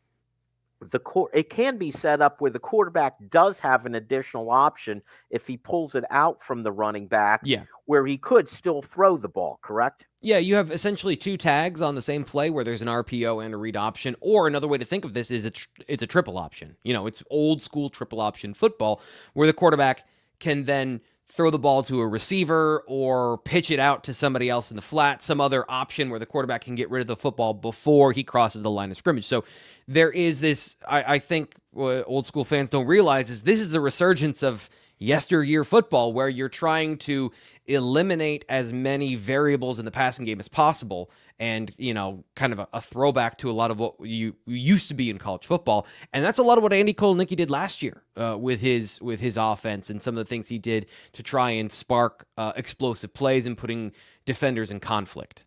the 0.80 0.98
court 0.98 1.30
it 1.34 1.50
can 1.50 1.76
be 1.76 1.90
set 1.90 2.22
up 2.22 2.40
where 2.40 2.50
the 2.50 2.58
quarterback 2.58 3.16
does 3.28 3.58
have 3.58 3.84
an 3.86 3.94
additional 3.94 4.50
option 4.50 5.02
if 5.30 5.46
he 5.46 5.56
pulls 5.56 5.94
it 5.94 6.04
out 6.10 6.42
from 6.42 6.62
the 6.62 6.72
running 6.72 7.06
back 7.06 7.40
yeah. 7.44 7.64
where 7.84 8.06
he 8.06 8.16
could 8.16 8.48
still 8.48 8.80
throw 8.80 9.16
the 9.16 9.28
ball 9.28 9.58
correct? 9.62 10.06
Yeah 10.22 10.38
you 10.38 10.54
have 10.56 10.70
essentially 10.70 11.16
two 11.16 11.36
tags 11.36 11.82
on 11.82 11.94
the 11.94 12.02
same 12.02 12.24
play 12.24 12.50
where 12.50 12.64
there's 12.64 12.82
an 12.82 12.88
rpo 12.88 13.44
and 13.44 13.52
a 13.52 13.56
read 13.56 13.76
option 13.76 14.16
or 14.20 14.46
another 14.46 14.68
way 14.68 14.78
to 14.78 14.84
think 14.84 15.04
of 15.04 15.12
this 15.12 15.30
is 15.30 15.44
it's 15.44 15.68
it's 15.86 16.02
a 16.02 16.06
triple 16.06 16.38
option. 16.38 16.76
You 16.82 16.94
know 16.94 17.06
it's 17.06 17.22
old 17.30 17.62
school 17.62 17.90
triple 17.90 18.20
option 18.20 18.54
football 18.54 19.02
where 19.34 19.46
the 19.46 19.52
quarterback 19.52 20.06
can 20.38 20.64
then 20.64 21.00
throw 21.30 21.50
the 21.50 21.58
ball 21.58 21.82
to 21.84 22.00
a 22.00 22.06
receiver 22.06 22.82
or 22.86 23.38
pitch 23.38 23.70
it 23.70 23.78
out 23.78 24.04
to 24.04 24.12
somebody 24.12 24.48
else 24.48 24.70
in 24.70 24.76
the 24.76 24.82
flat, 24.82 25.22
some 25.22 25.40
other 25.40 25.64
option 25.68 26.10
where 26.10 26.18
the 26.18 26.26
quarterback 26.26 26.62
can 26.62 26.74
get 26.74 26.90
rid 26.90 27.00
of 27.00 27.06
the 27.06 27.16
football 27.16 27.54
before 27.54 28.12
he 28.12 28.24
crosses 28.24 28.62
the 28.62 28.70
line 28.70 28.90
of 28.90 28.96
scrimmage. 28.96 29.26
So 29.26 29.44
there 29.86 30.10
is 30.10 30.40
this, 30.40 30.76
I, 30.88 31.14
I 31.14 31.18
think 31.20 31.54
old 31.74 32.26
school 32.26 32.44
fans 32.44 32.68
don't 32.68 32.86
realize 32.86 33.30
is 33.30 33.44
this 33.44 33.60
is 33.60 33.74
a 33.74 33.80
resurgence 33.80 34.42
of 34.42 34.68
yesteryear 35.00 35.64
football 35.64 36.12
where 36.12 36.28
you're 36.28 36.48
trying 36.48 36.98
to 36.98 37.32
eliminate 37.66 38.44
as 38.48 38.72
many 38.72 39.14
variables 39.14 39.78
in 39.78 39.84
the 39.84 39.90
passing 39.90 40.24
game 40.24 40.38
as 40.38 40.48
possible 40.48 41.10
and 41.38 41.72
you 41.78 41.94
know 41.94 42.22
kind 42.36 42.52
of 42.52 42.58
a, 42.58 42.68
a 42.74 42.80
throwback 42.80 43.38
to 43.38 43.50
a 43.50 43.52
lot 43.52 43.70
of 43.70 43.78
what 43.78 43.94
you, 44.00 44.36
used 44.46 44.88
to 44.88 44.94
be 44.94 45.08
in 45.10 45.18
college 45.18 45.46
football. 45.46 45.86
And 46.12 46.24
that's 46.24 46.38
a 46.38 46.42
lot 46.42 46.58
of 46.58 46.62
what 46.62 46.72
andy 46.72 46.94
kotelnicki 46.94 47.34
did 47.34 47.50
last 47.50 47.82
year 47.82 48.02
uh, 48.16 48.36
with 48.38 48.60
his 48.60 49.00
with 49.00 49.20
his 49.20 49.36
offense 49.36 49.90
and 49.90 50.02
some 50.02 50.16
of 50.16 50.24
the 50.24 50.28
things 50.28 50.48
he 50.48 50.58
did 50.58 50.86
to 51.14 51.22
try 51.22 51.50
and 51.50 51.72
spark 51.72 52.26
uh, 52.36 52.52
explosive 52.54 53.14
plays 53.14 53.46
and 53.46 53.56
putting 53.56 53.92
defenders 54.26 54.70
in 54.70 54.78
conflict. 54.78 55.46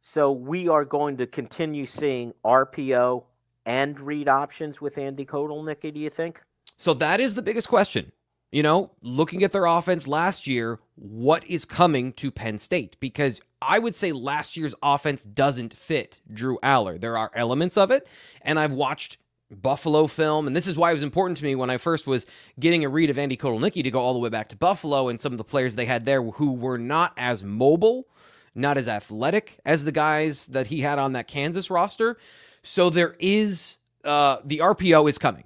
So 0.00 0.32
we 0.32 0.68
are 0.68 0.84
going 0.84 1.18
to 1.18 1.26
continue 1.26 1.86
seeing 1.86 2.32
rpo 2.44 3.24
and 3.66 4.00
read 4.00 4.28
options 4.28 4.80
with 4.80 4.96
andy 4.96 5.26
kotelnicki 5.26 5.92
do 5.92 6.00
you 6.00 6.10
think? 6.10 6.40
So 6.76 6.94
that 6.94 7.20
is 7.20 7.34
the 7.34 7.42
biggest 7.42 7.68
question 7.68 8.12
you 8.52 8.62
know, 8.62 8.90
looking 9.02 9.44
at 9.44 9.52
their 9.52 9.66
offense 9.66 10.08
last 10.08 10.46
year, 10.46 10.80
what 10.96 11.44
is 11.44 11.64
coming 11.64 12.12
to 12.14 12.30
Penn 12.30 12.58
State? 12.58 12.96
Because 12.98 13.40
I 13.62 13.78
would 13.78 13.94
say 13.94 14.12
last 14.12 14.56
year's 14.56 14.74
offense 14.82 15.22
doesn't 15.22 15.72
fit 15.72 16.20
Drew 16.32 16.58
Allar. 16.62 17.00
There 17.00 17.16
are 17.16 17.30
elements 17.34 17.76
of 17.76 17.90
it, 17.90 18.08
and 18.42 18.58
I've 18.58 18.72
watched 18.72 19.18
Buffalo 19.50 20.06
film, 20.06 20.46
and 20.46 20.54
this 20.54 20.66
is 20.66 20.76
why 20.76 20.90
it 20.90 20.94
was 20.94 21.02
important 21.02 21.36
to 21.38 21.44
me 21.44 21.54
when 21.54 21.70
I 21.70 21.76
first 21.76 22.06
was 22.06 22.26
getting 22.58 22.84
a 22.84 22.88
read 22.88 23.10
of 23.10 23.18
Andy 23.18 23.36
Kotelnicki 23.36 23.82
to 23.82 23.90
go 23.90 24.00
all 24.00 24.12
the 24.12 24.18
way 24.20 24.28
back 24.28 24.48
to 24.48 24.56
Buffalo 24.56 25.08
and 25.08 25.20
some 25.20 25.32
of 25.32 25.38
the 25.38 25.44
players 25.44 25.76
they 25.76 25.86
had 25.86 26.04
there 26.04 26.22
who 26.22 26.52
were 26.52 26.78
not 26.78 27.12
as 27.16 27.44
mobile, 27.44 28.08
not 28.54 28.78
as 28.78 28.88
athletic 28.88 29.58
as 29.64 29.84
the 29.84 29.92
guys 29.92 30.46
that 30.48 30.68
he 30.68 30.80
had 30.80 30.98
on 30.98 31.12
that 31.12 31.28
Kansas 31.28 31.70
roster. 31.70 32.16
So 32.62 32.90
there 32.90 33.16
is 33.18 33.78
uh, 34.04 34.38
the 34.44 34.58
RPO 34.58 35.08
is 35.08 35.18
coming. 35.18 35.44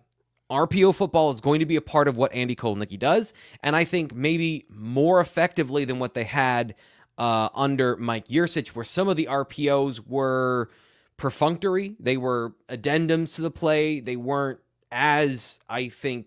RPO 0.51 0.95
football 0.95 1.31
is 1.31 1.41
going 1.41 1.61
to 1.61 1.67
be 1.67 1.77
a 1.77 1.81
part 1.81 2.07
of 2.07 2.17
what 2.17 2.33
Andy 2.33 2.55
Kotelnicki 2.55 2.99
does, 2.99 3.33
and 3.63 3.75
I 3.75 3.85
think 3.85 4.15
maybe 4.15 4.67
more 4.69 5.21
effectively 5.21 5.85
than 5.85 5.99
what 5.99 6.15
they 6.15 6.25
had 6.25 6.75
uh, 7.17 7.49
under 7.55 7.97
Mike 7.97 8.29
Yurcich, 8.29 8.69
where 8.69 8.85
some 8.85 9.09
of 9.09 9.17
the 9.17 9.27
RPOs 9.27 10.07
were 10.07 10.69
perfunctory, 11.17 11.97
they 11.99 12.17
were 12.17 12.55
addendums 12.69 13.37
to 13.37 13.43
the 13.43 13.51
play, 13.51 14.01
they 14.01 14.17
weren't 14.17 14.59
as 14.93 15.61
I 15.69 15.89
think 15.89 16.27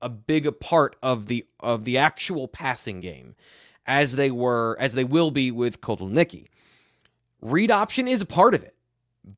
a 0.00 0.08
big 0.08 0.46
a 0.46 0.52
part 0.52 0.96
of 1.02 1.26
the 1.26 1.46
of 1.60 1.84
the 1.84 1.98
actual 1.98 2.48
passing 2.48 3.00
game 3.00 3.34
as 3.86 4.16
they 4.16 4.30
were 4.30 4.76
as 4.80 4.94
they 4.94 5.04
will 5.04 5.30
be 5.30 5.50
with 5.50 5.80
Kotelnicki. 5.80 6.46
Read 7.40 7.70
option 7.70 8.08
is 8.08 8.22
a 8.22 8.26
part 8.26 8.54
of 8.54 8.62
it, 8.62 8.74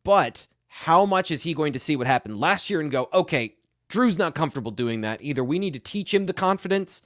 but 0.05 0.46
how 0.68 1.05
much 1.05 1.31
is 1.31 1.42
he 1.42 1.53
going 1.53 1.72
to 1.72 1.79
see 1.79 1.96
what 1.96 2.07
happened 2.07 2.38
last 2.38 2.70
year 2.70 2.81
and 2.81 2.90
go, 2.90 3.09
okay, 3.12 3.55
Drew's 3.90 4.18
not 4.18 4.37
comfortable 4.37 4.70
doing 4.70 5.00
that. 5.00 5.20
Either 5.20 5.42
we 5.42 5.59
need 5.59 5.72
to 5.72 5.81
teach 5.81 6.14
him 6.14 6.26
the 6.26 6.33
confidence 6.33 7.03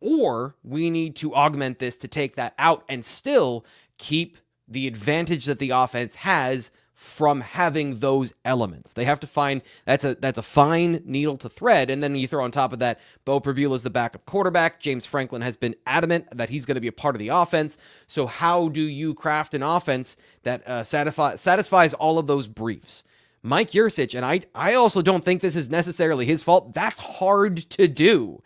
or 0.00 0.54
we 0.62 0.90
need 0.90 1.16
to 1.16 1.34
augment 1.34 1.78
this 1.78 1.96
to 1.96 2.06
take 2.06 2.36
that 2.36 2.54
out 2.58 2.84
and 2.88 3.04
still 3.04 3.64
keep 3.96 4.36
the 4.68 4.86
advantage 4.86 5.46
that 5.46 5.58
the 5.58 5.70
offense 5.70 6.16
has 6.16 6.70
from 6.92 7.40
having 7.40 7.96
those 7.96 8.32
elements. 8.44 8.92
They 8.92 9.04
have 9.04 9.20
to 9.20 9.26
find 9.26 9.62
that's 9.86 10.04
a 10.04 10.16
that's 10.16 10.36
a 10.36 10.42
fine 10.42 11.00
needle 11.04 11.38
to 11.38 11.48
thread. 11.48 11.90
And 11.90 12.02
then 12.02 12.14
you 12.16 12.28
throw 12.28 12.44
on 12.44 12.50
top 12.50 12.72
of 12.72 12.80
that, 12.80 13.00
Beau 13.24 13.40
Pribula 13.40 13.76
is 13.76 13.82
the 13.84 13.90
backup 13.90 14.26
quarterback. 14.26 14.80
James 14.80 15.06
Franklin 15.06 15.40
has 15.40 15.56
been 15.56 15.76
adamant 15.86 16.26
that 16.36 16.50
he's 16.50 16.66
going 16.66 16.74
to 16.74 16.80
be 16.80 16.88
a 16.88 16.92
part 16.92 17.14
of 17.14 17.20
the 17.20 17.28
offense. 17.28 17.78
So 18.06 18.26
how 18.26 18.68
do 18.68 18.82
you 18.82 19.14
craft 19.14 19.54
an 19.54 19.62
offense 19.62 20.16
that 20.42 20.66
uh, 20.68 20.82
satisfies 20.82 21.94
all 21.94 22.18
of 22.18 22.26
those 22.26 22.48
briefs? 22.48 23.04
Mike 23.42 23.70
Yurcich, 23.70 24.14
and 24.14 24.24
I, 24.24 24.40
I 24.54 24.74
also 24.74 25.02
don't 25.02 25.24
think 25.24 25.40
this 25.40 25.56
is 25.56 25.70
necessarily 25.70 26.26
his 26.26 26.42
fault. 26.42 26.74
That's 26.74 27.00
hard 27.00 27.56
to 27.70 27.88
do. 27.88 28.42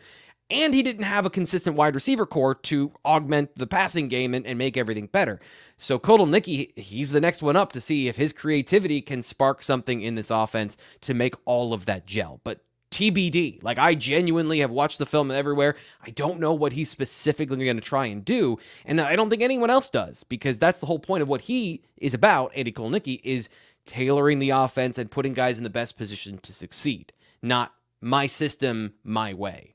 And 0.51 0.75
he 0.75 0.83
didn't 0.83 1.05
have 1.05 1.25
a 1.25 1.31
consistent 1.31 1.77
wide 1.77 1.95
receiver 1.95 2.27
corps 2.27 2.55
to 2.57 2.93
augment 3.07 3.57
the 3.57 3.67
passing 3.67 4.09
game 4.09 4.35
and, 4.35 4.47
and 4.47 4.59
make 4.59 4.77
everything 4.77 5.07
better. 5.07 5.41
So 5.79 5.99
Kotelnicki, 5.99 6.79
he's 6.79 7.11
the 7.11 7.23
next 7.23 7.41
one 7.43 7.57
up 7.57 7.73
to 7.73 7.81
see 7.81 8.07
if 8.07 8.19
his 8.19 8.35
creativity 8.35 9.01
can 9.01 9.23
spark 9.23 9.63
something 9.63 10.03
in 10.03 10.15
this 10.15 10.31
offense 10.31 10.77
to 11.03 11.15
make 11.15 11.35
all 11.47 11.73
of 11.73 11.87
that 11.87 12.05
gel. 12.07 12.41
But 12.45 12.61
TBD. 12.93 13.63
Like 13.63 13.79
I 13.79 13.95
genuinely 13.95 14.61
have 14.61 14.71
watched 14.71 14.99
the 14.99 15.07
film 15.07 15.31
everywhere. 15.31 15.75
I 16.05 16.11
don't 16.11 16.39
know 16.39 16.53
what 16.53 16.75
he's 16.75 16.91
specifically 16.91 17.65
going 17.65 17.77
to 17.77 17.83
try 17.83 18.07
and 18.07 18.25
do, 18.25 18.59
and 18.85 19.01
I 19.01 19.17
don't 19.17 19.31
think 19.31 19.43
anyone 19.43 19.71
else 19.71 19.91
does 19.91 20.23
because 20.25 20.59
that's 20.59 20.79
the 20.79 20.87
whole 20.87 20.99
point 20.99 21.23
of 21.23 21.29
what 21.29 21.41
he 21.41 21.83
is 21.97 22.15
about. 22.15 22.53
Andy 22.55 22.71
Kotelnicki 22.71 23.21
is 23.25 23.49
tailoring 23.87 24.39
the 24.39 24.51
offense 24.51 24.99
and 24.99 25.11
putting 25.11 25.33
guys 25.33 25.59
in 25.59 25.65
the 25.65 25.71
best 25.71 25.97
position 25.97 26.39
to 26.39 26.53
succeed, 26.53 27.13
not 27.43 27.75
my 28.01 28.27
system, 28.27 28.95
my 29.05 29.35
way. 29.35 29.75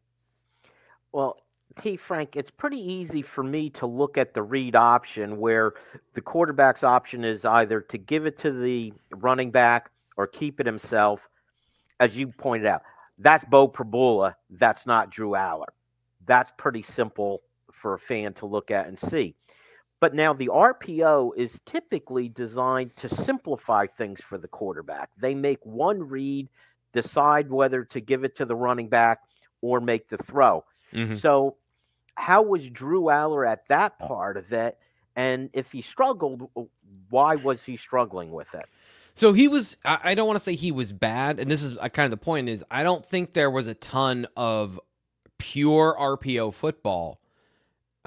Well, 1.11 1.37
T. 1.81 1.95
Frank, 1.95 2.35
it's 2.35 2.49
pretty 2.49 2.79
easy 2.79 3.21
for 3.21 3.43
me 3.43 3.69
to 3.71 3.85
look 3.85 4.17
at 4.17 4.33
the 4.33 4.41
read 4.41 4.75
option 4.75 5.37
where 5.37 5.73
the 6.13 6.21
quarterback's 6.21 6.83
option 6.83 7.23
is 7.23 7.45
either 7.45 7.81
to 7.81 7.97
give 7.97 8.25
it 8.25 8.37
to 8.39 8.51
the 8.51 8.93
running 9.11 9.51
back 9.51 9.91
or 10.17 10.27
keep 10.27 10.59
it 10.59 10.65
himself. 10.65 11.29
As 11.99 12.15
you 12.15 12.27
pointed 12.27 12.67
out, 12.67 12.81
that's 13.19 13.45
Beau 13.45 13.67
Pribula. 13.67 14.35
That's 14.49 14.85
not 14.85 15.11
Drew 15.11 15.31
Allar. 15.31 15.67
That's 16.25 16.51
pretty 16.57 16.81
simple 16.81 17.41
for 17.71 17.93
a 17.93 17.99
fan 17.99 18.33
to 18.33 18.45
look 18.45 18.71
at 18.71 18.87
and 18.87 18.97
see. 18.97 19.35
But 19.99 20.13
now 20.13 20.33
the 20.33 20.47
RPO 20.47 21.31
is 21.35 21.59
typically 21.65 22.29
designed 22.29 22.95
to 22.97 23.09
simplify 23.09 23.87
things 23.87 24.21
for 24.21 24.37
the 24.37 24.47
quarterback. 24.47 25.09
They 25.17 25.33
make 25.33 25.65
one 25.65 26.07
read, 26.07 26.49
decide 26.93 27.49
whether 27.49 27.83
to 27.85 27.99
give 27.99 28.23
it 28.23 28.35
to 28.37 28.45
the 28.45 28.55
running 28.55 28.89
back 28.89 29.21
or 29.61 29.81
make 29.81 30.07
the 30.09 30.17
throw. 30.17 30.63
Mm-hmm. 30.93 31.15
So, 31.15 31.55
how 32.15 32.41
was 32.41 32.67
Drew 32.69 33.03
Allar 33.03 33.47
at 33.47 33.67
that 33.69 33.99
part 33.99 34.37
of 34.37 34.51
it? 34.51 34.77
And 35.15 35.49
if 35.53 35.71
he 35.71 35.81
struggled, 35.81 36.49
why 37.09 37.35
was 37.35 37.63
he 37.63 37.77
struggling 37.77 38.31
with 38.31 38.53
it? 38.53 38.65
So 39.17 39.33
he 39.33 39.47
was. 39.47 39.77
I 39.83 40.13
don't 40.13 40.27
want 40.27 40.37
to 40.37 40.43
say 40.43 40.53
he 40.53 40.71
was 40.71 40.91
bad, 40.91 41.39
and 41.39 41.49
this 41.49 41.63
is 41.63 41.75
uh, 41.79 41.89
kind 41.89 42.05
of 42.05 42.11
the 42.11 42.23
point. 42.23 42.49
Is 42.49 42.63
I 42.69 42.83
don't 42.83 43.03
think 43.03 43.33
there 43.33 43.49
was 43.49 43.65
a 43.65 43.73
ton 43.73 44.27
of 44.37 44.79
pure 45.39 45.95
RPO 45.99 46.53
football 46.53 47.19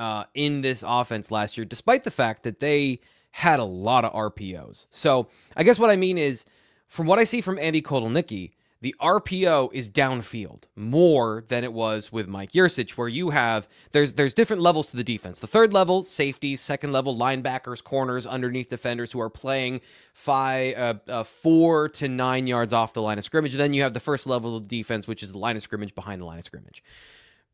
uh, 0.01 0.25
in 0.35 0.63
this 0.63 0.83
offense 0.87 1.31
last 1.31 1.59
year, 1.59 1.67
despite 1.67 2.05
the 2.05 2.11
fact 2.11 2.43
that 2.45 2.59
they 2.59 3.01
had 3.33 3.61
a 3.61 3.65
lot 3.65 4.05
of 4.05 4.13
RPOs. 4.13 4.87
So 4.91 5.29
I 5.57 5.63
guess 5.63 5.79
what 5.79 5.91
I 5.91 5.97
mean 5.97 6.17
is, 6.17 6.47
from 6.89 7.07
what 7.07 7.19
I 7.19 7.25
see 7.25 7.41
from 7.41 7.59
Andy 7.59 7.83
Kotelnicki, 7.83 8.53
the 8.81 8.95
RPO 8.99 9.75
is 9.75 9.91
downfield 9.91 10.63
more 10.75 11.45
than 11.49 11.65
it 11.65 11.75
was 11.75 12.11
with 12.11 12.27
Mike 12.29 12.53
Yurcich, 12.53 12.93
where 12.93 13.09
you 13.09 13.29
have 13.29 13.69
there's 13.93 14.15
there's 14.15 14.33
different 14.33 14.63
levels 14.63 14.91
to 14.91 14.97
the 14.97 15.05
defense. 15.05 15.39
The 15.39 15.47
third 15.47 15.75
level, 15.75 16.03
safeties, 16.03 16.63
second 16.63 16.93
level, 16.93 17.15
linebackers, 17.15 17.85
corners, 17.85 18.27
underneath 18.27 18.71
defenders 18.71 19.13
who 19.13 19.21
are 19.21 19.29
playing 19.29 19.83
five, 20.15 20.79
uh, 20.79 20.95
uh, 21.09 21.23
four 21.25 21.91
to 21.91 22.09
nine 22.09 22.47
yards 22.47 22.73
off 22.73 22.95
the 22.95 23.03
line 23.03 23.19
of 23.19 23.25
scrimmage. 23.25 23.55
Then 23.55 23.75
you 23.75 23.83
have 23.83 23.93
the 23.93 24.01
first 24.01 24.27
level 24.27 24.57
of 24.57 24.67
defense, 24.67 25.07
which 25.07 25.23
is 25.23 25.33
the 25.33 25.39
line 25.39 25.57
of 25.57 25.63
scrimmage 25.63 25.95
behind 25.95 26.23
the 26.23 26.25
line 26.25 26.39
of 26.39 26.45
scrimmage. 26.45 26.83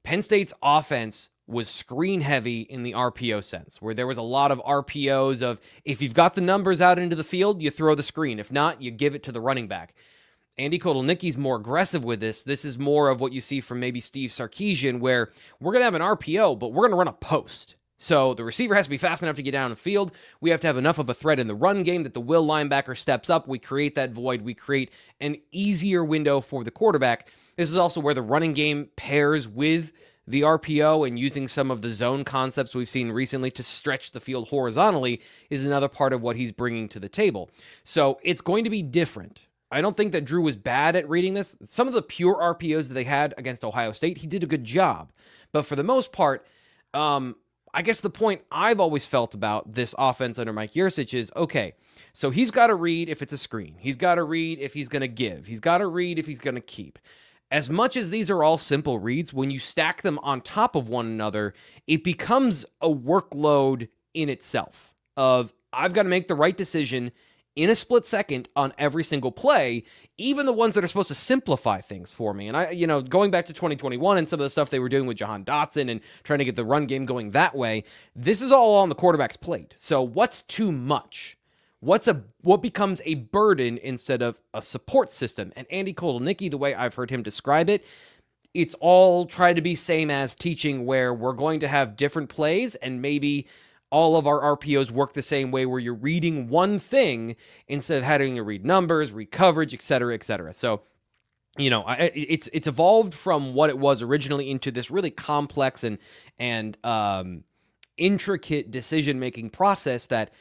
Penn 0.04 0.22
State's 0.22 0.54
offense 0.62 1.30
was 1.46 1.68
screen 1.68 2.20
heavy 2.20 2.62
in 2.62 2.82
the 2.82 2.92
RPO 2.92 3.44
sense, 3.44 3.80
where 3.80 3.94
there 3.94 4.06
was 4.06 4.18
a 4.18 4.22
lot 4.22 4.50
of 4.50 4.60
RPOs 4.60 5.42
of 5.42 5.60
if 5.84 6.02
you've 6.02 6.14
got 6.14 6.34
the 6.34 6.40
numbers 6.40 6.80
out 6.80 6.98
into 6.98 7.16
the 7.16 7.24
field, 7.24 7.62
you 7.62 7.70
throw 7.70 7.94
the 7.94 8.02
screen. 8.02 8.38
If 8.38 8.50
not, 8.50 8.82
you 8.82 8.90
give 8.90 9.14
it 9.14 9.22
to 9.24 9.32
the 9.32 9.40
running 9.40 9.68
back. 9.68 9.94
Andy 10.58 10.78
Kotelnicki's 10.78 11.36
more 11.36 11.56
aggressive 11.56 12.04
with 12.04 12.18
this. 12.18 12.42
This 12.42 12.64
is 12.64 12.78
more 12.78 13.10
of 13.10 13.20
what 13.20 13.32
you 13.32 13.40
see 13.40 13.60
from 13.60 13.78
maybe 13.78 14.00
Steve 14.00 14.30
Sarkisian, 14.30 15.00
where 15.00 15.30
we're 15.60 15.72
going 15.72 15.80
to 15.80 15.84
have 15.84 15.94
an 15.94 16.02
RPO, 16.02 16.58
but 16.58 16.72
we're 16.72 16.84
going 16.84 16.92
to 16.92 16.96
run 16.96 17.08
a 17.08 17.12
post. 17.12 17.76
So 17.98 18.34
the 18.34 18.44
receiver 18.44 18.74
has 18.74 18.86
to 18.86 18.90
be 18.90 18.98
fast 18.98 19.22
enough 19.22 19.36
to 19.36 19.42
get 19.42 19.52
down 19.52 19.70
the 19.70 19.76
field. 19.76 20.12
We 20.40 20.50
have 20.50 20.60
to 20.60 20.66
have 20.66 20.76
enough 20.76 20.98
of 20.98 21.08
a 21.08 21.14
threat 21.14 21.38
in 21.38 21.46
the 21.46 21.54
run 21.54 21.82
game 21.82 22.02
that 22.02 22.14
the 22.14 22.20
will 22.20 22.46
linebacker 22.46 22.96
steps 22.96 23.30
up. 23.30 23.48
We 23.48 23.58
create 23.58 23.94
that 23.94 24.10
void. 24.10 24.42
We 24.42 24.54
create 24.54 24.90
an 25.20 25.36
easier 25.50 26.04
window 26.04 26.40
for 26.40 26.62
the 26.62 26.70
quarterback. 26.70 27.28
This 27.56 27.70
is 27.70 27.76
also 27.76 28.00
where 28.00 28.14
the 28.14 28.22
running 28.22 28.52
game 28.52 28.90
pairs 28.96 29.48
with 29.48 29.92
the 30.26 30.42
RPO 30.42 31.06
and 31.06 31.18
using 31.18 31.48
some 31.48 31.70
of 31.70 31.82
the 31.82 31.90
zone 31.90 32.24
concepts 32.24 32.74
we've 32.74 32.88
seen 32.88 33.12
recently 33.12 33.50
to 33.52 33.62
stretch 33.62 34.10
the 34.10 34.20
field 34.20 34.48
horizontally 34.48 35.20
is 35.50 35.64
another 35.64 35.88
part 35.88 36.12
of 36.12 36.22
what 36.22 36.36
he's 36.36 36.52
bringing 36.52 36.88
to 36.88 37.00
the 37.00 37.08
table. 37.08 37.50
So 37.84 38.18
it's 38.22 38.40
going 38.40 38.64
to 38.64 38.70
be 38.70 38.82
different. 38.82 39.46
I 39.70 39.80
don't 39.80 39.96
think 39.96 40.12
that 40.12 40.24
Drew 40.24 40.42
was 40.42 40.56
bad 40.56 40.96
at 40.96 41.08
reading 41.08 41.34
this. 41.34 41.56
Some 41.66 41.88
of 41.88 41.94
the 41.94 42.02
pure 42.02 42.34
RPOs 42.34 42.88
that 42.88 42.94
they 42.94 43.04
had 43.04 43.34
against 43.36 43.64
Ohio 43.64 43.92
State, 43.92 44.18
he 44.18 44.26
did 44.26 44.44
a 44.44 44.46
good 44.46 44.64
job. 44.64 45.12
But 45.52 45.62
for 45.62 45.76
the 45.76 45.82
most 45.82 46.12
part, 46.12 46.46
um, 46.94 47.36
I 47.74 47.82
guess 47.82 48.00
the 48.00 48.10
point 48.10 48.42
I've 48.50 48.80
always 48.80 49.04
felt 49.04 49.34
about 49.34 49.72
this 49.72 49.94
offense 49.98 50.38
under 50.38 50.52
Mike 50.52 50.72
Yurcich 50.72 51.12
is 51.12 51.30
okay, 51.36 51.74
so 52.14 52.30
he's 52.30 52.50
got 52.50 52.68
to 52.68 52.74
read 52.74 53.10
if 53.10 53.20
it's 53.20 53.34
a 53.34 53.38
screen. 53.38 53.74
He's 53.78 53.96
got 53.96 54.14
to 54.14 54.24
read 54.24 54.60
if 54.60 54.72
he's 54.72 54.88
going 54.88 55.02
to 55.02 55.08
give. 55.08 55.46
He's 55.46 55.60
got 55.60 55.78
to 55.78 55.86
read 55.86 56.18
if 56.18 56.26
he's 56.26 56.38
going 56.38 56.54
to 56.54 56.62
keep. 56.62 56.98
As 57.50 57.70
much 57.70 57.96
as 57.96 58.10
these 58.10 58.30
are 58.30 58.42
all 58.42 58.58
simple 58.58 58.98
reads, 58.98 59.32
when 59.32 59.50
you 59.50 59.60
stack 59.60 60.02
them 60.02 60.18
on 60.22 60.40
top 60.40 60.74
of 60.74 60.88
one 60.88 61.06
another, 61.06 61.54
it 61.86 62.02
becomes 62.02 62.64
a 62.80 62.88
workload 62.88 63.88
in 64.14 64.28
itself 64.28 64.94
of 65.16 65.52
I've 65.72 65.92
got 65.92 66.04
to 66.04 66.08
make 66.08 66.26
the 66.26 66.34
right 66.34 66.56
decision 66.56 67.12
in 67.54 67.70
a 67.70 67.74
split 67.74 68.04
second 68.06 68.48
on 68.54 68.72
every 68.78 69.02
single 69.02 69.32
play, 69.32 69.82
even 70.18 70.44
the 70.44 70.52
ones 70.52 70.74
that 70.74 70.84
are 70.84 70.88
supposed 70.88 71.08
to 71.08 71.14
simplify 71.14 71.80
things 71.80 72.12
for 72.12 72.34
me. 72.34 72.48
And 72.48 72.56
I, 72.56 72.70
you 72.70 72.86
know, 72.86 73.00
going 73.00 73.30
back 73.30 73.46
to 73.46 73.52
2021 73.52 74.18
and 74.18 74.28
some 74.28 74.40
of 74.40 74.44
the 74.44 74.50
stuff 74.50 74.70
they 74.70 74.78
were 74.78 74.90
doing 74.90 75.06
with 75.06 75.16
Jahan 75.16 75.44
Dotson 75.44 75.90
and 75.90 76.00
trying 76.22 76.38
to 76.40 76.44
get 76.44 76.56
the 76.56 76.64
run 76.64 76.86
game 76.86 77.06
going 77.06 77.30
that 77.30 77.54
way, 77.54 77.84
this 78.14 78.42
is 78.42 78.52
all 78.52 78.76
on 78.76 78.90
the 78.90 78.94
quarterback's 78.94 79.38
plate. 79.38 79.74
So 79.76 80.02
what's 80.02 80.42
too 80.42 80.70
much? 80.70 81.38
What's 81.86 82.08
a 82.08 82.20
what 82.40 82.62
becomes 82.62 83.00
a 83.04 83.14
burden 83.14 83.78
instead 83.78 84.20
of 84.20 84.40
a 84.52 84.60
support 84.60 85.12
system? 85.12 85.52
And 85.54 85.68
Andy 85.70 85.94
Kotelnicki, 85.94 86.50
the 86.50 86.58
way 86.58 86.74
I've 86.74 86.94
heard 86.94 87.10
him 87.10 87.22
describe 87.22 87.70
it, 87.70 87.84
it's 88.54 88.74
all 88.80 89.24
try 89.24 89.52
to 89.52 89.60
be 89.60 89.76
same 89.76 90.10
as 90.10 90.34
teaching 90.34 90.84
where 90.84 91.14
we're 91.14 91.32
going 91.32 91.60
to 91.60 91.68
have 91.68 91.96
different 91.96 92.28
plays 92.28 92.74
and 92.74 93.00
maybe 93.00 93.46
all 93.90 94.16
of 94.16 94.26
our 94.26 94.56
RPOs 94.56 94.90
work 94.90 95.12
the 95.12 95.22
same 95.22 95.52
way 95.52 95.64
where 95.64 95.78
you're 95.78 95.94
reading 95.94 96.48
one 96.48 96.80
thing 96.80 97.36
instead 97.68 97.98
of 97.98 98.02
having 98.02 98.34
to 98.34 98.42
read 98.42 98.64
numbers, 98.64 99.12
read 99.12 99.30
coverage, 99.30 99.72
et 99.72 99.80
cetera, 99.80 100.12
et 100.12 100.24
cetera. 100.24 100.52
So, 100.52 100.80
you 101.56 101.70
know, 101.70 101.84
it's 101.86 102.48
it's 102.52 102.66
evolved 102.66 103.14
from 103.14 103.54
what 103.54 103.70
it 103.70 103.78
was 103.78 104.02
originally 104.02 104.50
into 104.50 104.72
this 104.72 104.90
really 104.90 105.12
complex 105.12 105.84
and 105.84 105.98
and 106.36 106.76
um, 106.82 107.44
intricate 107.96 108.72
decision 108.72 109.20
making 109.20 109.50
process 109.50 110.08
that, 110.08 110.32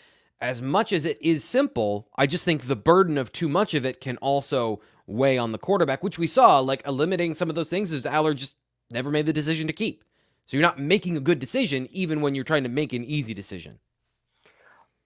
as 0.41 0.61
much 0.61 0.91
as 0.91 1.05
it 1.05 1.17
is 1.21 1.43
simple, 1.43 2.09
I 2.17 2.27
just 2.27 2.45
think 2.45 2.63
the 2.63 2.75
burden 2.75 3.17
of 3.17 3.31
too 3.31 3.49
much 3.49 3.73
of 3.73 3.85
it 3.85 4.01
can 4.01 4.17
also 4.17 4.81
weigh 5.07 5.37
on 5.37 5.51
the 5.51 5.57
quarterback, 5.57 6.03
which 6.03 6.19
we 6.19 6.27
saw 6.27 6.59
like 6.59 6.81
eliminating 6.85 7.33
some 7.33 7.49
of 7.49 7.55
those 7.55 7.69
things 7.69 7.91
is 7.91 8.05
Allard 8.05 8.37
just 8.37 8.57
never 8.91 9.11
made 9.11 9.25
the 9.25 9.33
decision 9.33 9.67
to 9.67 9.73
keep. 9.73 10.03
So 10.45 10.57
you're 10.57 10.61
not 10.61 10.79
making 10.79 11.17
a 11.17 11.21
good 11.21 11.39
decision 11.39 11.87
even 11.91 12.21
when 12.21 12.35
you're 12.35 12.43
trying 12.43 12.63
to 12.63 12.69
make 12.69 12.93
an 12.93 13.03
easy 13.03 13.33
decision. 13.33 13.79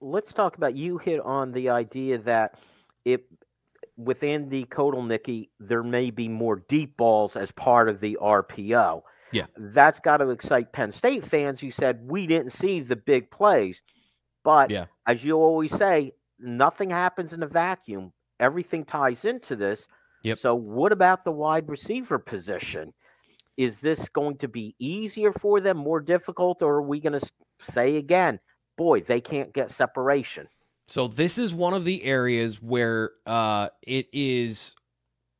Let's 0.00 0.32
talk 0.32 0.56
about 0.56 0.74
you 0.74 0.98
hit 0.98 1.20
on 1.20 1.52
the 1.52 1.70
idea 1.70 2.18
that 2.18 2.58
it 3.04 3.24
within 3.96 4.48
the 4.48 4.64
Kotelnicki, 4.64 5.48
there 5.58 5.82
may 5.82 6.10
be 6.10 6.28
more 6.28 6.64
deep 6.68 6.96
balls 6.96 7.36
as 7.36 7.52
part 7.52 7.88
of 7.88 8.00
the 8.00 8.18
RPO. 8.20 9.02
Yeah. 9.32 9.46
That's 9.56 10.00
got 10.00 10.18
to 10.18 10.30
excite 10.30 10.72
Penn 10.72 10.90
State 10.90 11.24
fans 11.24 11.60
who 11.60 11.70
said 11.70 12.00
we 12.10 12.26
didn't 12.26 12.52
see 12.52 12.80
the 12.80 12.96
big 12.96 13.30
plays. 13.30 13.80
But 14.44 14.70
yeah. 14.70 14.86
as 15.06 15.22
you 15.22 15.36
always 15.36 15.76
say, 15.76 16.12
nothing 16.38 16.90
happens 16.90 17.32
in 17.32 17.42
a 17.42 17.46
vacuum. 17.46 18.12
Everything 18.38 18.84
ties 18.84 19.24
into 19.24 19.56
this. 19.56 19.86
Yep. 20.22 20.38
So 20.38 20.54
what 20.54 20.92
about 20.92 21.24
the 21.24 21.32
wide 21.32 21.68
receiver 21.68 22.18
position? 22.18 22.92
is 23.60 23.82
this 23.82 24.08
going 24.08 24.38
to 24.38 24.48
be 24.48 24.74
easier 24.78 25.34
for 25.34 25.60
them, 25.60 25.76
more 25.76 26.00
difficult, 26.00 26.62
or 26.62 26.76
are 26.76 26.82
we 26.82 26.98
going 26.98 27.20
to 27.20 27.30
say 27.60 27.96
again, 27.96 28.40
boy, 28.78 29.02
they 29.02 29.20
can't 29.20 29.52
get 29.52 29.70
separation? 29.70 30.48
So 30.88 31.08
this 31.08 31.36
is 31.36 31.52
one 31.52 31.74
of 31.74 31.84
the 31.84 32.02
areas 32.04 32.62
where 32.62 33.10
uh, 33.26 33.68
it 33.82 34.08
is. 34.14 34.74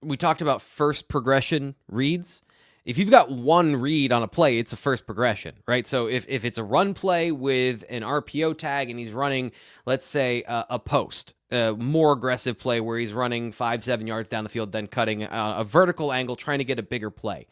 We 0.03 0.19
talked 0.19 0.43
about 0.43 0.61
first 0.61 1.09
progression 1.09 1.77
reads. 1.89 2.43
If 2.85 2.99
you've 2.99 3.11
got 3.11 3.31
one 3.31 3.77
read 3.77 4.13
on 4.13 4.23
a 4.23 4.29
play, 4.29 4.59
it's 4.59 4.73
a 4.73 4.77
first 4.77 5.07
progression, 5.07 5.55
right? 5.67 5.87
So 5.87 6.07
if, 6.07 6.27
if 6.29 6.45
it's 6.45 6.59
a 6.59 6.65
run 6.65 6.95
play 6.95 7.31
with 7.31 7.85
an 7.91 8.03
RPO 8.03 8.57
tag 8.57 8.91
and 8.91 8.99
he's 8.99 9.13
running, 9.13 9.53
let's 9.87 10.07
say, 10.07 10.43
uh, 10.45 10.65
a 10.71 10.79
post, 10.79 11.35
a 11.51 11.75
more 11.75 12.13
aggressive 12.13 12.59
play 12.59 12.81
where 12.81 12.99
he's 12.99 13.13
running 13.13 13.53
five, 13.53 13.85
seven 13.85 14.07
yards 14.07 14.31
down 14.31 14.45
the 14.45 14.51
field, 14.51 14.73
then 14.73 14.87
cutting 14.87 15.23
a, 15.23 15.55
a 15.59 15.65
vertical 15.65 16.13
angle, 16.13 16.37
trying 16.37 16.59
to 16.59 16.65
get 16.65 16.79
a 16.79 16.83
bigger 16.83 17.11
play 17.11 17.47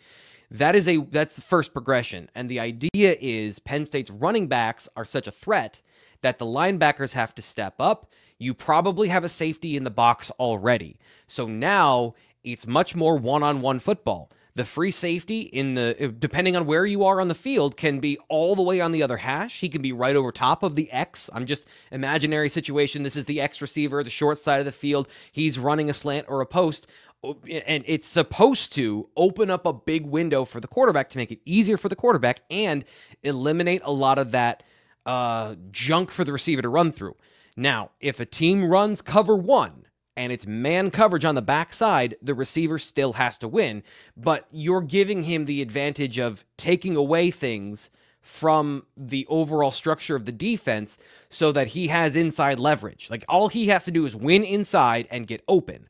that 0.50 0.74
is 0.74 0.88
a 0.88 0.98
that's 1.10 1.36
the 1.36 1.42
first 1.42 1.72
progression. 1.72 2.30
And 2.34 2.48
the 2.48 2.60
idea 2.60 3.16
is 3.20 3.58
Penn 3.58 3.84
State's 3.84 4.10
running 4.10 4.46
backs 4.46 4.88
are 4.96 5.04
such 5.04 5.26
a 5.26 5.30
threat 5.30 5.82
that 6.22 6.38
the 6.38 6.46
linebackers 6.46 7.12
have 7.12 7.34
to 7.36 7.42
step 7.42 7.74
up. 7.78 8.10
You 8.38 8.54
probably 8.54 9.08
have 9.08 9.24
a 9.24 9.28
safety 9.28 9.76
in 9.76 9.84
the 9.84 9.90
box 9.90 10.30
already. 10.32 10.98
So 11.26 11.46
now 11.46 12.14
it's 12.44 12.66
much 12.66 12.96
more 12.96 13.16
one-on-one 13.16 13.80
football. 13.80 14.30
The 14.59 14.64
free 14.64 14.90
safety 14.90 15.42
in 15.42 15.75
the 15.75 16.12
depending 16.18 16.57
on 16.57 16.66
where 16.66 16.85
you 16.85 17.05
are 17.05 17.21
on 17.21 17.29
the 17.29 17.35
field 17.37 17.77
can 17.77 18.01
be 18.01 18.18
all 18.29 18.57
the 18.57 18.62
way 18.62 18.81
on 18.81 18.90
the 18.90 19.05
other 19.05 19.18
hash. 19.18 19.61
He 19.61 19.68
can 19.68 19.83
be 19.83 19.92
right 19.92 20.16
over 20.16 20.33
top 20.33 20.64
of 20.64 20.75
the 20.75 20.90
X. 20.90 21.31
I'm 21.33 21.47
just 21.47 21.68
imaginary 21.92 22.49
situation. 22.49 23.05
This 23.05 23.14
is 23.14 23.27
the 23.27 23.40
X 23.40 23.62
receiver, 23.62 24.03
the 24.03 24.11
short 24.11 24.37
side 24.37 24.59
of 24.59 24.64
the 24.64 24.73
field. 24.73 25.07
He's 25.31 25.61
running 25.61 25.88
a 25.88 25.92
slant 25.92 26.27
or 26.29 26.40
a 26.40 26.47
post 26.47 26.88
and 27.23 27.85
it's 27.87 28.09
supposed 28.09 28.73
to 28.73 29.09
open 29.16 29.49
up 29.49 29.64
a 29.64 29.73
big 29.73 30.05
window 30.05 30.44
for 30.44 30.59
the 30.59 30.66
quarterback 30.66 31.09
to 31.11 31.18
make 31.18 31.31
it 31.31 31.38
easier 31.44 31.77
for 31.77 31.88
the 31.88 31.94
quarterback 31.94 32.40
and 32.51 32.85
eliminate 33.23 33.83
a 33.85 33.92
lot 33.92 34.18
of 34.18 34.33
that 34.33 34.64
uh, 35.07 35.55
junk 35.71 36.11
for 36.11 36.25
the 36.25 36.33
receiver 36.33 36.62
to 36.62 36.68
run 36.68 36.90
through. 36.90 37.14
Now, 37.57 37.90
if 38.01 38.18
a 38.18 38.27
team 38.27 38.64
runs 38.64 39.03
cover 39.03 39.37
one 39.37 39.85
and 40.18 40.33
it's 40.33 40.46
man 40.46 40.90
coverage 40.90 41.24
on 41.24 41.35
the 41.35 41.42
backside, 41.42 42.16
the 42.20 42.35
receiver 42.35 42.78
still 42.78 43.14
has 43.14 43.38
to 43.38 43.48
win, 43.48 43.83
but 44.16 44.46
you're 44.50 44.83
giving 44.83 45.22
him 45.22 45.44
the 45.44 45.62
advantage 45.62 46.18
of 46.18 46.44
taking 46.57 46.96
away 46.96 47.31
things 47.31 47.88
from 48.20 48.85
the 48.96 49.24
overall 49.31 49.70
structure 49.70 50.16
of 50.16 50.26
the 50.26 50.33
defense 50.33 50.98
so 51.31 51.52
that 51.52 51.68
he 51.68 51.88
has 51.88 52.16
inside 52.16 52.59
leverage. 52.59 53.09
Like 53.09 53.24
all 53.28 53.48
he 53.48 53.68
has 53.68 53.85
to 53.85 53.90
do 53.90 54.04
is 54.04 54.14
win 54.14 54.44
inside 54.44 55.07
and 55.11 55.26
get 55.26 55.42
open. 55.48 55.88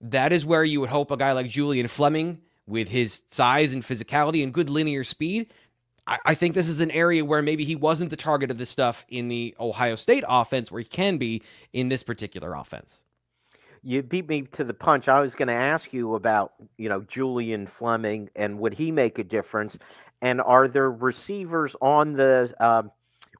That 0.00 0.32
is 0.32 0.44
where 0.44 0.64
you 0.64 0.80
would 0.80 0.90
hope 0.90 1.10
a 1.10 1.16
guy 1.16 1.32
like 1.32 1.48
Julian 1.48 1.86
Fleming, 1.86 2.40
with 2.66 2.88
his 2.88 3.22
size 3.28 3.72
and 3.72 3.82
physicality 3.82 4.42
and 4.42 4.52
good 4.52 4.68
linear 4.68 5.04
speed, 5.04 5.52
I, 6.08 6.34
think 6.36 6.54
this 6.54 6.68
is 6.68 6.80
an 6.80 6.92
area 6.92 7.24
where 7.24 7.42
maybe 7.42 7.64
he 7.64 7.74
wasn't 7.74 8.10
the 8.10 8.16
target 8.16 8.52
of 8.52 8.58
this 8.58 8.70
stuff 8.70 9.04
in 9.08 9.26
the 9.26 9.56
Ohio 9.58 9.96
State 9.96 10.22
offense, 10.28 10.70
where 10.70 10.80
he 10.80 10.86
can 10.86 11.18
be 11.18 11.42
in 11.72 11.88
this 11.88 12.04
particular 12.04 12.54
offense. 12.54 13.02
You 13.86 14.02
beat 14.02 14.28
me 14.28 14.42
to 14.42 14.64
the 14.64 14.74
punch. 14.74 15.06
I 15.06 15.20
was 15.20 15.36
going 15.36 15.46
to 15.46 15.54
ask 15.54 15.92
you 15.92 16.16
about, 16.16 16.54
you 16.76 16.88
know, 16.88 17.02
Julian 17.02 17.68
Fleming 17.68 18.28
and 18.34 18.58
would 18.58 18.74
he 18.74 18.90
make 18.90 19.20
a 19.20 19.24
difference? 19.24 19.78
And 20.20 20.40
are 20.40 20.66
there 20.66 20.90
receivers 20.90 21.76
on 21.80 22.14
the 22.14 22.52
uh, 22.58 22.82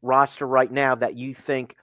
roster 0.02 0.46
right 0.46 0.70
now 0.70 0.94
that 0.94 1.16
you 1.16 1.35
think 1.35 1.74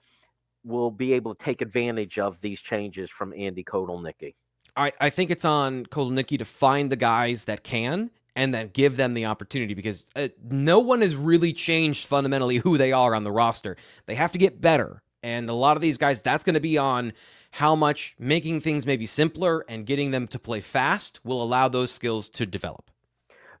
will 0.64 0.90
be 0.90 1.12
able 1.12 1.34
to 1.34 1.44
take 1.44 1.60
advantage 1.60 2.18
of 2.18 2.40
these 2.40 2.58
changes 2.58 3.10
from 3.10 3.34
Andy 3.36 3.62
Kotelnicki? 3.62 4.34
I, 4.74 4.92
I 4.98 5.10
think 5.10 5.30
it's 5.30 5.44
on 5.44 5.84
Kotelnicki 5.84 6.38
to 6.38 6.46
find 6.46 6.90
the 6.90 6.96
guys 6.96 7.44
that 7.44 7.64
can 7.64 8.10
and 8.34 8.54
then 8.54 8.70
give 8.72 8.96
them 8.96 9.12
the 9.12 9.26
opportunity 9.26 9.74
because 9.74 10.06
uh, 10.16 10.28
no 10.42 10.78
one 10.78 11.02
has 11.02 11.14
really 11.14 11.52
changed 11.52 12.06
fundamentally 12.06 12.56
who 12.56 12.78
they 12.78 12.92
are 12.92 13.14
on 13.14 13.24
the 13.24 13.30
roster. 13.30 13.76
They 14.06 14.14
have 14.14 14.32
to 14.32 14.38
get 14.38 14.62
better. 14.62 15.02
And 15.24 15.48
a 15.48 15.54
lot 15.54 15.78
of 15.78 15.80
these 15.80 15.96
guys, 15.96 16.20
that's 16.20 16.44
going 16.44 16.52
to 16.54 16.60
be 16.60 16.76
on 16.76 17.14
how 17.52 17.74
much 17.74 18.14
making 18.18 18.60
things 18.60 18.84
maybe 18.84 19.06
simpler 19.06 19.64
and 19.70 19.86
getting 19.86 20.10
them 20.10 20.28
to 20.28 20.38
play 20.38 20.60
fast 20.60 21.18
will 21.24 21.42
allow 21.42 21.66
those 21.66 21.90
skills 21.90 22.28
to 22.28 22.44
develop. 22.44 22.90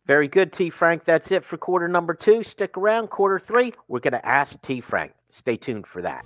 Very 0.04 0.28
good, 0.28 0.52
T. 0.52 0.68
Frank. 0.68 1.06
That's 1.06 1.32
it 1.32 1.42
for 1.42 1.56
quarter 1.56 1.88
number 1.88 2.12
two. 2.12 2.42
Stick 2.42 2.76
around, 2.76 3.08
quarter 3.08 3.38
three. 3.38 3.72
We're 3.88 4.00
going 4.00 4.12
to 4.12 4.26
ask 4.26 4.60
T. 4.60 4.82
Frank. 4.82 5.12
Stay 5.30 5.56
tuned 5.56 5.86
for 5.86 6.02
that. 6.02 6.22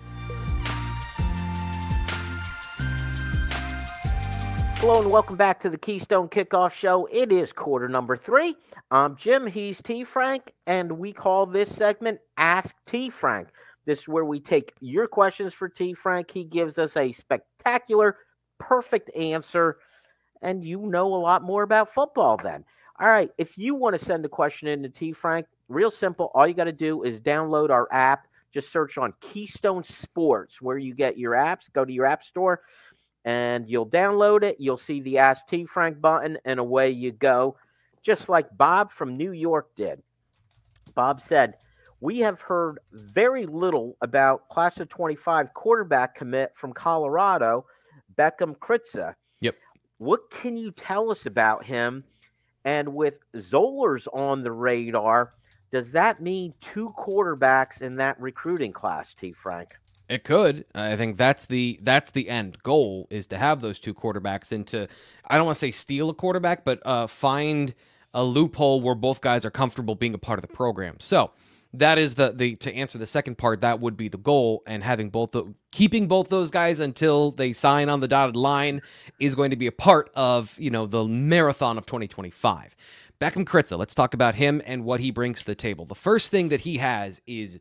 Hello 4.80 5.00
and 5.00 5.10
welcome 5.10 5.36
back 5.36 5.60
to 5.60 5.70
the 5.70 5.78
Keystone 5.78 6.28
Kickoff 6.28 6.72
Show. 6.72 7.08
It 7.12 7.30
is 7.30 7.52
quarter 7.52 7.88
number 7.88 8.16
three. 8.16 8.56
I'm 8.90 9.14
Jim. 9.14 9.46
He's 9.46 9.80
T 9.80 10.02
Frank, 10.02 10.52
and 10.66 10.98
we 10.98 11.12
call 11.12 11.46
this 11.46 11.72
segment 11.72 12.18
Ask 12.36 12.74
T 12.86 13.08
Frank. 13.08 13.48
This 13.88 14.00
is 14.00 14.08
where 14.08 14.26
we 14.26 14.38
take 14.38 14.74
your 14.80 15.06
questions 15.06 15.54
for 15.54 15.66
T 15.66 15.94
Frank. 15.94 16.30
He 16.30 16.44
gives 16.44 16.76
us 16.76 16.94
a 16.98 17.10
spectacular, 17.10 18.18
perfect 18.58 19.10
answer, 19.16 19.78
and 20.42 20.62
you 20.62 20.80
know 20.80 21.14
a 21.14 21.16
lot 21.16 21.42
more 21.42 21.62
about 21.62 21.94
football 21.94 22.36
then. 22.36 22.66
All 23.00 23.08
right, 23.08 23.30
if 23.38 23.56
you 23.56 23.74
want 23.74 23.98
to 23.98 24.04
send 24.04 24.26
a 24.26 24.28
question 24.28 24.68
in 24.68 24.82
to 24.82 24.90
T 24.90 25.12
Frank, 25.12 25.46
real 25.70 25.90
simple. 25.90 26.30
All 26.34 26.46
you 26.46 26.52
got 26.52 26.64
to 26.64 26.72
do 26.72 27.02
is 27.02 27.18
download 27.18 27.70
our 27.70 27.88
app. 27.90 28.26
Just 28.52 28.70
search 28.70 28.98
on 28.98 29.14
Keystone 29.20 29.82
Sports 29.82 30.60
where 30.60 30.76
you 30.76 30.92
get 30.92 31.16
your 31.16 31.32
apps. 31.32 31.72
Go 31.72 31.86
to 31.86 31.92
your 31.92 32.04
app 32.04 32.22
store 32.22 32.60
and 33.24 33.66
you'll 33.70 33.88
download 33.88 34.42
it. 34.42 34.56
You'll 34.58 34.76
see 34.76 35.00
the 35.00 35.16
Ask 35.16 35.46
T 35.46 35.64
Frank 35.64 35.98
button, 35.98 36.36
and 36.44 36.60
away 36.60 36.90
you 36.90 37.12
go, 37.12 37.56
just 38.02 38.28
like 38.28 38.54
Bob 38.58 38.92
from 38.92 39.16
New 39.16 39.32
York 39.32 39.74
did. 39.76 40.02
Bob 40.94 41.22
said, 41.22 41.54
We 42.00 42.20
have 42.20 42.40
heard 42.40 42.78
very 42.92 43.46
little 43.46 43.96
about 44.00 44.48
class 44.48 44.78
of 44.78 44.88
25 44.88 45.52
quarterback 45.54 46.14
commit 46.14 46.52
from 46.54 46.72
Colorado, 46.72 47.66
Bekkem 48.16 48.56
Kritza. 48.58 49.14
Yep. 49.40 49.56
What 49.98 50.30
can 50.30 50.56
you 50.56 50.70
tell 50.70 51.10
us 51.10 51.26
about 51.26 51.64
him? 51.64 52.04
And 52.64 52.94
with 52.94 53.18
Zollers 53.34 54.06
on 54.12 54.42
the 54.42 54.52
radar, 54.52 55.34
does 55.72 55.92
that 55.92 56.20
mean 56.20 56.54
two 56.60 56.94
quarterbacks 56.96 57.80
in 57.80 57.96
that 57.96 58.20
recruiting 58.20 58.72
class, 58.72 59.14
T. 59.14 59.32
Frank? 59.32 59.74
It 60.08 60.24
could. 60.24 60.64
I 60.74 60.96
think 60.96 61.18
that's 61.18 61.46
the 61.46 61.78
that's 61.82 62.12
the 62.12 62.30
end 62.30 62.62
goal 62.62 63.06
is 63.10 63.26
to 63.26 63.36
have 63.36 63.60
those 63.60 63.78
two 63.78 63.92
quarterbacks 63.92 64.52
and 64.52 64.66
to 64.68 64.88
I 65.26 65.36
don't 65.36 65.44
want 65.44 65.56
to 65.56 65.60
say 65.60 65.70
steal 65.70 66.08
a 66.08 66.14
quarterback, 66.14 66.64
but 66.64 66.80
uh, 66.86 67.06
find 67.06 67.74
a 68.14 68.24
loophole 68.24 68.80
where 68.80 68.94
both 68.94 69.20
guys 69.20 69.44
are 69.44 69.50
comfortable 69.50 69.94
being 69.94 70.14
a 70.14 70.18
part 70.18 70.38
of 70.38 70.42
the 70.42 70.54
program. 70.54 70.96
So 70.98 71.32
that 71.74 71.98
is 71.98 72.14
the 72.14 72.32
the 72.32 72.56
to 72.56 72.74
answer 72.74 72.98
the 72.98 73.06
second 73.06 73.36
part. 73.36 73.60
That 73.60 73.80
would 73.80 73.96
be 73.96 74.08
the 74.08 74.18
goal, 74.18 74.62
and 74.66 74.82
having 74.82 75.10
both 75.10 75.32
the 75.32 75.44
keeping 75.70 76.08
both 76.08 76.28
those 76.28 76.50
guys 76.50 76.80
until 76.80 77.32
they 77.32 77.52
sign 77.52 77.88
on 77.88 78.00
the 78.00 78.08
dotted 78.08 78.36
line 78.36 78.80
is 79.20 79.34
going 79.34 79.50
to 79.50 79.56
be 79.56 79.66
a 79.66 79.72
part 79.72 80.10
of 80.14 80.58
you 80.58 80.70
know 80.70 80.86
the 80.86 81.04
marathon 81.04 81.76
of 81.76 81.84
2025. 81.86 82.74
Bekkem 83.20 83.44
Kritza, 83.44 83.76
let's 83.76 83.94
talk 83.94 84.14
about 84.14 84.36
him 84.36 84.62
and 84.64 84.84
what 84.84 85.00
he 85.00 85.10
brings 85.10 85.40
to 85.40 85.46
the 85.46 85.54
table. 85.54 85.84
The 85.84 85.94
first 85.94 86.30
thing 86.30 86.48
that 86.48 86.60
he 86.60 86.78
has 86.78 87.20
is 87.26 87.58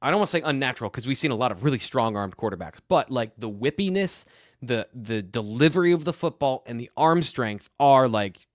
I 0.00 0.10
don't 0.10 0.18
want 0.20 0.28
to 0.28 0.38
say 0.38 0.42
unnatural 0.42 0.88
because 0.88 1.06
we've 1.06 1.18
seen 1.18 1.30
a 1.30 1.36
lot 1.36 1.52
of 1.52 1.62
really 1.62 1.78
strong 1.78 2.16
armed 2.16 2.36
quarterbacks, 2.36 2.78
but 2.88 3.10
like 3.10 3.32
the 3.36 3.50
whippiness, 3.50 4.24
the 4.62 4.88
the 4.94 5.20
delivery 5.20 5.92
of 5.92 6.04
the 6.04 6.12
football, 6.14 6.62
and 6.66 6.80
the 6.80 6.90
arm 6.96 7.22
strength 7.22 7.68
are 7.78 8.08
like 8.08 8.46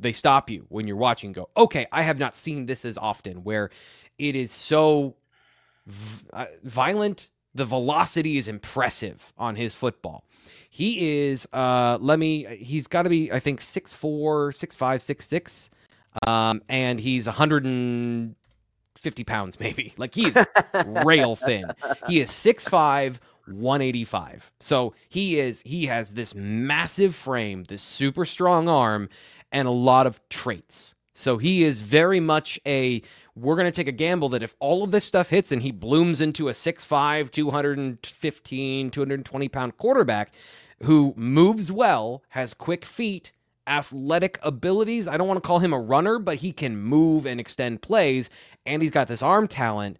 they 0.00 0.12
stop 0.12 0.50
you 0.50 0.66
when 0.68 0.86
you're 0.86 0.96
watching. 0.96 1.32
Go, 1.32 1.48
okay, 1.56 1.86
I 1.92 2.02
have 2.02 2.18
not 2.18 2.36
seen 2.36 2.66
this 2.66 2.84
as 2.84 2.98
often 2.98 3.44
where 3.44 3.70
it 4.20 4.36
is 4.36 4.52
so 4.52 5.16
uh, 6.32 6.46
violent. 6.62 7.30
The 7.54 7.64
velocity 7.64 8.36
is 8.38 8.46
impressive 8.46 9.32
on 9.36 9.56
his 9.56 9.74
football. 9.74 10.24
He 10.68 11.28
is, 11.28 11.48
uh, 11.52 11.98
let 12.00 12.18
me, 12.20 12.44
he's 12.60 12.86
got 12.86 13.02
to 13.02 13.08
be, 13.10 13.32
I 13.32 13.40
think, 13.40 13.60
6'4, 13.60 14.52
6'5, 14.52 15.70
6'6. 16.22 16.28
Um, 16.28 16.62
and 16.68 17.00
he's 17.00 17.26
150 17.26 19.24
pounds, 19.24 19.58
maybe. 19.58 19.94
Like 19.98 20.14
he's 20.14 20.36
rail 21.04 21.34
thin. 21.34 21.72
He 22.06 22.20
is 22.20 22.30
6'5, 22.30 23.18
185. 23.46 24.52
So 24.60 24.94
he 25.08 25.40
is, 25.40 25.62
he 25.62 25.86
has 25.86 26.14
this 26.14 26.34
massive 26.34 27.16
frame, 27.16 27.64
this 27.64 27.82
super 27.82 28.24
strong 28.24 28.68
arm, 28.68 29.08
and 29.50 29.66
a 29.66 29.72
lot 29.72 30.06
of 30.06 30.20
traits. 30.28 30.94
So 31.14 31.38
he 31.38 31.64
is 31.64 31.80
very 31.80 32.20
much 32.20 32.60
a 32.64 33.02
we're 33.34 33.56
going 33.56 33.70
to 33.70 33.76
take 33.76 33.88
a 33.88 33.92
gamble 33.92 34.28
that 34.30 34.42
if 34.42 34.54
all 34.58 34.82
of 34.82 34.90
this 34.90 35.04
stuff 35.04 35.30
hits 35.30 35.52
and 35.52 35.62
he 35.62 35.70
blooms 35.70 36.20
into 36.20 36.48
a 36.48 36.52
6'5, 36.52 37.30
215, 37.30 38.90
220 38.90 39.48
pound 39.48 39.76
quarterback 39.76 40.32
who 40.82 41.14
moves 41.16 41.70
well, 41.70 42.22
has 42.30 42.54
quick 42.54 42.84
feet, 42.84 43.32
athletic 43.66 44.38
abilities. 44.42 45.06
I 45.06 45.16
don't 45.16 45.28
want 45.28 45.42
to 45.42 45.46
call 45.46 45.60
him 45.60 45.72
a 45.72 45.80
runner, 45.80 46.18
but 46.18 46.38
he 46.38 46.52
can 46.52 46.76
move 46.76 47.26
and 47.26 47.38
extend 47.38 47.82
plays, 47.82 48.30
and 48.66 48.82
he's 48.82 48.90
got 48.90 49.08
this 49.08 49.22
arm 49.22 49.46
talent. 49.46 49.98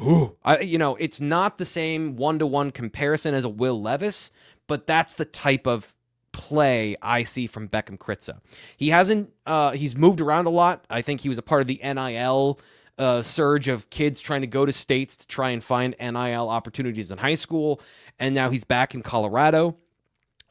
Ooh, 0.00 0.36
I, 0.44 0.60
you 0.60 0.78
know, 0.78 0.96
it's 0.96 1.20
not 1.20 1.58
the 1.58 1.64
same 1.64 2.16
one 2.16 2.38
to 2.38 2.46
one 2.46 2.70
comparison 2.70 3.34
as 3.34 3.44
a 3.44 3.48
Will 3.48 3.80
Levis, 3.80 4.30
but 4.68 4.86
that's 4.86 5.14
the 5.14 5.24
type 5.24 5.66
of 5.66 5.94
play 6.40 6.96
I 7.02 7.24
see 7.24 7.46
from 7.46 7.68
Bekkem 7.68 7.98
Kritza. 7.98 8.40
He 8.78 8.88
hasn't 8.88 9.30
uh, 9.44 9.72
he's 9.72 9.94
moved 9.94 10.22
around 10.22 10.46
a 10.46 10.50
lot. 10.50 10.86
I 10.88 11.02
think 11.02 11.20
he 11.20 11.28
was 11.28 11.36
a 11.36 11.42
part 11.42 11.60
of 11.60 11.66
the 11.66 11.78
NIL 11.84 12.58
uh, 12.98 13.20
surge 13.20 13.68
of 13.68 13.90
kids 13.90 14.22
trying 14.22 14.40
to 14.40 14.46
go 14.46 14.64
to 14.64 14.72
states 14.72 15.16
to 15.16 15.26
try 15.26 15.50
and 15.50 15.62
find 15.62 15.94
NIL 16.00 16.48
opportunities 16.48 17.10
in 17.10 17.18
high 17.18 17.34
school, 17.34 17.82
and 18.18 18.34
now 18.34 18.48
he's 18.48 18.64
back 18.64 18.94
in 18.94 19.02
Colorado 19.02 19.76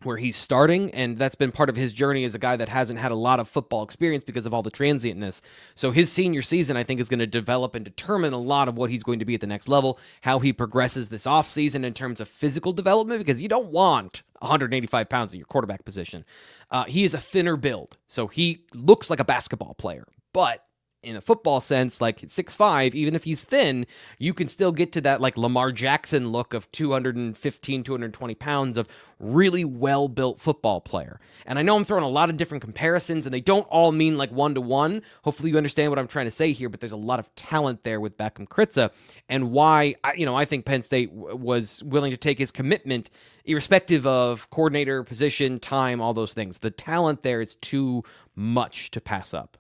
where 0.04 0.18
he's 0.18 0.38
starting 0.38 0.92
and 0.92 1.18
that's 1.18 1.36
been 1.36 1.52
part 1.52 1.70
of 1.70 1.76
his 1.76 1.92
journey 1.92 2.24
as 2.24 2.36
a 2.36 2.40
guy 2.40 2.56
that 2.56 2.70
hasn't 2.70 3.00
had 3.00 3.12
a 3.12 3.16
lot 3.16 3.40
of 3.40 3.48
football 3.48 3.84
experience 3.84 4.24
because 4.24 4.46
of 4.46 4.54
all 4.54 4.64
the 4.64 4.72
transientness. 4.72 5.42
So 5.76 5.92
his 5.92 6.12
senior 6.12 6.42
season 6.42 6.78
I 6.78 6.84
think 6.84 7.00
is 7.00 7.10
going 7.10 7.20
to 7.20 7.28
develop 7.28 7.76
and 7.76 7.84
determine 7.84 8.34
a 8.34 8.38
lot 8.38 8.68
of 8.68 8.78
what 8.78 8.90
he's 8.90 9.04
going 9.04 9.20
to 9.20 9.26
be 9.26 9.36
at 9.36 9.42
the 9.42 9.48
next 9.48 9.68
level, 9.68 10.00
how 10.22 10.40
he 10.40 10.54
progresses 10.54 11.10
this 11.10 11.26
offseason 11.26 11.84
in 11.84 11.94
terms 11.94 12.22
of 12.22 12.30
physical 12.30 12.72
development 12.72 13.20
because 13.20 13.42
you 13.42 13.50
don't 13.50 13.72
want 13.72 14.24
185 14.40 15.10
pounds 15.10 15.34
at 15.34 15.38
your 15.38 15.46
quarterback 15.46 15.84
position. 15.84 16.24
Uh, 16.72 16.86
he 16.86 17.04
is 17.04 17.14
a 17.14 17.20
thinner 17.20 17.58
build, 17.58 17.98
so 18.08 18.28
he 18.28 18.64
looks 18.74 19.10
like 19.10 19.20
a 19.20 19.26
basketball 19.26 19.74
player, 19.74 20.06
but 20.34 20.66
in 21.02 21.16
a 21.16 21.22
football 21.22 21.62
sense, 21.62 22.02
like 22.02 22.24
six 22.28 22.54
five, 22.54 22.94
even 22.94 23.16
if 23.16 23.24
he's 23.24 23.44
thin, 23.44 23.86
you 24.18 24.34
can 24.34 24.48
still 24.48 24.72
get 24.72 24.92
to 24.94 25.02
that 25.02 25.22
like 25.22 25.38
Lamar 25.38 25.72
Jackson 25.72 26.30
look 26.32 26.54
of 26.54 26.70
215, 26.72 27.84
220 27.84 28.36
pounds 28.36 28.76
of 28.76 28.88
really 29.20 29.64
well 29.64 30.10
built 30.10 30.42
football 30.42 30.82
player. 30.82 31.20
And 31.46 31.58
I 31.58 31.62
know 31.62 31.78
I'm 31.78 31.86
throwing 31.86 32.04
a 32.04 32.10
lot 32.10 32.30
of 32.30 32.38
different 32.38 32.64
comparisons 32.64 33.26
and 33.26 33.34
they 33.34 33.42
don't 33.42 33.68
all 33.68 33.92
mean 33.92 34.18
like 34.18 34.32
one 34.32 34.56
to 34.56 34.62
one. 34.62 35.02
Hopefully 35.24 35.52
you 35.52 35.58
understand 35.58 35.90
what 35.90 36.00
I'm 36.00 36.08
trying 36.08 36.26
to 36.26 36.32
say 36.32 36.52
here, 36.52 36.68
but 36.68 36.82
there's 36.82 36.92
a 36.92 36.98
lot 36.98 37.20
of 37.20 37.34
talent 37.36 37.84
there 37.84 38.02
with 38.02 38.18
Bekkem 38.18 38.48
Kritza 38.48 38.92
and 39.30 39.52
why, 39.52 39.96
you 40.16 40.26
know, 40.26 40.36
I 40.36 40.44
think 40.46 40.66
Penn 40.66 40.82
State 40.82 41.12
was 41.12 41.82
willing 41.84 42.12
to 42.12 42.18
take 42.18 42.38
his 42.38 42.52
commitment 42.52 43.10
irrespective 43.46 44.06
of 44.06 44.50
coordinator, 44.50 45.04
position, 45.04 45.60
time, 45.60 46.02
all 46.02 46.14
those 46.14 46.34
things. 46.34 46.60
The 46.60 46.72
talent 46.72 47.24
there 47.24 47.42
is 47.42 47.56
too 47.56 48.04
much 48.36 48.92
to 48.92 49.02
pass 49.02 49.34
up 49.34 49.59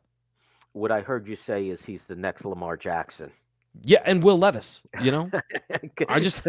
what 0.73 0.91
I 0.91 1.01
heard 1.01 1.27
you 1.27 1.35
say 1.35 1.67
is 1.67 1.83
he's 1.83 2.03
the 2.03 2.15
next 2.15 2.45
Lamar 2.45 2.77
Jackson. 2.77 3.31
Yeah, 3.83 3.99
and 4.03 4.23
Will 4.23 4.37
Levis, 4.37 4.81
you 5.01 5.11
know, 5.11 5.29
I 6.09 6.19
just, 6.19 6.45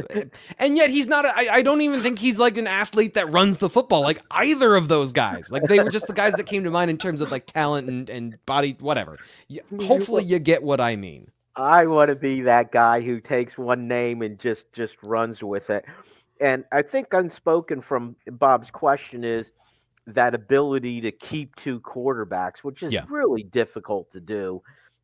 and 0.58 0.76
yet 0.76 0.90
he's 0.90 1.06
not. 1.06 1.26
I, 1.26 1.56
I 1.56 1.62
don't 1.62 1.82
even 1.82 2.00
think 2.00 2.18
he's 2.18 2.38
like 2.38 2.56
an 2.56 2.66
athlete 2.66 3.14
that 3.14 3.30
runs 3.30 3.58
the 3.58 3.68
football 3.68 4.00
like 4.00 4.22
either 4.30 4.74
of 4.74 4.88
those 4.88 5.12
guys. 5.12 5.50
Like 5.50 5.64
they 5.64 5.80
were 5.80 5.90
just 5.90 6.06
the 6.06 6.14
guys 6.14 6.32
that 6.34 6.46
came 6.46 6.64
to 6.64 6.70
mind 6.70 6.90
in 6.90 6.96
terms 6.96 7.20
of 7.20 7.30
like 7.30 7.46
talent 7.46 7.88
and, 7.88 8.08
and 8.08 8.46
body, 8.46 8.74
whatever. 8.80 9.18
Hopefully, 9.82 10.24
you 10.24 10.38
get 10.38 10.62
what 10.62 10.80
I 10.80 10.96
mean. 10.96 11.30
I 11.56 11.86
want 11.86 12.08
to 12.08 12.16
be 12.16 12.40
that 12.42 12.72
guy 12.72 13.02
who 13.02 13.20
takes 13.20 13.58
one 13.58 13.86
name 13.86 14.22
and 14.22 14.38
just 14.38 14.72
just 14.72 14.96
runs 15.02 15.42
with 15.42 15.68
it. 15.68 15.84
And 16.40 16.64
I 16.72 16.80
think 16.82 17.12
unspoken 17.12 17.82
from 17.82 18.16
Bob's 18.26 18.70
question 18.70 19.24
is 19.24 19.52
that 20.06 20.34
ability 20.34 21.00
to 21.02 21.12
keep 21.12 21.54
two 21.56 21.80
quarterbacks, 21.80 22.58
which 22.58 22.82
is 22.82 22.92
yeah. 22.92 23.04
really 23.08 23.42
difficult 23.42 24.10
to 24.12 24.20
do. 24.20 24.62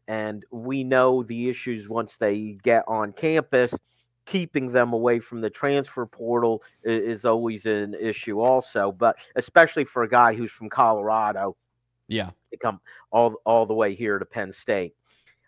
And 0.09 0.45
we 0.51 0.85
know 0.85 1.23
the 1.23 1.49
issues 1.49 1.89
once 1.89 2.17
they 2.17 2.59
get 2.63 2.85
on 2.87 3.13
campus, 3.13 3.75
keeping 4.25 4.73
them 4.73 4.93
away 4.93 5.19
from 5.21 5.41
the 5.41 5.51
transfer 5.51 6.07
portal 6.07 6.63
is, 6.85 7.19
is 7.19 7.25
always 7.25 7.67
an 7.67 7.95
issue, 8.01 8.41
also. 8.41 8.93
But 8.93 9.19
especially 9.35 9.85
for 9.85 10.03
a 10.03 10.09
guy 10.09 10.35
who's 10.35 10.53
from 10.53 10.69
Colorado, 10.69 11.57
yeah, 12.09 12.31
to 12.53 12.57
come 12.57 12.81
all 13.11 13.35
all 13.45 13.67
the 13.67 13.75
way 13.75 13.95
here 13.95 14.19
to 14.19 14.25
Penn 14.25 14.53
State. 14.53 14.95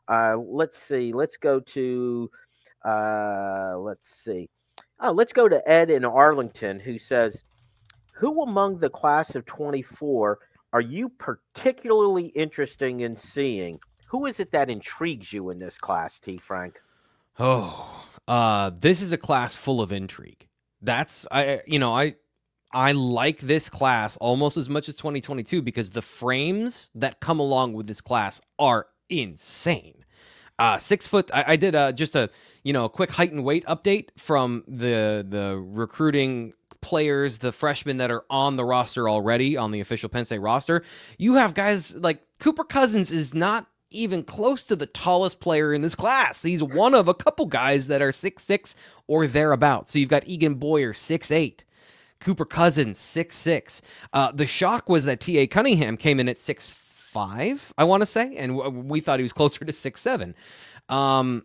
Uh, 0.08 0.36
let's 0.38 0.76
see. 0.76 1.12
Let's 1.12 1.36
go 1.36 1.60
to. 1.60 2.30
Uh, 2.84 3.76
let's 3.78 4.08
see. 4.08 4.48
Oh, 5.00 5.12
let's 5.12 5.32
go 5.32 5.48
to 5.48 5.68
Ed 5.68 5.90
in 5.90 6.04
Arlington, 6.04 6.80
who 6.80 6.98
says 6.98 7.44
who 8.18 8.42
among 8.42 8.78
the 8.78 8.90
class 8.90 9.36
of 9.36 9.46
24 9.46 10.38
are 10.72 10.80
you 10.80 11.08
particularly 11.08 12.26
interested 12.26 13.00
in 13.00 13.16
seeing? 13.16 13.78
Who 14.08 14.26
is 14.26 14.40
it 14.40 14.50
that 14.52 14.68
intrigues 14.68 15.32
you 15.32 15.50
in 15.50 15.60
this 15.60 15.78
class, 15.78 16.18
T. 16.18 16.36
Frank? 16.36 16.80
Oh, 17.38 18.04
uh, 18.26 18.72
this 18.78 19.02
is 19.02 19.12
a 19.12 19.16
class 19.16 19.54
full 19.54 19.80
of 19.80 19.92
intrigue. 19.92 20.48
That's 20.82 21.28
I, 21.30 21.60
you 21.66 21.78
know, 21.78 21.94
I, 21.94 22.16
I 22.72 22.92
like 22.92 23.38
this 23.38 23.68
class 23.68 24.16
almost 24.16 24.56
as 24.56 24.68
much 24.68 24.88
as 24.88 24.96
2022 24.96 25.62
because 25.62 25.90
the 25.90 26.02
frames 26.02 26.90
that 26.96 27.20
come 27.20 27.38
along 27.38 27.74
with 27.74 27.86
this 27.86 28.00
class 28.00 28.40
are 28.58 28.86
insane. 29.08 30.04
Uh, 30.58 30.76
six 30.76 31.06
foot. 31.06 31.30
I, 31.32 31.52
I 31.52 31.56
did 31.56 31.76
uh, 31.76 31.92
just 31.92 32.16
a 32.16 32.30
you 32.64 32.72
know 32.72 32.86
a 32.86 32.88
quick 32.88 33.12
height 33.12 33.30
and 33.30 33.44
weight 33.44 33.64
update 33.66 34.08
from 34.16 34.64
the 34.66 35.24
the 35.26 35.56
recruiting 35.56 36.52
players, 36.88 37.36
the 37.36 37.52
freshmen 37.52 37.98
that 37.98 38.10
are 38.10 38.24
on 38.30 38.56
the 38.56 38.64
roster 38.64 39.10
already 39.10 39.58
on 39.58 39.72
the 39.72 39.80
official 39.80 40.08
Penn 40.08 40.24
State 40.24 40.38
roster, 40.38 40.82
you 41.18 41.34
have 41.34 41.52
guys 41.52 41.94
like 41.96 42.22
Cooper 42.40 42.64
Cousins 42.64 43.12
is 43.12 43.34
not 43.34 43.66
even 43.90 44.22
close 44.22 44.64
to 44.64 44.74
the 44.74 44.86
tallest 44.86 45.38
player 45.38 45.74
in 45.74 45.82
this 45.82 45.94
class. 45.94 46.42
He's 46.42 46.62
one 46.62 46.94
of 46.94 47.06
a 47.06 47.12
couple 47.12 47.44
guys 47.44 47.88
that 47.88 48.00
are 48.00 48.10
six 48.10 48.42
six 48.42 48.74
or 49.06 49.26
thereabouts. 49.26 49.92
So 49.92 49.98
you've 49.98 50.08
got 50.08 50.26
Eagan 50.26 50.54
Boyer, 50.54 50.94
six 50.94 51.30
eight. 51.30 51.66
Cooper 52.20 52.46
Cousins, 52.46 52.98
six 52.98 53.36
six. 53.36 53.82
Uh, 54.14 54.32
the 54.32 54.46
shock 54.46 54.88
was 54.88 55.04
that 55.04 55.20
T.A. 55.20 55.46
Cunningham 55.46 55.98
came 55.98 56.18
in 56.18 56.28
at 56.28 56.38
six 56.38 56.70
five, 56.70 57.74
I 57.76 57.84
want 57.84 58.00
to 58.00 58.06
say, 58.06 58.34
and 58.36 58.56
we 58.88 59.00
thought 59.00 59.18
he 59.18 59.24
was 59.24 59.34
closer 59.34 59.62
to 59.66 59.72
six 59.74 60.00
seven. 60.00 60.34
Um, 60.88 61.44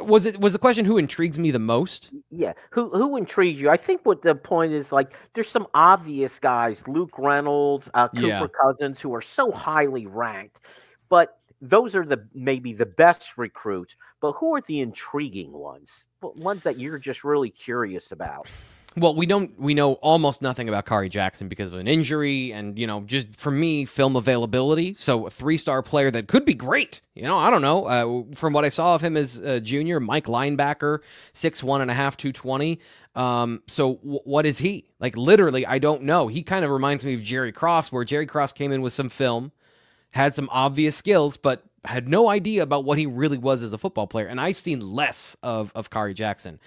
was 0.00 0.26
it 0.26 0.40
was 0.40 0.52
the 0.52 0.58
question 0.58 0.84
who 0.84 0.98
intrigues 0.98 1.38
me 1.38 1.50
the 1.50 1.58
most? 1.58 2.10
Yeah, 2.30 2.52
who 2.70 2.90
who 2.90 3.16
intrigues 3.16 3.60
you? 3.60 3.70
I 3.70 3.76
think 3.76 4.00
what 4.04 4.22
the 4.22 4.34
point 4.34 4.72
is 4.72 4.92
like, 4.92 5.14
there's 5.34 5.50
some 5.50 5.66
obvious 5.74 6.38
guys, 6.38 6.86
Luke 6.88 7.18
Reynolds, 7.18 7.90
uh, 7.94 8.08
Cooper 8.08 8.26
yeah. 8.26 8.46
Cousins, 8.60 9.00
who 9.00 9.14
are 9.14 9.22
so 9.22 9.50
highly 9.50 10.06
ranked, 10.06 10.60
but 11.08 11.38
those 11.60 11.94
are 11.94 12.04
the 12.04 12.26
maybe 12.34 12.72
the 12.72 12.86
best 12.86 13.38
recruits. 13.38 13.96
But 14.20 14.32
who 14.32 14.54
are 14.54 14.60
the 14.62 14.80
intriguing 14.80 15.52
ones? 15.52 16.04
Ones 16.20 16.62
that 16.64 16.78
you're 16.78 16.98
just 16.98 17.24
really 17.24 17.50
curious 17.50 18.12
about? 18.12 18.48
Well, 18.98 19.14
we 19.14 19.26
don't 19.26 19.58
we 19.60 19.74
know 19.74 19.94
almost 19.94 20.40
nothing 20.40 20.70
about 20.70 20.86
Kari 20.86 21.10
Jackson 21.10 21.48
because 21.48 21.70
of 21.70 21.78
an 21.78 21.86
injury 21.86 22.52
and 22.52 22.78
you 22.78 22.86
know 22.86 23.02
just 23.02 23.36
for 23.36 23.50
me 23.50 23.84
film 23.84 24.16
availability. 24.16 24.94
So 24.94 25.26
a 25.26 25.30
three 25.30 25.58
star 25.58 25.82
player 25.82 26.10
that 26.10 26.28
could 26.28 26.46
be 26.46 26.54
great. 26.54 27.02
You 27.14 27.24
know 27.24 27.36
I 27.36 27.50
don't 27.50 27.60
know 27.60 27.84
uh, 27.84 28.34
from 28.34 28.54
what 28.54 28.64
I 28.64 28.70
saw 28.70 28.94
of 28.94 29.02
him 29.02 29.18
as 29.18 29.36
a 29.38 29.60
junior, 29.60 30.00
Mike 30.00 30.24
linebacker, 30.24 31.00
six 31.34 31.62
one 31.62 31.82
and 31.82 31.90
a 31.90 31.94
half, 31.94 32.16
two 32.16 32.32
twenty. 32.32 32.80
Um, 33.14 33.62
so 33.66 33.96
w- 33.96 34.20
what 34.24 34.46
is 34.46 34.56
he 34.58 34.86
like? 34.98 35.14
Literally, 35.14 35.66
I 35.66 35.78
don't 35.78 36.02
know. 36.02 36.28
He 36.28 36.42
kind 36.42 36.64
of 36.64 36.70
reminds 36.70 37.04
me 37.04 37.12
of 37.12 37.22
Jerry 37.22 37.52
Cross, 37.52 37.92
where 37.92 38.04
Jerry 38.04 38.26
Cross 38.26 38.54
came 38.54 38.72
in 38.72 38.80
with 38.80 38.94
some 38.94 39.10
film, 39.10 39.52
had 40.12 40.34
some 40.34 40.48
obvious 40.50 40.96
skills, 40.96 41.36
but 41.36 41.62
had 41.84 42.08
no 42.08 42.28
idea 42.30 42.62
about 42.62 42.84
what 42.84 42.96
he 42.98 43.06
really 43.06 43.38
was 43.38 43.62
as 43.62 43.72
a 43.74 43.78
football 43.78 44.06
player, 44.06 44.26
and 44.26 44.40
I've 44.40 44.56
seen 44.56 44.80
less 44.80 45.36
of 45.42 45.70
of 45.74 45.90
Kari 45.90 46.14
Jackson. 46.14 46.60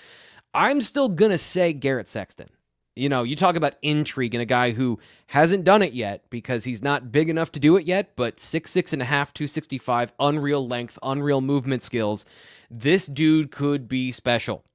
I'm 0.53 0.81
still 0.81 1.09
gonna 1.09 1.37
say 1.37 1.73
Garrett 1.73 2.07
Sexton. 2.07 2.47
You 2.95 3.07
know, 3.07 3.23
you 3.23 3.35
talk 3.35 3.55
about 3.55 3.75
intrigue 3.81 4.35
in 4.35 4.41
a 4.41 4.45
guy 4.45 4.71
who 4.71 4.99
hasn't 5.27 5.63
done 5.63 5.81
it 5.81 5.93
yet 5.93 6.29
because 6.29 6.65
he's 6.65 6.83
not 6.83 7.11
big 7.11 7.29
enough 7.29 7.51
to 7.53 7.59
do 7.59 7.77
it 7.77 7.87
yet, 7.87 8.15
but 8.17 8.39
six, 8.41 8.71
six 8.71 8.91
and 8.91 9.01
a 9.01 9.05
half, 9.05 9.33
265, 9.33 10.11
unreal 10.19 10.67
length, 10.67 10.99
unreal 11.01 11.39
movement 11.39 11.81
skills. 11.81 12.25
This 12.69 13.05
dude 13.05 13.51
could 13.51 13.87
be 13.87 14.11
special. 14.11 14.65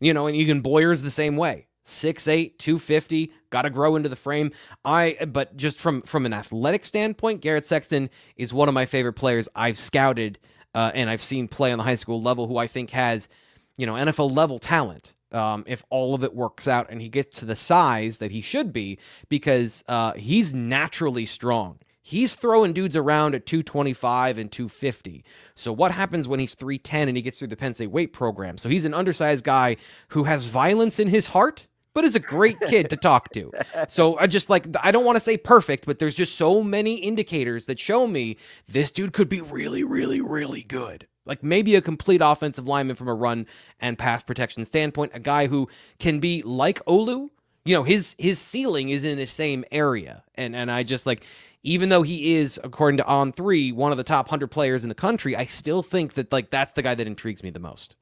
You 0.00 0.12
know, 0.12 0.26
and 0.26 0.36
Eagan 0.36 0.60
Boyer's 0.60 1.00
the 1.00 1.10
same 1.10 1.36
way. 1.36 1.66
6'8, 1.86 2.58
250, 2.58 3.32
got 3.50 3.62
to 3.62 3.70
grow 3.70 3.96
into 3.96 4.08
the 4.08 4.16
frame. 4.16 4.52
I 4.84 5.16
but 5.28 5.56
just 5.56 5.80
from 5.80 6.02
from 6.02 6.26
an 6.26 6.32
athletic 6.32 6.84
standpoint, 6.84 7.40
Garrett 7.40 7.66
Sexton 7.66 8.10
is 8.36 8.52
one 8.52 8.68
of 8.68 8.74
my 8.74 8.86
favorite 8.86 9.14
players 9.14 9.48
I've 9.54 9.78
scouted 9.78 10.38
uh, 10.74 10.92
and 10.94 11.10
I've 11.10 11.22
seen 11.22 11.48
play 11.48 11.72
on 11.72 11.78
the 11.78 11.84
high 11.84 11.96
school 11.96 12.22
level 12.22 12.46
who 12.46 12.56
I 12.56 12.66
think 12.66 12.90
has, 12.90 13.28
you 13.76 13.86
know, 13.86 13.94
NFL 13.94 14.34
level 14.34 14.58
talent 14.58 15.14
um, 15.32 15.64
if 15.66 15.84
all 15.90 16.14
of 16.14 16.24
it 16.24 16.34
works 16.34 16.68
out 16.68 16.88
and 16.90 17.00
he 17.00 17.08
gets 17.08 17.40
to 17.40 17.44
the 17.44 17.56
size 17.56 18.18
that 18.18 18.30
he 18.30 18.40
should 18.40 18.72
be 18.72 18.98
because 19.28 19.82
uh, 19.88 20.12
he's 20.12 20.54
naturally 20.54 21.26
strong. 21.26 21.78
He's 22.04 22.34
throwing 22.34 22.72
dudes 22.72 22.96
around 22.96 23.34
at 23.34 23.46
225 23.46 24.38
and 24.38 24.50
250. 24.50 25.24
So 25.54 25.72
what 25.72 25.92
happens 25.92 26.26
when 26.26 26.40
he's 26.40 26.54
310 26.56 27.08
and 27.08 27.16
he 27.16 27.22
gets 27.22 27.38
through 27.38 27.48
the 27.48 27.56
Penn 27.56 27.74
State 27.74 27.92
weight 27.92 28.12
program? 28.12 28.58
So 28.58 28.68
he's 28.68 28.84
an 28.84 28.92
undersized 28.92 29.44
guy 29.44 29.76
who 30.08 30.24
has 30.24 30.44
violence 30.44 30.98
in 30.98 31.08
his 31.08 31.28
heart, 31.28 31.68
but 31.94 32.04
is 32.04 32.16
a 32.16 32.20
great 32.20 32.58
kid 32.66 32.90
to 32.90 32.96
talk 32.96 33.30
to. 33.34 33.52
So 33.88 34.18
I 34.18 34.26
just 34.26 34.50
like 34.50 34.66
I 34.80 34.90
don't 34.90 35.04
want 35.04 35.16
to 35.16 35.20
say 35.20 35.36
perfect, 35.36 35.86
but 35.86 36.00
there's 36.00 36.16
just 36.16 36.34
so 36.34 36.62
many 36.62 36.96
indicators 36.96 37.66
that 37.66 37.78
show 37.78 38.08
me 38.08 38.36
this 38.66 38.90
dude 38.90 39.12
could 39.12 39.28
be 39.28 39.40
really, 39.40 39.84
really, 39.84 40.20
really 40.20 40.62
good. 40.62 41.06
Like 41.24 41.42
maybe 41.42 41.76
a 41.76 41.80
complete 41.80 42.20
offensive 42.22 42.66
lineman 42.66 42.96
from 42.96 43.08
a 43.08 43.14
run 43.14 43.46
and 43.80 43.98
pass 43.98 44.22
protection 44.22 44.64
standpoint, 44.64 45.12
a 45.14 45.20
guy 45.20 45.46
who 45.46 45.68
can 45.98 46.18
be 46.18 46.42
like 46.42 46.84
Olu. 46.84 47.30
You 47.64 47.76
know, 47.76 47.84
his 47.84 48.16
his 48.18 48.40
ceiling 48.40 48.88
is 48.90 49.04
in 49.04 49.18
the 49.18 49.26
same 49.26 49.64
area. 49.70 50.24
And 50.34 50.56
and 50.56 50.70
I 50.70 50.82
just 50.82 51.06
like 51.06 51.24
even 51.62 51.88
though 51.90 52.02
he 52.02 52.34
is, 52.34 52.60
according 52.64 52.98
to 52.98 53.06
On 53.06 53.32
Three, 53.32 53.70
one 53.70 53.92
of 53.92 53.98
the 53.98 54.04
top 54.04 54.28
hundred 54.28 54.50
players 54.50 54.84
in 54.84 54.88
the 54.88 54.94
country, 54.94 55.36
I 55.36 55.44
still 55.44 55.82
think 55.82 56.14
that 56.14 56.32
like 56.32 56.50
that's 56.50 56.72
the 56.72 56.82
guy 56.82 56.94
that 56.94 57.06
intrigues 57.06 57.42
me 57.42 57.50
the 57.50 57.60
most. 57.60 57.94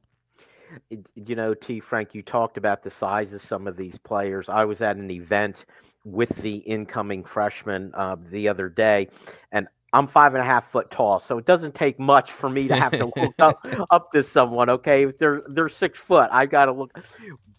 You 1.14 1.35
know, 1.35 1.53
T. 1.53 1.81
Frank, 1.81 2.14
you 2.14 2.23
talked 2.23 2.57
about 2.57 2.83
the 2.83 2.91
size 2.91 3.33
of 3.33 3.43
some 3.43 3.66
of 3.66 3.77
these 3.77 3.99
players. 3.99 4.49
I 4.49 4.64
was 4.64 4.81
at 4.81 4.97
an 4.97 5.11
event 5.11 5.66
with 6.05 6.31
the 6.37 6.57
incoming 6.59 7.25
freshman 7.25 7.93
uh, 7.95 8.16
the 8.31 8.49
other 8.49 8.68
day, 8.68 9.09
and 9.53 9.68
I'm 9.93 10.07
five 10.07 10.34
and 10.34 10.43
a 10.43 10.45
half 10.45 10.70
foot 10.70 10.91
tall, 10.91 11.18
so 11.18 11.38
it 11.38 11.47
doesn't 11.47 11.74
take 11.74 11.99
much 11.99 12.30
for 12.30 12.49
me 12.49 12.68
to 12.68 12.76
have 12.76 12.93
to 12.93 13.11
look 13.16 13.34
up 13.41 13.64
up 13.91 14.12
to 14.12 14.22
someone. 14.22 14.70
Okay, 14.70 15.05
if 15.05 15.18
they're 15.18 15.43
they're 15.49 15.68
six 15.68 15.99
foot, 15.99 16.28
I 16.32 16.47
got 16.47 16.66
to 16.66 16.72
look. 16.72 16.97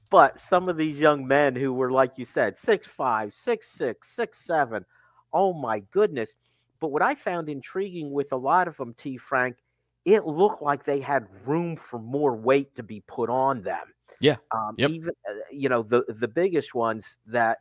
But 0.10 0.40
some 0.40 0.70
of 0.70 0.78
these 0.78 0.98
young 0.98 1.26
men 1.26 1.56
who 1.56 1.74
were, 1.74 1.92
like 1.92 2.18
you 2.18 2.26
said, 2.26 2.58
six 2.58 2.88
five, 2.88 3.34
six 3.34 3.70
six, 3.70 4.10
six 4.10 4.40
seven, 4.40 4.86
oh 5.34 5.54
my 5.54 5.80
goodness! 5.92 6.30
But 6.80 6.90
what 6.90 7.02
I 7.02 7.16
found 7.16 7.50
intriguing 7.50 8.12
with 8.12 8.32
a 8.32 8.38
lot 8.38 8.68
of 8.68 8.78
them, 8.78 8.94
T. 8.98 9.18
Frank, 9.18 9.58
it 10.06 10.26
looked 10.26 10.62
like 10.62 10.86
they 10.86 11.02
had 11.02 11.28
room 11.46 11.76
for 11.76 12.00
more 12.00 12.36
weight 12.36 12.74
to 12.76 12.84
be 12.84 13.04
put 13.08 13.30
on 13.30 13.62
them. 13.62 13.94
Yeah. 14.22 14.38
Um, 14.52 14.76
yep. 14.78 14.90
Even 14.90 15.10
uh, 15.30 15.34
you 15.52 15.68
know 15.68 15.84
the 15.84 16.06
the 16.08 16.28
biggest 16.28 16.74
ones 16.74 17.18
that 17.28 17.60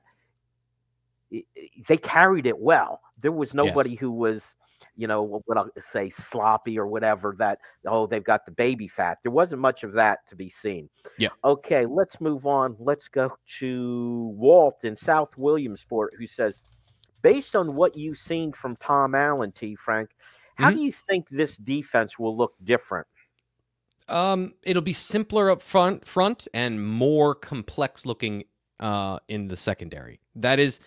they 1.89 1.97
carried 1.97 2.47
it 2.47 2.59
well. 2.59 3.01
There 3.21 3.33
was 3.33 3.53
nobody 3.53 3.91
yes. 3.91 4.01
who 4.01 4.13
was 4.13 4.57
you 4.97 5.07
know, 5.07 5.43
what 5.47 5.59
I'll 5.59 5.71
say, 5.93 6.11
sloppy 6.11 6.79
or 6.79 6.87
whatever 6.87 7.35
that, 7.39 7.59
oh, 7.87 8.07
they've 8.07 8.25
got 8.25 8.45
the 8.45 8.53
baby 8.53 8.89
fat. 8.89 9.19
There 9.23 9.33
wasn't 9.33 9.61
much 9.61 9.85
of 9.85 9.93
that 9.95 10.21
to 10.29 10.37
be 10.37 10.49
seen. 10.49 10.89
Yeah. 11.19 11.29
Okay, 11.45 11.87
let's 11.87 12.21
move 12.21 12.47
on. 12.47 12.77
Let's 12.79 13.09
go 13.09 13.33
to 13.59 14.35
Walt 14.37 14.79
in 14.83 14.97
South 14.97 15.37
Williamsport, 15.37 16.15
who 16.19 16.27
says, 16.27 16.63
based 17.23 17.57
on 17.57 17.75
what 17.75 17.97
you've 17.97 18.19
seen 18.19 18.53
from 18.53 18.77
Tom 18.77 19.15
Allen, 19.15 19.53
T. 19.53 19.77
Frank, 19.77 20.11
how 20.55 20.69
mm-hmm. 20.69 20.77
do 20.77 20.85
you 20.85 20.93
think 20.93 21.29
this 21.29 21.57
defense 21.57 22.19
will 22.19 22.37
look 22.37 22.55
different? 22.65 23.07
Um, 24.09 24.55
it'll 24.63 24.83
be 24.83 24.93
simpler 24.93 25.51
up 25.51 25.63
front, 25.63 26.07
front 26.07 26.49
and 26.53 26.85
more 26.85 27.35
complex 27.35 28.05
looking 28.05 28.45
uh, 28.81 29.21
in 29.29 29.49
the 29.49 29.57
secondary. 29.57 30.21
That 30.35 30.59
is 30.59 30.81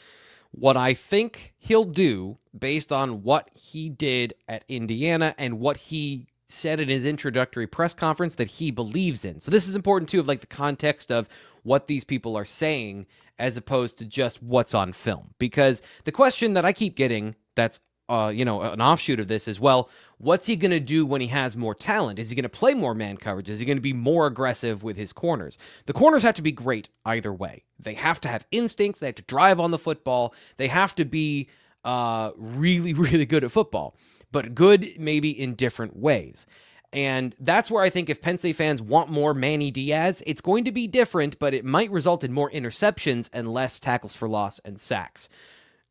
what 0.53 0.77
I 0.77 0.93
think 0.93 1.53
he'll 1.57 1.83
do 1.83 2.37
based 2.57 2.91
on 2.91 3.23
what 3.23 3.49
he 3.55 3.89
did 3.89 4.35
at 4.47 4.63
Indiana 4.67 5.33
and 5.37 5.59
what 5.59 5.77
he 5.77 6.27
said 6.47 6.79
in 6.79 6.87
his 6.87 7.05
introductory 7.05 7.65
press 7.65 7.93
conference 7.93 8.35
that 8.35 8.47
he 8.47 8.69
believes 8.69 9.25
in. 9.25 9.39
So 9.39 9.49
this 9.49 9.67
is 9.67 9.75
important 9.75 10.09
too 10.09 10.19
of 10.19 10.27
like 10.27 10.41
the 10.41 10.47
context 10.47 11.11
of 11.11 11.27
what 11.63 11.87
these 11.87 12.03
people 12.03 12.35
are 12.37 12.45
saying 12.45 13.07
as 13.39 13.57
opposed 13.57 13.97
to 13.97 14.05
just 14.05 14.43
what's 14.43 14.75
on 14.75 14.93
film. 14.93 15.33
Because 15.39 15.81
the 16.03 16.11
question 16.11 16.53
that 16.53 16.65
I 16.65 16.71
keep 16.71 16.95
getting 16.95 17.35
that's 17.55 17.79
uh, 18.13 18.29
you 18.29 18.45
know, 18.45 18.61
an 18.61 18.79
offshoot 18.79 19.19
of 19.19 19.27
this 19.27 19.47
as 19.47 19.59
well. 19.59 19.89
What's 20.19 20.45
he 20.45 20.55
going 20.55 20.69
to 20.69 20.79
do 20.79 21.03
when 21.03 21.19
he 21.19 21.27
has 21.27 21.57
more 21.57 21.73
talent? 21.73 22.19
Is 22.19 22.29
he 22.29 22.35
going 22.35 22.43
to 22.43 22.49
play 22.49 22.75
more 22.75 22.93
man 22.93 23.17
coverage? 23.17 23.49
Is 23.49 23.57
he 23.57 23.65
going 23.65 23.77
to 23.77 23.81
be 23.81 23.93
more 23.93 24.27
aggressive 24.27 24.83
with 24.83 24.97
his 24.97 25.11
corners? 25.11 25.57
The 25.87 25.93
corners 25.93 26.21
have 26.21 26.35
to 26.35 26.43
be 26.43 26.51
great 26.51 26.89
either 27.05 27.33
way. 27.33 27.63
They 27.79 27.95
have 27.95 28.21
to 28.21 28.27
have 28.27 28.45
instincts. 28.51 28.99
They 28.99 29.07
have 29.07 29.15
to 29.15 29.23
drive 29.23 29.59
on 29.59 29.71
the 29.71 29.79
football. 29.79 30.35
They 30.57 30.67
have 30.67 30.93
to 30.95 31.05
be 31.05 31.49
uh, 31.83 32.31
really, 32.35 32.93
really 32.93 33.25
good 33.25 33.43
at 33.43 33.51
football, 33.51 33.95
but 34.31 34.53
good 34.53 34.99
maybe 34.99 35.31
in 35.31 35.55
different 35.55 35.97
ways. 35.97 36.45
And 36.91 37.35
that's 37.39 37.71
where 37.71 37.83
I 37.83 37.89
think 37.89 38.09
if 38.11 38.21
Penn 38.21 38.37
State 38.37 38.57
fans 38.57 38.79
want 38.79 39.09
more 39.09 39.33
Manny 39.33 39.71
Diaz, 39.71 40.21
it's 40.27 40.41
going 40.41 40.65
to 40.65 40.71
be 40.71 40.85
different, 40.85 41.39
but 41.39 41.55
it 41.55 41.65
might 41.65 41.89
result 41.89 42.23
in 42.23 42.31
more 42.31 42.51
interceptions 42.51 43.31
and 43.33 43.51
less 43.51 43.79
tackles 43.79 44.15
for 44.15 44.29
loss 44.29 44.59
and 44.59 44.79
sacks. 44.79 45.29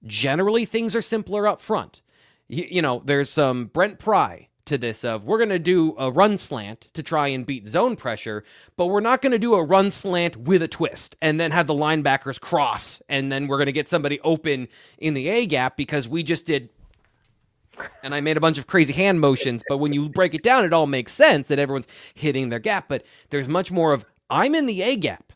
Generally, 0.06 0.66
things 0.66 0.94
are 0.94 1.02
simpler 1.02 1.48
up 1.48 1.60
front. 1.60 2.00
You, 2.52 2.66
you 2.70 2.82
know, 2.82 3.02
there's 3.04 3.30
some 3.30 3.66
Brent 3.66 3.98
Pry 3.98 4.48
to 4.66 4.76
this 4.78 5.04
of 5.04 5.24
we're 5.24 5.38
going 5.38 5.48
to 5.48 5.58
do 5.58 5.94
a 5.98 6.10
run 6.10 6.36
slant 6.36 6.82
to 6.92 7.02
try 7.02 7.28
and 7.28 7.46
beat 7.46 7.66
zone 7.66 7.96
pressure, 7.96 8.44
but 8.76 8.86
we're 8.86 9.00
not 9.00 9.22
going 9.22 9.32
to 9.32 9.38
do 9.38 9.54
a 9.54 9.64
run 9.64 9.90
slant 9.90 10.36
with 10.36 10.62
a 10.62 10.68
twist 10.68 11.16
and 11.22 11.40
then 11.40 11.50
have 11.50 11.66
the 11.66 11.74
linebackers 11.74 12.38
cross 12.38 13.00
and 13.08 13.32
then 13.32 13.48
we're 13.48 13.56
going 13.56 13.66
to 13.66 13.72
get 13.72 13.88
somebody 13.88 14.20
open 14.20 14.68
in 14.98 15.14
the 15.14 15.28
A 15.30 15.46
gap 15.46 15.76
because 15.78 16.06
we 16.06 16.22
just 16.22 16.46
did 16.46 16.68
and 18.02 18.14
I 18.14 18.20
made 18.20 18.36
a 18.36 18.40
bunch 18.40 18.58
of 18.58 18.66
crazy 18.66 18.92
hand 18.92 19.18
motions, 19.18 19.62
but 19.66 19.78
when 19.78 19.94
you 19.94 20.10
break 20.10 20.34
it 20.34 20.42
down 20.42 20.66
it 20.66 20.74
all 20.74 20.86
makes 20.86 21.12
sense 21.12 21.48
that 21.48 21.58
everyone's 21.58 21.88
hitting 22.14 22.50
their 22.50 22.58
gap, 22.58 22.86
but 22.86 23.02
there's 23.30 23.48
much 23.48 23.72
more 23.72 23.94
of 23.94 24.04
I'm 24.28 24.54
in 24.54 24.66
the 24.66 24.82
A 24.82 24.96
gap 24.96 25.31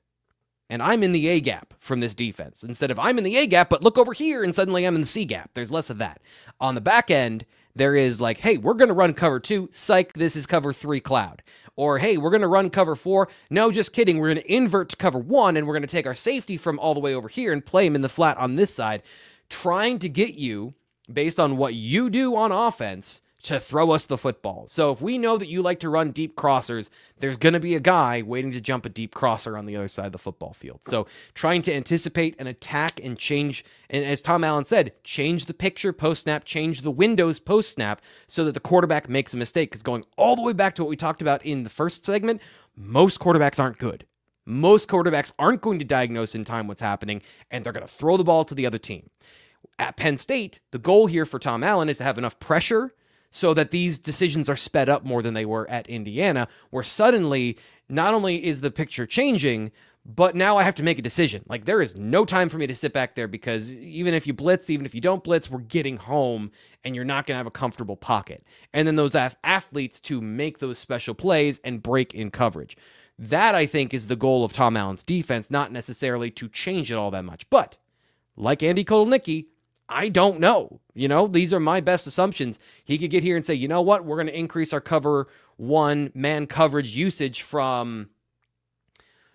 and 0.68 0.82
I'm 0.82 1.02
in 1.02 1.12
the 1.12 1.28
A 1.28 1.40
gap 1.40 1.74
from 1.78 2.00
this 2.00 2.14
defense 2.14 2.62
instead 2.62 2.90
of 2.90 2.98
I'm 2.98 3.18
in 3.18 3.24
the 3.24 3.36
A 3.36 3.46
gap, 3.46 3.70
but 3.70 3.82
look 3.82 3.98
over 3.98 4.12
here 4.12 4.42
and 4.42 4.54
suddenly 4.54 4.84
I'm 4.84 4.94
in 4.94 5.02
the 5.02 5.06
C 5.06 5.24
gap. 5.24 5.50
There's 5.54 5.70
less 5.70 5.90
of 5.90 5.98
that. 5.98 6.20
On 6.60 6.74
the 6.74 6.80
back 6.80 7.10
end, 7.10 7.44
there 7.74 7.94
is 7.94 8.20
like, 8.20 8.38
hey, 8.38 8.56
we're 8.56 8.74
going 8.74 8.88
to 8.88 8.94
run 8.94 9.14
cover 9.14 9.38
two. 9.38 9.68
Psych, 9.70 10.12
this 10.14 10.34
is 10.34 10.46
cover 10.46 10.72
three 10.72 11.00
cloud. 11.00 11.42
Or, 11.76 11.98
hey, 11.98 12.16
we're 12.16 12.30
going 12.30 12.40
to 12.40 12.48
run 12.48 12.70
cover 12.70 12.96
four. 12.96 13.28
No, 13.50 13.70
just 13.70 13.92
kidding. 13.92 14.18
We're 14.18 14.32
going 14.32 14.42
to 14.42 14.52
invert 14.52 14.88
to 14.90 14.96
cover 14.96 15.18
one 15.18 15.56
and 15.56 15.66
we're 15.66 15.74
going 15.74 15.82
to 15.82 15.88
take 15.88 16.06
our 16.06 16.14
safety 16.14 16.56
from 16.56 16.78
all 16.78 16.94
the 16.94 17.00
way 17.00 17.14
over 17.14 17.28
here 17.28 17.52
and 17.52 17.64
play 17.64 17.86
him 17.86 17.94
in 17.94 18.02
the 18.02 18.08
flat 18.08 18.38
on 18.38 18.56
this 18.56 18.74
side, 18.74 19.02
trying 19.50 19.98
to 19.98 20.08
get 20.08 20.34
you 20.34 20.74
based 21.12 21.38
on 21.38 21.56
what 21.56 21.74
you 21.74 22.10
do 22.10 22.34
on 22.34 22.50
offense 22.50 23.20
to 23.46 23.60
throw 23.60 23.92
us 23.92 24.06
the 24.06 24.18
football. 24.18 24.66
So 24.66 24.90
if 24.90 25.00
we 25.00 25.18
know 25.18 25.36
that 25.36 25.48
you 25.48 25.62
like 25.62 25.78
to 25.80 25.88
run 25.88 26.10
deep 26.10 26.34
crossers, 26.34 26.88
there's 27.20 27.36
going 27.36 27.52
to 27.52 27.60
be 27.60 27.76
a 27.76 27.80
guy 27.80 28.22
waiting 28.22 28.50
to 28.50 28.60
jump 28.60 28.84
a 28.84 28.88
deep 28.88 29.14
crosser 29.14 29.56
on 29.56 29.66
the 29.66 29.76
other 29.76 29.86
side 29.86 30.06
of 30.06 30.12
the 30.12 30.18
football 30.18 30.52
field. 30.52 30.80
So 30.82 31.06
trying 31.34 31.62
to 31.62 31.72
anticipate 31.72 32.34
and 32.40 32.48
attack 32.48 32.98
and 33.02 33.16
change, 33.16 33.64
and 33.88 34.04
as 34.04 34.20
Tom 34.20 34.42
Allen 34.42 34.64
said, 34.64 34.92
change 35.04 35.44
the 35.44 35.54
picture 35.54 35.92
post 35.92 36.24
snap, 36.24 36.42
change 36.42 36.80
the 36.80 36.90
windows 36.90 37.38
post 37.38 37.70
snap 37.70 38.02
so 38.26 38.44
that 38.44 38.54
the 38.54 38.60
quarterback 38.60 39.08
makes 39.08 39.32
a 39.32 39.36
mistake. 39.36 39.70
Because 39.70 39.84
going 39.84 40.04
all 40.16 40.34
the 40.34 40.42
way 40.42 40.52
back 40.52 40.74
to 40.74 40.82
what 40.82 40.90
we 40.90 40.96
talked 40.96 41.22
about 41.22 41.46
in 41.46 41.62
the 41.62 41.70
first 41.70 42.04
segment, 42.04 42.42
most 42.74 43.20
quarterbacks 43.20 43.60
aren't 43.60 43.78
good. 43.78 44.06
Most 44.44 44.88
quarterbacks 44.88 45.30
aren't 45.38 45.60
going 45.60 45.78
to 45.78 45.84
diagnose 45.84 46.34
in 46.34 46.44
time 46.44 46.66
what's 46.66 46.80
happening, 46.80 47.22
and 47.52 47.62
they're 47.62 47.72
going 47.72 47.86
to 47.86 47.92
throw 47.92 48.16
the 48.16 48.24
ball 48.24 48.44
to 48.44 48.56
the 48.56 48.66
other 48.66 48.78
team. 48.78 49.08
At 49.78 49.96
Penn 49.96 50.16
State, 50.16 50.60
the 50.72 50.78
goal 50.78 51.06
here 51.06 51.26
for 51.26 51.38
Tom 51.38 51.62
Allen 51.62 51.88
is 51.88 51.98
to 51.98 52.04
have 52.04 52.18
enough 52.18 52.40
pressure 52.40 52.92
so 53.36 53.52
that 53.52 53.70
these 53.70 53.98
decisions 53.98 54.48
are 54.48 54.56
sped 54.56 54.88
up 54.88 55.04
more 55.04 55.20
than 55.20 55.34
they 55.34 55.44
were 55.44 55.68
at 55.68 55.86
Indiana, 55.90 56.48
where 56.70 56.82
suddenly 56.82 57.58
not 57.86 58.14
only 58.14 58.42
is 58.42 58.62
the 58.62 58.70
picture 58.70 59.04
changing, 59.04 59.70
but 60.06 60.34
now 60.34 60.56
I 60.56 60.62
have 60.62 60.76
to 60.76 60.82
make 60.82 60.98
a 60.98 61.02
decision. 61.02 61.44
Like 61.46 61.66
there 61.66 61.82
is 61.82 61.94
no 61.94 62.24
time 62.24 62.48
for 62.48 62.56
me 62.56 62.66
to 62.66 62.74
sit 62.74 62.94
back 62.94 63.14
there 63.14 63.28
because 63.28 63.74
even 63.74 64.14
if 64.14 64.26
you 64.26 64.32
blitz, 64.32 64.70
even 64.70 64.86
if 64.86 64.94
you 64.94 65.02
don't 65.02 65.22
blitz, 65.22 65.50
we're 65.50 65.58
getting 65.58 65.98
home 65.98 66.50
and 66.82 66.96
you're 66.96 67.04
not 67.04 67.26
going 67.26 67.34
to 67.34 67.38
have 67.38 67.46
a 67.46 67.50
comfortable 67.50 67.96
pocket. 67.96 68.42
And 68.72 68.88
then 68.88 68.96
those 68.96 69.14
athletes 69.14 70.00
to 70.00 70.22
make 70.22 70.58
those 70.58 70.78
special 70.78 71.14
plays 71.14 71.60
and 71.62 71.82
break 71.82 72.14
in 72.14 72.30
coverage. 72.30 72.74
That 73.18 73.54
I 73.54 73.66
think 73.66 73.92
is 73.92 74.06
the 74.06 74.16
goal 74.16 74.46
of 74.46 74.54
Tom 74.54 74.78
Allen's 74.78 75.02
defense, 75.02 75.50
not 75.50 75.72
necessarily 75.72 76.30
to 76.30 76.48
change 76.48 76.90
it 76.90 76.94
all 76.94 77.10
that 77.10 77.26
much. 77.26 77.50
But 77.50 77.76
like 78.34 78.62
Andy 78.62 78.84
Kotelnicki, 78.84 79.48
I 79.88 80.08
don't 80.08 80.40
know. 80.40 80.80
You 80.94 81.08
know, 81.08 81.26
these 81.26 81.54
are 81.54 81.60
my 81.60 81.80
best 81.80 82.06
assumptions. 82.06 82.58
He 82.84 82.98
could 82.98 83.10
get 83.10 83.22
here 83.22 83.36
and 83.36 83.44
say, 83.44 83.54
you 83.54 83.68
know 83.68 83.82
what, 83.82 84.04
we're 84.04 84.16
going 84.16 84.26
to 84.26 84.38
increase 84.38 84.72
our 84.72 84.80
cover 84.80 85.28
one 85.56 86.10
man 86.14 86.46
coverage 86.46 86.94
usage 86.94 87.42
from 87.42 88.10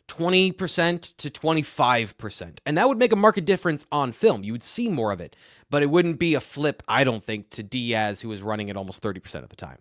20% 0.08 1.16
to 1.18 1.30
25%. 1.30 2.58
And 2.66 2.78
that 2.78 2.88
would 2.90 2.98
make 2.98 3.14
a 3.14 3.16
market 3.16 3.46
difference 3.46 3.86
on 3.92 4.12
film. 4.12 4.44
You 4.44 4.52
would 4.52 4.64
see 4.64 4.90
more 4.90 5.12
of 5.12 5.22
it, 5.22 5.36
but 5.70 5.84
it 5.84 5.90
wouldn't 5.90 6.20
be 6.20 6.36
a 6.36 6.42
flip, 6.42 6.84
I 6.88 7.06
don't 7.06 7.24
think, 7.24 7.50
to 7.52 7.64
Diaz, 7.64 8.22
who 8.22 8.30
was 8.30 8.42
running 8.42 8.70
at 8.70 8.76
almost 8.76 9.02
30% 9.02 9.44
of 9.44 9.50
the 9.50 9.56
time. 9.56 9.78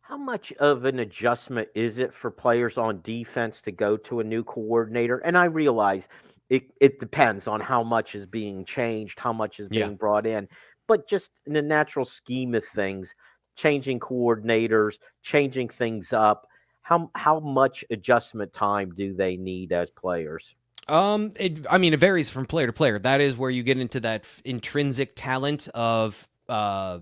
How 0.00 0.16
much 0.16 0.54
of 0.54 0.86
an 0.86 1.00
adjustment 1.00 1.68
is 1.74 1.98
it 1.98 2.14
for 2.14 2.30
players 2.30 2.78
on 2.78 3.02
defense 3.02 3.60
to 3.60 3.70
go 3.70 3.98
to 3.98 4.20
a 4.20 4.24
new 4.24 4.42
coordinator? 4.42 5.18
And 5.18 5.36
I 5.36 5.44
realize 5.44 6.08
it, 6.50 6.70
it 6.80 6.98
depends 6.98 7.46
on 7.46 7.60
how 7.60 7.82
much 7.82 8.14
is 8.14 8.26
being 8.26 8.64
changed, 8.64 9.18
how 9.18 9.32
much 9.32 9.60
is 9.60 9.68
being 9.68 9.90
yeah. 9.90 9.96
brought 9.96 10.26
in. 10.26 10.48
But 10.86 11.08
just 11.08 11.30
in 11.46 11.52
the 11.52 11.62
natural 11.62 12.04
scheme 12.04 12.54
of 12.54 12.64
things, 12.64 13.14
changing 13.56 14.00
coordinators, 14.00 14.98
changing 15.22 15.68
things 15.68 16.12
up, 16.12 16.46
how 16.82 17.10
how 17.14 17.38
much 17.40 17.84
adjustment 17.90 18.52
time 18.52 18.94
do 18.94 19.12
they 19.12 19.36
need 19.36 19.72
as 19.72 19.90
players? 19.90 20.54
Um, 20.88 21.32
it, 21.36 21.66
I 21.68 21.76
mean, 21.76 21.92
it 21.92 22.00
varies 22.00 22.30
from 22.30 22.46
player 22.46 22.66
to 22.66 22.72
player. 22.72 22.98
That 22.98 23.20
is 23.20 23.36
where 23.36 23.50
you 23.50 23.62
get 23.62 23.78
into 23.78 24.00
that 24.00 24.22
f- 24.22 24.40
intrinsic 24.44 25.12
talent 25.14 25.68
of, 25.74 26.26
uh, 26.48 27.00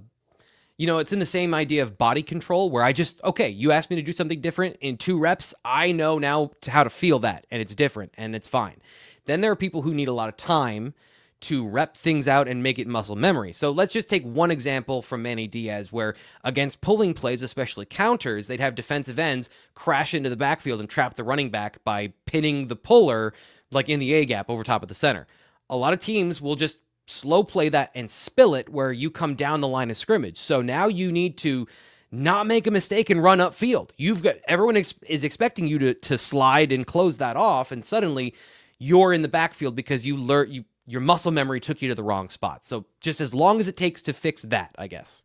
you 0.77 0.89
know, 0.89 0.99
it's 0.99 1.13
in 1.13 1.21
the 1.21 1.27
same 1.27 1.55
idea 1.55 1.83
of 1.83 1.97
body 1.97 2.25
control 2.25 2.69
where 2.69 2.83
I 2.83 2.93
just, 2.93 3.23
okay, 3.23 3.49
you 3.49 3.71
asked 3.71 3.89
me 3.89 3.95
to 3.95 4.03
do 4.03 4.11
something 4.11 4.41
different 4.41 4.77
in 4.81 4.97
two 4.97 5.21
reps. 5.21 5.55
I 5.65 5.93
know 5.93 6.19
now 6.19 6.51
how 6.67 6.83
to 6.83 6.91
feel 6.91 7.21
that 7.21 7.47
and 7.51 7.63
it's 7.63 7.77
different 7.77 8.13
and 8.17 8.35
it's 8.35 8.49
fine. 8.49 8.79
Then 9.27 9.41
there 9.41 9.51
are 9.51 9.57
people 9.57 9.83
who 9.83 9.95
need 9.95 10.09
a 10.09 10.13
lot 10.13 10.29
of 10.29 10.37
time 10.37 10.95
to 11.39 11.67
rep 11.67 11.97
things 11.97 12.27
out 12.27 12.49
and 12.49 12.63
make 12.63 12.79
it 12.79 12.87
muscle 12.87 13.15
memory. 13.15 13.53
So 13.53 13.71
let's 13.71 13.93
just 13.93 14.09
take 14.09 14.25
one 14.25 14.51
example 14.51 15.03
from 15.03 15.23
Manny 15.23 15.47
Diaz 15.47 15.93
where 15.93 16.15
against 16.43 16.81
pulling 16.81 17.13
plays, 17.13 17.43
especially 17.43 17.85
counters, 17.85 18.47
they'd 18.47 18.61
have 18.61 18.75
defensive 18.75 19.19
ends 19.19 19.51
crash 19.75 20.15
into 20.15 20.31
the 20.31 20.37
backfield 20.37 20.81
and 20.81 20.89
trap 20.89 21.15
the 21.15 21.25
running 21.25 21.51
back 21.51 21.85
by 21.85 22.13
pinning 22.25 22.69
the 22.69 22.77
puller 22.77 23.35
like 23.71 23.89
in 23.89 24.01
the 24.01 24.15
A 24.15 24.25
gap 24.25 24.49
over 24.49 24.65
top 24.65 24.83
of 24.83 24.89
the 24.89 24.95
center. 24.95 25.27
A 25.69 25.77
lot 25.77 25.93
of 25.93 26.01
teams 26.01 26.41
will 26.41 26.57
just 26.57 26.81
slow 27.07 27.43
play 27.43 27.69
that 27.69 27.91
and 27.95 28.09
spill 28.09 28.55
it 28.55 28.69
where 28.69 28.91
you 28.91 29.11
come 29.11 29.35
down 29.35 29.61
the 29.61 29.69
line 29.69 29.91
of 29.91 29.97
scrimmage. 29.97 30.39
So 30.39 30.63
now 30.63 30.87
you 30.87 31.13
need 31.13 31.37
to 31.39 31.69
not 32.11 32.47
make 32.47 32.67
a 32.67 32.71
mistake 32.71 33.11
and 33.11 33.23
run 33.23 33.39
upfield. 33.39 33.91
You've 33.97 34.23
got 34.23 34.37
everyone 34.49 34.77
ex- 34.77 34.95
is 35.07 35.25
expecting 35.25 35.67
you 35.67 35.79
to 35.81 35.95
to 35.95 36.17
slide 36.17 36.73
and 36.73 36.87
close 36.87 37.19
that 37.19 37.37
off 37.37 37.73
and 37.73 37.85
suddenly 37.85 38.35
you're 38.79 39.13
in 39.13 39.23
the 39.23 39.29
backfield 39.29 39.75
because 39.75 40.07
you 40.07 40.17
learn 40.17 40.51
you 40.51 40.65
your 40.87 41.01
muscle 41.01 41.33
memory 41.33 41.61
took 41.61 41.83
you 41.83 41.89
to 41.89 41.95
the 41.95 42.03
wrong 42.03 42.29
spot. 42.29 42.65
So 42.65 42.87
just 43.01 43.21
as 43.21 43.35
long 43.35 43.59
as 43.59 43.69
it 43.69 43.77
takes 43.77 44.03
to 44.03 44.13
fix 44.13 44.43
that, 44.43 44.75
I 44.79 44.87
guess. 44.87 45.23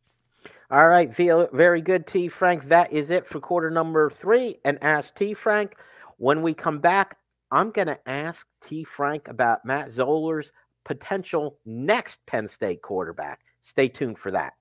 All 0.71 0.87
right, 0.87 1.13
very 1.13 1.81
good, 1.81 2.07
T. 2.07 2.29
Frank. 2.29 2.69
That 2.69 2.91
is 2.93 3.11
it 3.11 3.27
for 3.27 3.39
quarter 3.39 3.69
number 3.69 4.09
three. 4.09 4.57
And 4.65 4.81
ask 4.81 5.13
T. 5.13 5.33
Frank. 5.33 5.75
When 6.17 6.41
we 6.41 6.53
come 6.53 6.79
back, 6.79 7.17
I'm 7.51 7.71
going 7.71 7.87
to 7.87 7.99
ask 8.07 8.47
T. 8.61 8.83
Frank 8.83 9.27
about 9.27 9.65
Matt 9.65 9.89
Zollers' 9.91 10.51
potential 10.85 11.57
next 11.65 12.25
Penn 12.25 12.47
State 12.47 12.81
quarterback. 12.81 13.41
Stay 13.61 13.89
tuned 13.89 14.17
for 14.17 14.31
that. 14.31 14.53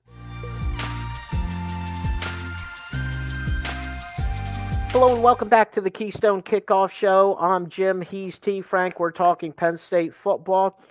Hello 4.93 5.15
and 5.15 5.23
welcome 5.23 5.49
back 5.49 5.71
to 5.71 5.81
the 5.81 5.89
Keystone 5.89 6.43
Kickoff 6.43 6.91
Show. 6.91 7.37
I'm 7.39 7.69
Jim. 7.69 8.03
He's 8.03 8.41
T. 8.41 8.61
Frank. 8.61 8.99
We're 8.99 9.13
talking 9.13 9.53
Penn 9.53 9.77
State 9.77 10.13
football. 10.13 10.83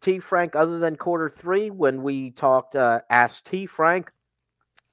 T. 0.00 0.18
Frank, 0.18 0.56
other 0.56 0.80
than 0.80 0.96
quarter 0.96 1.30
three, 1.30 1.70
when 1.70 2.02
we 2.02 2.32
talked, 2.32 2.74
uh, 2.74 3.00
Ask 3.10 3.44
T. 3.44 3.64
Frank, 3.64 4.10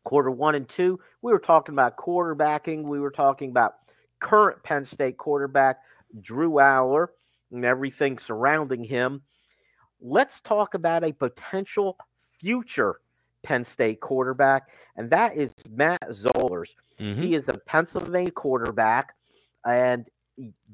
quarter 0.03 0.29
one 0.29 0.53
and 0.53 0.69
two, 0.69 0.99
we 1.23 1.31
were 1.31 1.39
talking 1.39 1.73
about 1.73 1.97
quarterbacking. 1.97 2.83
We 2.83 2.99
were 2.99 3.09
talking 3.09 3.49
about 3.49 3.77
current 4.19 4.61
Penn 4.61 4.85
State 4.85 5.17
quarterback, 5.17 5.79
Drew 6.21 6.51
Allar, 6.51 7.07
and 7.51 7.65
everything 7.65 8.19
surrounding 8.19 8.83
him. 8.83 9.23
Let's 9.99 10.39
talk 10.39 10.75
about 10.75 11.03
a 11.03 11.13
potential 11.13 11.97
future 12.39 12.99
Penn 13.45 13.63
State 13.63 14.01
quarterback, 14.01 14.63
and 14.97 15.09
that 15.11 15.37
is 15.37 15.51
Matt 15.69 16.01
Zollers. 16.09 16.69
Mm-hmm. 16.99 17.21
He 17.21 17.35
is 17.35 17.47
a 17.47 17.53
Pennsylvania 17.53 18.31
quarterback, 18.31 19.13
and 19.65 20.07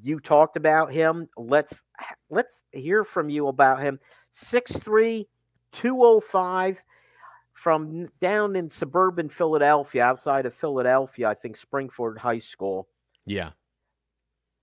you 0.02 0.20
talked 0.20 0.56
about 0.56 0.92
him. 0.92 1.28
Let's 1.38 1.82
let's 2.30 2.62
hear 2.72 3.04
from 3.04 3.30
you 3.30 3.48
about 3.50 3.82
him. 3.82 4.00
6'3, 4.34 5.26
205 5.74 6.82
from 7.52 8.08
down 8.22 8.56
in 8.56 8.70
suburban 8.70 9.28
Philadelphia, 9.28 10.04
outside 10.04 10.46
of 10.46 10.54
Philadelphia, 10.54 11.28
I 11.28 11.34
think 11.34 11.60
Springford 11.60 12.18
High 12.18 12.40
School. 12.40 12.88
Yeah. 13.26 13.52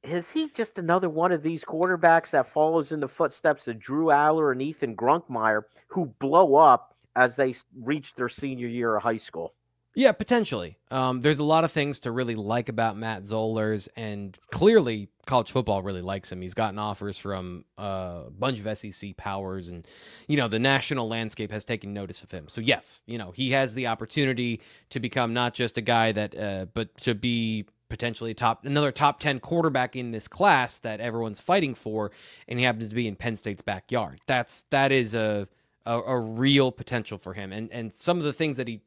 Is 0.02 0.30
he 0.30 0.48
just 0.48 0.78
another 0.78 1.10
one 1.10 1.32
of 1.32 1.42
these 1.42 1.64
quarterbacks 1.64 2.30
that 2.30 2.50
follows 2.50 2.92
in 2.92 3.00
the 3.00 3.08
footsteps 3.08 3.68
of 3.68 3.78
Drew 3.78 4.06
Allar 4.06 4.52
and 4.52 4.62
Ethan 4.62 4.96
Grunkemeyer, 4.96 5.62
who 5.88 6.06
blow 6.18 6.54
up 6.54 6.96
as 7.18 7.34
they 7.34 7.54
reach 7.82 8.14
their 8.14 8.28
senior 8.28 8.68
year 8.68 8.96
of 8.96 9.02
high 9.02 9.16
school. 9.16 9.52
Yeah, 9.94 10.12
potentially. 10.12 10.78
Um, 10.92 11.22
there's 11.22 11.40
a 11.40 11.44
lot 11.44 11.64
of 11.64 11.72
things 11.72 11.98
to 12.00 12.12
really 12.12 12.36
like 12.36 12.68
about 12.68 12.96
Matt 12.96 13.22
Zollers, 13.22 13.88
and 13.96 14.38
clearly 14.52 15.08
college 15.26 15.50
football 15.50 15.82
really 15.82 16.02
likes 16.02 16.30
him. 16.30 16.40
He's 16.40 16.54
gotten 16.54 16.78
offers 16.78 17.18
from 17.18 17.64
uh, 17.76 18.22
a 18.26 18.30
bunch 18.30 18.60
of 18.60 18.78
SEC 18.78 19.16
powers, 19.16 19.70
and 19.70 19.88
you 20.28 20.36
know 20.36 20.46
the 20.46 20.60
national 20.60 21.08
landscape 21.08 21.50
has 21.50 21.64
taken 21.64 21.92
notice 21.92 22.22
of 22.22 22.30
him. 22.30 22.46
So 22.46 22.60
yes, 22.60 23.02
you 23.06 23.18
know 23.18 23.32
he 23.32 23.50
has 23.50 23.74
the 23.74 23.88
opportunity 23.88 24.60
to 24.90 25.00
become 25.00 25.34
not 25.34 25.52
just 25.52 25.78
a 25.78 25.82
guy 25.82 26.12
that, 26.12 26.38
uh, 26.38 26.66
but 26.72 26.96
to 26.98 27.16
be 27.16 27.66
potentially 27.88 28.34
top 28.34 28.64
another 28.64 28.92
top 28.92 29.18
10 29.18 29.40
quarterback 29.40 29.96
in 29.96 30.12
this 30.12 30.28
class 30.28 30.78
that 30.80 31.00
everyone's 31.00 31.40
fighting 31.40 31.74
for 31.74 32.12
and 32.46 32.58
he 32.58 32.64
happens 32.66 32.90
to 32.90 32.94
be 32.94 33.08
in 33.08 33.16
Penn 33.16 33.34
State's 33.34 33.62
backyard. 33.62 34.20
That's 34.26 34.64
that 34.70 34.92
is 34.92 35.14
a 35.14 35.48
a, 35.88 36.00
a 36.02 36.18
real 36.20 36.70
potential 36.70 37.18
for 37.18 37.32
him. 37.34 37.52
And 37.52 37.72
and 37.72 37.92
some 37.92 38.18
of 38.18 38.24
the 38.24 38.32
things 38.32 38.58
that 38.58 38.68
he 38.68 38.80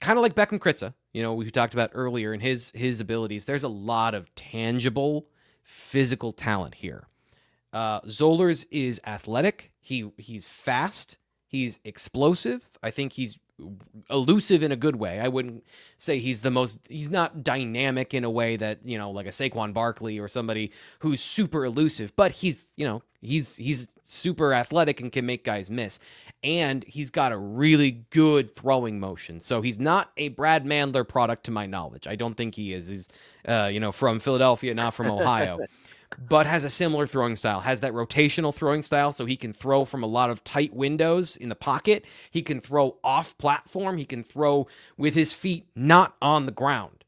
kind 0.00 0.18
of 0.18 0.22
like 0.22 0.34
Bekkem 0.34 0.58
Kritza, 0.58 0.94
you 1.12 1.22
know, 1.22 1.34
we 1.34 1.48
talked 1.50 1.74
about 1.74 1.90
earlier 1.94 2.32
and 2.32 2.42
his 2.42 2.72
his 2.74 3.00
abilities. 3.00 3.44
There's 3.44 3.64
a 3.64 3.68
lot 3.68 4.14
of 4.14 4.34
tangible 4.34 5.26
physical 5.62 6.32
talent 6.32 6.76
here. 6.76 7.06
Uh, 7.72 8.00
Zollers 8.00 8.66
is 8.70 9.00
athletic. 9.06 9.70
He 9.80 10.10
he's 10.16 10.48
fast. 10.48 11.18
He's 11.46 11.80
explosive. 11.84 12.68
I 12.82 12.90
think 12.90 13.12
he's 13.12 13.38
elusive 14.08 14.62
in 14.62 14.72
a 14.72 14.76
good 14.76 14.96
way. 14.96 15.20
I 15.20 15.28
wouldn't 15.28 15.64
say 15.98 16.18
he's 16.18 16.40
the 16.40 16.50
most 16.50 16.80
he's 16.88 17.10
not 17.10 17.42
dynamic 17.44 18.14
in 18.14 18.24
a 18.24 18.30
way 18.30 18.56
that, 18.56 18.86
you 18.86 18.96
know, 18.96 19.10
like 19.10 19.26
a 19.26 19.30
Saquon 19.30 19.74
Barkley 19.74 20.18
or 20.18 20.28
somebody 20.28 20.72
who's 21.00 21.20
super 21.20 21.64
elusive, 21.64 22.16
but 22.16 22.32
he's, 22.32 22.72
you 22.76 22.86
know, 22.86 23.02
he's 23.20 23.56
he's 23.56 23.88
super 24.10 24.52
athletic 24.52 25.00
and 25.00 25.12
can 25.12 25.26
make 25.26 25.44
guys 25.44 25.70
miss. 25.70 25.98
And 26.42 26.84
he's 26.84 27.10
got 27.10 27.32
a 27.32 27.38
really 27.38 28.02
good 28.10 28.54
throwing 28.54 28.98
motion. 28.98 29.40
So 29.40 29.62
he's 29.62 29.78
not 29.78 30.10
a 30.16 30.28
Brad 30.28 30.64
Mandler 30.64 31.06
product 31.06 31.44
to 31.44 31.50
my 31.50 31.66
knowledge. 31.66 32.06
I 32.06 32.16
don't 32.16 32.34
think 32.34 32.54
he 32.54 32.72
is. 32.72 32.88
He's 32.88 33.08
uh, 33.46 33.70
you 33.72 33.80
know, 33.80 33.92
from 33.92 34.20
Philadelphia, 34.20 34.74
not 34.74 34.94
from 34.94 35.10
Ohio. 35.10 35.58
but 36.18 36.46
has 36.46 36.64
a 36.64 36.70
similar 36.70 37.06
throwing 37.06 37.36
style, 37.36 37.60
has 37.60 37.80
that 37.80 37.92
rotational 37.92 38.54
throwing 38.54 38.82
style, 38.82 39.12
so 39.12 39.26
he 39.26 39.36
can 39.36 39.52
throw 39.52 39.84
from 39.84 40.02
a 40.02 40.06
lot 40.06 40.30
of 40.30 40.42
tight 40.42 40.74
windows 40.74 41.36
in 41.36 41.48
the 41.48 41.54
pocket. 41.54 42.04
He 42.30 42.42
can 42.42 42.60
throw 42.60 42.96
off 43.04 43.36
platform. 43.38 43.96
He 43.96 44.04
can 44.04 44.24
throw 44.24 44.66
with 44.96 45.14
his 45.14 45.32
feet 45.32 45.66
not 45.76 46.16
on 46.20 46.46
the 46.46 46.52
ground 46.52 47.04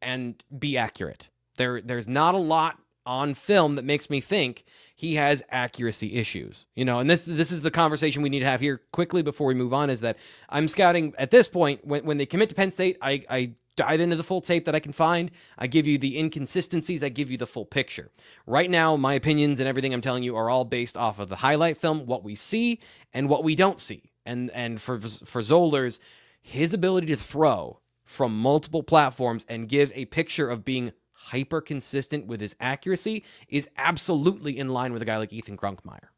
and 0.00 0.42
be 0.56 0.76
accurate. 0.76 1.28
There, 1.56 1.80
there's 1.80 2.06
not 2.06 2.34
a 2.34 2.38
lot 2.38 2.78
on 3.06 3.34
film 3.34 3.76
that 3.76 3.84
makes 3.84 4.10
me 4.10 4.20
think 4.20 4.64
he 4.94 5.14
has 5.14 5.42
accuracy 5.50 6.16
issues. 6.16 6.66
You 6.74 6.84
know, 6.84 6.98
and 6.98 7.08
this 7.08 7.24
this 7.24 7.52
is 7.52 7.62
the 7.62 7.70
conversation 7.70 8.22
we 8.22 8.28
need 8.28 8.40
to 8.40 8.46
have 8.46 8.60
here 8.60 8.82
quickly 8.92 9.22
before 9.22 9.46
we 9.46 9.54
move 9.54 9.72
on. 9.72 9.88
Is 9.88 10.00
that 10.00 10.18
I'm 10.48 10.68
scouting 10.68 11.14
at 11.18 11.30
this 11.30 11.48
point 11.48 11.86
when 11.86 12.04
when 12.04 12.18
they 12.18 12.26
commit 12.26 12.48
to 12.50 12.54
Penn 12.54 12.70
State, 12.70 12.98
I 13.00 13.24
I 13.30 13.52
dive 13.76 14.00
into 14.00 14.16
the 14.16 14.24
full 14.24 14.40
tape 14.40 14.64
that 14.64 14.74
I 14.74 14.80
can 14.80 14.92
find. 14.92 15.30
I 15.58 15.66
give 15.66 15.86
you 15.86 15.98
the 15.98 16.18
inconsistencies. 16.18 17.04
I 17.04 17.10
give 17.10 17.30
you 17.30 17.36
the 17.36 17.46
full 17.46 17.66
picture. 17.66 18.10
Right 18.46 18.70
now, 18.70 18.96
my 18.96 19.14
opinions 19.14 19.60
and 19.60 19.68
everything 19.68 19.92
I'm 19.92 20.00
telling 20.00 20.22
you 20.22 20.34
are 20.36 20.50
all 20.50 20.64
based 20.64 20.96
off 20.96 21.18
of 21.18 21.28
the 21.28 21.36
highlight 21.36 21.76
film, 21.76 22.06
what 22.06 22.24
we 22.24 22.34
see 22.34 22.80
and 23.12 23.28
what 23.28 23.44
we 23.44 23.54
don't 23.54 23.78
see. 23.78 24.10
And 24.24 24.50
and 24.50 24.80
for 24.80 24.98
for 25.00 25.40
Zollers, 25.40 25.98
his 26.40 26.74
ability 26.74 27.08
to 27.08 27.16
throw 27.16 27.80
from 28.04 28.38
multiple 28.38 28.82
platforms 28.82 29.44
and 29.48 29.68
give 29.68 29.92
a 29.94 30.04
picture 30.06 30.48
of 30.48 30.64
being 30.64 30.92
hyper 31.26 31.60
consistent 31.60 32.26
with 32.26 32.40
his 32.40 32.54
accuracy 32.60 33.24
is 33.48 33.68
absolutely 33.76 34.56
in 34.56 34.68
line 34.68 34.92
with 34.92 35.02
a 35.02 35.04
guy 35.04 35.16
like 35.16 35.32
Ethan 35.32 35.56
Grunkemeyer. 35.56 36.08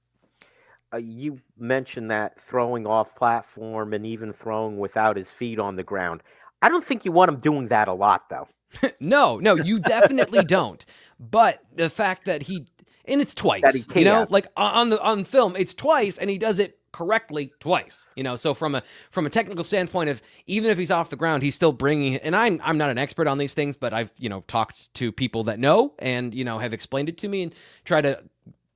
Uh, 0.92 0.98
you 0.98 1.38
mentioned 1.58 2.10
that 2.10 2.38
throwing 2.38 2.86
off 2.86 3.14
platform 3.14 3.94
and 3.94 4.04
even 4.04 4.32
throwing 4.32 4.78
without 4.78 5.16
his 5.16 5.30
feet 5.30 5.58
on 5.58 5.76
the 5.76 5.82
ground. 5.82 6.22
I 6.60 6.68
don't 6.68 6.84
think 6.84 7.04
you 7.04 7.12
want 7.12 7.30
him 7.30 7.40
doing 7.40 7.68
that 7.68 7.88
a 7.88 7.92
lot, 7.92 8.28
though. 8.28 8.48
no, 9.00 9.38
no, 9.38 9.54
you 9.54 9.78
definitely 9.78 10.44
don't. 10.46 10.84
But 11.18 11.62
the 11.74 11.88
fact 11.88 12.26
that 12.26 12.42
he 12.42 12.66
and 13.06 13.22
it's 13.22 13.32
twice, 13.32 13.86
you 13.94 14.04
know, 14.04 14.26
like 14.28 14.46
on 14.56 14.90
the 14.90 15.00
on 15.00 15.24
film, 15.24 15.56
it's 15.56 15.72
twice, 15.72 16.18
and 16.18 16.28
he 16.28 16.36
does 16.36 16.58
it 16.58 16.77
correctly 16.92 17.52
twice. 17.60 18.06
You 18.16 18.22
know, 18.22 18.36
so 18.36 18.54
from 18.54 18.74
a 18.74 18.82
from 19.10 19.26
a 19.26 19.30
technical 19.30 19.64
standpoint 19.64 20.10
of 20.10 20.22
even 20.46 20.70
if 20.70 20.78
he's 20.78 20.90
off 20.90 21.10
the 21.10 21.16
ground, 21.16 21.42
he's 21.42 21.54
still 21.54 21.72
bringing. 21.72 22.16
And 22.16 22.34
I'm 22.34 22.60
I'm 22.64 22.78
not 22.78 22.90
an 22.90 22.98
expert 22.98 23.26
on 23.26 23.38
these 23.38 23.54
things, 23.54 23.76
but 23.76 23.92
I've 23.92 24.12
you 24.16 24.28
know 24.28 24.42
talked 24.46 24.92
to 24.94 25.12
people 25.12 25.44
that 25.44 25.58
know 25.58 25.94
and 25.98 26.34
you 26.34 26.44
know 26.44 26.58
have 26.58 26.72
explained 26.72 27.08
it 27.08 27.18
to 27.18 27.28
me 27.28 27.42
and 27.42 27.54
try 27.84 28.00
to 28.00 28.22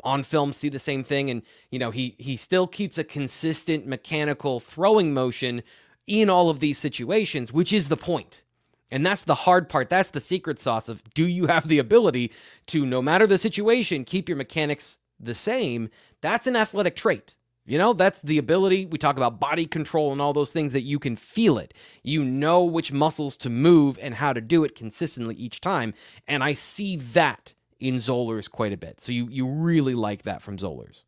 on 0.04 0.22
film 0.22 0.52
see 0.52 0.68
the 0.68 0.78
same 0.78 1.04
thing. 1.04 1.30
And 1.30 1.42
you 1.70 1.78
know 1.78 1.90
he 1.90 2.16
he 2.18 2.36
still 2.36 2.66
keeps 2.66 2.98
a 2.98 3.04
consistent 3.04 3.86
mechanical 3.86 4.60
throwing 4.60 5.14
motion 5.14 5.62
in 6.06 6.28
all 6.28 6.50
of 6.50 6.60
these 6.60 6.78
situations, 6.78 7.52
which 7.52 7.72
is 7.72 7.88
the 7.88 7.96
point. 7.96 8.42
And 8.92 9.06
that's 9.06 9.24
the 9.24 9.34
hard 9.34 9.70
part. 9.70 9.88
That's 9.88 10.10
the 10.10 10.20
secret 10.20 10.58
sauce 10.58 10.90
of 10.90 11.02
do 11.14 11.26
you 11.26 11.46
have 11.46 11.66
the 11.66 11.78
ability 11.78 12.32
to, 12.66 12.84
no 12.84 13.00
matter 13.00 13.26
the 13.26 13.38
situation, 13.38 14.04
keep 14.04 14.28
your 14.28 14.36
mechanics 14.36 14.98
the 15.18 15.34
same? 15.34 15.88
That's 16.20 16.46
an 16.46 16.56
athletic 16.56 16.94
trait. 16.94 17.34
You 17.64 17.78
know, 17.78 17.92
that's 17.92 18.22
the 18.22 18.38
ability. 18.38 18.86
We 18.86 18.98
talk 18.98 19.16
about 19.16 19.38
body 19.38 19.66
control 19.66 20.10
and 20.10 20.20
all 20.20 20.32
those 20.32 20.52
things 20.52 20.72
that 20.72 20.82
you 20.82 20.98
can 20.98 21.14
feel 21.14 21.58
it. 21.58 21.74
You 22.02 22.24
know 22.24 22.64
which 22.64 22.92
muscles 22.92 23.36
to 23.38 23.50
move 23.50 23.98
and 24.02 24.14
how 24.14 24.32
to 24.32 24.40
do 24.40 24.64
it 24.64 24.74
consistently 24.74 25.36
each 25.36 25.60
time. 25.60 25.94
And 26.26 26.42
I 26.42 26.54
see 26.54 26.96
that 26.96 27.54
in 27.78 27.96
Zollers 27.96 28.50
quite 28.50 28.72
a 28.72 28.76
bit. 28.76 29.00
So 29.00 29.12
you, 29.12 29.28
you 29.30 29.46
really 29.46 29.94
like 29.94 30.22
that 30.22 30.42
from 30.42 30.56
Zollers. 30.56 31.04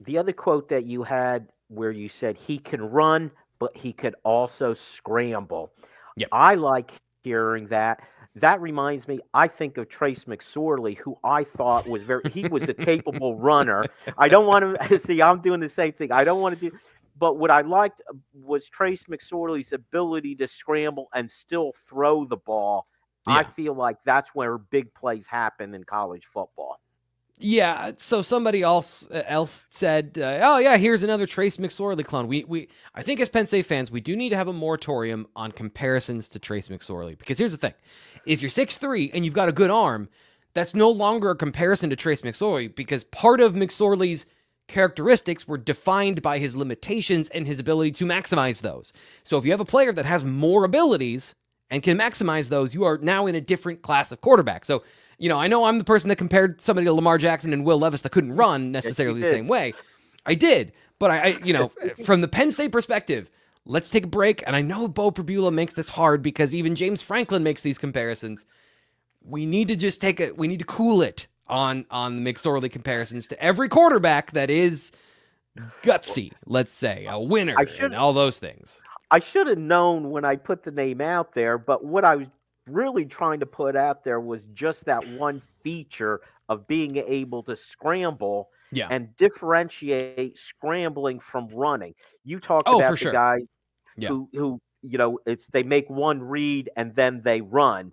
The 0.00 0.18
other 0.18 0.32
quote 0.32 0.68
that 0.68 0.84
you 0.84 1.02
had 1.02 1.48
where 1.68 1.90
you 1.90 2.10
said 2.10 2.36
he 2.36 2.58
can 2.58 2.82
run, 2.82 3.30
but 3.58 3.74
he 3.74 3.92
could 3.94 4.14
also 4.24 4.74
scramble. 4.74 5.72
Yep. 6.16 6.28
I 6.32 6.54
like 6.56 6.92
hearing 7.22 7.68
that. 7.68 8.02
That 8.36 8.60
reminds 8.60 9.06
me, 9.06 9.20
I 9.32 9.46
think 9.46 9.76
of 9.78 9.88
Trace 9.88 10.24
McSorley, 10.24 10.96
who 10.98 11.16
I 11.22 11.44
thought 11.44 11.86
was 11.86 12.02
very, 12.02 12.22
he 12.32 12.48
was 12.48 12.64
a 12.64 12.74
capable 12.74 13.36
runner. 13.36 13.84
I 14.18 14.28
don't 14.28 14.46
want 14.46 14.80
to 14.88 14.98
see, 15.06 15.22
I'm 15.22 15.40
doing 15.40 15.60
the 15.60 15.68
same 15.68 15.92
thing. 15.92 16.10
I 16.10 16.24
don't 16.24 16.40
want 16.40 16.58
to 16.58 16.70
do, 16.70 16.76
but 17.16 17.38
what 17.38 17.50
I 17.50 17.60
liked 17.60 18.02
uh, 18.10 18.14
was 18.32 18.68
Trace 18.68 19.04
McSorley's 19.04 19.72
ability 19.72 20.34
to 20.36 20.48
scramble 20.48 21.08
and 21.14 21.30
still 21.30 21.72
throw 21.88 22.24
the 22.24 22.36
ball. 22.36 22.86
I 23.26 23.42
feel 23.42 23.72
like 23.72 23.96
that's 24.04 24.28
where 24.34 24.58
big 24.58 24.92
plays 24.92 25.26
happen 25.26 25.74
in 25.74 25.84
college 25.84 26.24
football. 26.30 26.78
Yeah, 27.38 27.92
so 27.96 28.22
somebody 28.22 28.62
else 28.62 29.06
uh, 29.10 29.22
else 29.26 29.66
said, 29.70 30.18
uh, 30.20 30.38
"Oh 30.42 30.58
yeah, 30.58 30.76
here's 30.76 31.02
another 31.02 31.26
Trace 31.26 31.56
McSorley 31.56 32.04
clone." 32.04 32.28
We 32.28 32.44
we 32.44 32.68
I 32.94 33.02
think 33.02 33.18
as 33.20 33.28
Penn 33.28 33.48
State 33.48 33.66
fans, 33.66 33.90
we 33.90 34.00
do 34.00 34.14
need 34.14 34.30
to 34.30 34.36
have 34.36 34.46
a 34.46 34.52
moratorium 34.52 35.26
on 35.34 35.50
comparisons 35.50 36.28
to 36.30 36.38
Trace 36.38 36.68
McSorley 36.68 37.18
because 37.18 37.38
here's 37.38 37.50
the 37.50 37.58
thing: 37.58 37.74
if 38.24 38.40
you're 38.40 38.50
six 38.50 38.78
three 38.78 39.10
and 39.12 39.24
you've 39.24 39.34
got 39.34 39.48
a 39.48 39.52
good 39.52 39.70
arm, 39.70 40.08
that's 40.54 40.74
no 40.74 40.90
longer 40.90 41.30
a 41.30 41.36
comparison 41.36 41.90
to 41.90 41.96
Trace 41.96 42.20
McSorley 42.20 42.72
because 42.72 43.02
part 43.02 43.40
of 43.40 43.54
McSorley's 43.54 44.26
characteristics 44.68 45.46
were 45.46 45.58
defined 45.58 46.22
by 46.22 46.38
his 46.38 46.56
limitations 46.56 47.28
and 47.30 47.48
his 47.48 47.58
ability 47.58 47.90
to 47.90 48.06
maximize 48.06 48.62
those. 48.62 48.92
So 49.24 49.38
if 49.38 49.44
you 49.44 49.50
have 49.50 49.60
a 49.60 49.64
player 49.64 49.92
that 49.92 50.06
has 50.06 50.24
more 50.24 50.64
abilities 50.64 51.34
and 51.70 51.82
can 51.82 51.98
maximize 51.98 52.48
those, 52.48 52.74
you 52.74 52.84
are 52.84 52.98
now 52.98 53.26
in 53.26 53.34
a 53.34 53.40
different 53.40 53.82
class 53.82 54.12
of 54.12 54.20
quarterback. 54.20 54.64
So, 54.64 54.82
you 55.18 55.28
know, 55.28 55.38
I 55.40 55.46
know 55.46 55.64
I'm 55.64 55.78
the 55.78 55.84
person 55.84 56.08
that 56.08 56.16
compared 56.16 56.60
somebody 56.60 56.84
to 56.86 56.92
Lamar 56.92 57.18
Jackson 57.18 57.52
and 57.52 57.64
Will 57.64 57.78
Levis 57.78 58.02
that 58.02 58.10
couldn't 58.10 58.34
run 58.36 58.72
necessarily 58.72 59.20
the 59.20 59.26
did. 59.26 59.30
same 59.30 59.48
way. 59.48 59.72
I 60.26 60.34
did, 60.34 60.72
but 60.98 61.10
I, 61.10 61.18
I 61.18 61.26
you 61.44 61.52
know, 61.52 61.70
from 62.04 62.20
the 62.20 62.28
Penn 62.28 62.52
State 62.52 62.72
perspective, 62.72 63.30
let's 63.64 63.90
take 63.90 64.04
a 64.04 64.08
break. 64.08 64.42
And 64.46 64.54
I 64.56 64.62
know 64.62 64.88
Beau 64.88 65.10
Pribula 65.10 65.52
makes 65.52 65.74
this 65.74 65.88
hard 65.88 66.22
because 66.22 66.54
even 66.54 66.74
James 66.74 67.02
Franklin 67.02 67.42
makes 67.42 67.62
these 67.62 67.78
comparisons. 67.78 68.44
We 69.26 69.46
need 69.46 69.68
to 69.68 69.76
just 69.76 70.00
take 70.00 70.20
it. 70.20 70.36
We 70.36 70.48
need 70.48 70.58
to 70.58 70.66
cool 70.66 71.02
it 71.02 71.28
on 71.46 71.84
on 71.90 72.22
the 72.22 72.32
McSorley 72.32 72.70
comparisons 72.70 73.26
to 73.28 73.42
every 73.42 73.68
quarterback 73.68 74.32
that 74.32 74.50
is 74.50 74.92
gutsy. 75.82 76.32
Let's 76.46 76.74
say 76.74 77.06
a 77.08 77.18
winner 77.18 77.54
I 77.58 77.64
should- 77.64 77.84
and 77.86 77.94
all 77.94 78.12
those 78.12 78.38
things. 78.38 78.82
I 79.14 79.20
should 79.20 79.46
have 79.46 79.58
known 79.58 80.10
when 80.10 80.24
I 80.24 80.34
put 80.34 80.64
the 80.64 80.72
name 80.72 81.00
out 81.00 81.34
there, 81.34 81.56
but 81.56 81.84
what 81.84 82.04
I 82.04 82.16
was 82.16 82.26
really 82.66 83.04
trying 83.04 83.38
to 83.38 83.46
put 83.46 83.76
out 83.76 84.02
there 84.02 84.18
was 84.18 84.42
just 84.54 84.86
that 84.86 85.06
one 85.10 85.40
feature 85.62 86.20
of 86.48 86.66
being 86.66 86.96
able 86.96 87.44
to 87.44 87.54
scramble 87.54 88.48
Yeah. 88.72 88.88
and 88.90 89.14
differentiate 89.14 90.36
scrambling 90.36 91.20
from 91.20 91.46
running. 91.46 91.94
You 92.24 92.40
talked 92.40 92.68
Oh, 92.68 92.78
about 92.78 92.90
the 92.90 92.96
sure. 92.96 93.12
guys 93.12 93.42
Yeah. 93.96 94.08
who 94.08 94.28
who 94.32 94.60
you 94.82 94.98
know 94.98 95.20
it's 95.26 95.46
they 95.46 95.62
make 95.62 95.88
one 95.88 96.20
read 96.20 96.70
and 96.76 96.92
then 96.96 97.22
they 97.22 97.40
run, 97.40 97.92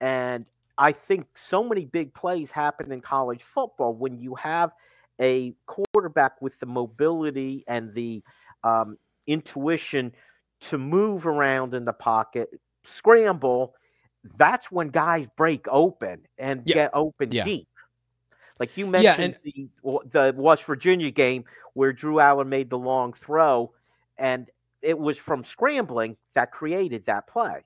and 0.00 0.46
I 0.76 0.90
think 0.90 1.28
so 1.36 1.62
many 1.62 1.84
big 1.84 2.12
plays 2.12 2.50
happen 2.50 2.90
in 2.90 3.00
college 3.02 3.44
football 3.44 3.94
when 3.94 4.18
you 4.18 4.34
have 4.34 4.72
a 5.20 5.54
quarterback 5.66 6.42
with 6.42 6.58
the 6.58 6.66
mobility 6.66 7.62
and 7.68 7.94
the 7.94 8.24
um, 8.64 8.98
intuition 9.28 10.12
to 10.60 10.78
move 10.78 11.26
around 11.26 11.74
in 11.74 11.84
the 11.84 11.92
pocket, 11.92 12.48
scramble. 12.84 13.74
That's 14.38 14.70
when 14.72 14.88
guys 14.88 15.26
break 15.36 15.66
open 15.68 16.26
and 16.38 16.62
Yeah. 16.64 16.74
get 16.74 16.90
open 16.94 17.30
Yeah. 17.30 17.44
deep. 17.44 17.68
Like 18.58 18.76
you 18.76 18.86
Yeah, 18.86 19.16
mentioned 19.16 19.38
the 19.44 19.68
the 20.10 20.34
West 20.36 20.64
Virginia 20.64 21.10
game 21.10 21.44
where 21.74 21.92
Drew 21.92 22.16
Allar 22.16 22.46
made 22.46 22.70
the 22.70 22.78
long 22.78 23.12
throw, 23.12 23.72
and 24.16 24.50
it 24.82 24.98
was 24.98 25.18
from 25.18 25.44
scrambling 25.44 26.16
that 26.34 26.52
created 26.52 27.04
that 27.06 27.26
play. 27.26 27.64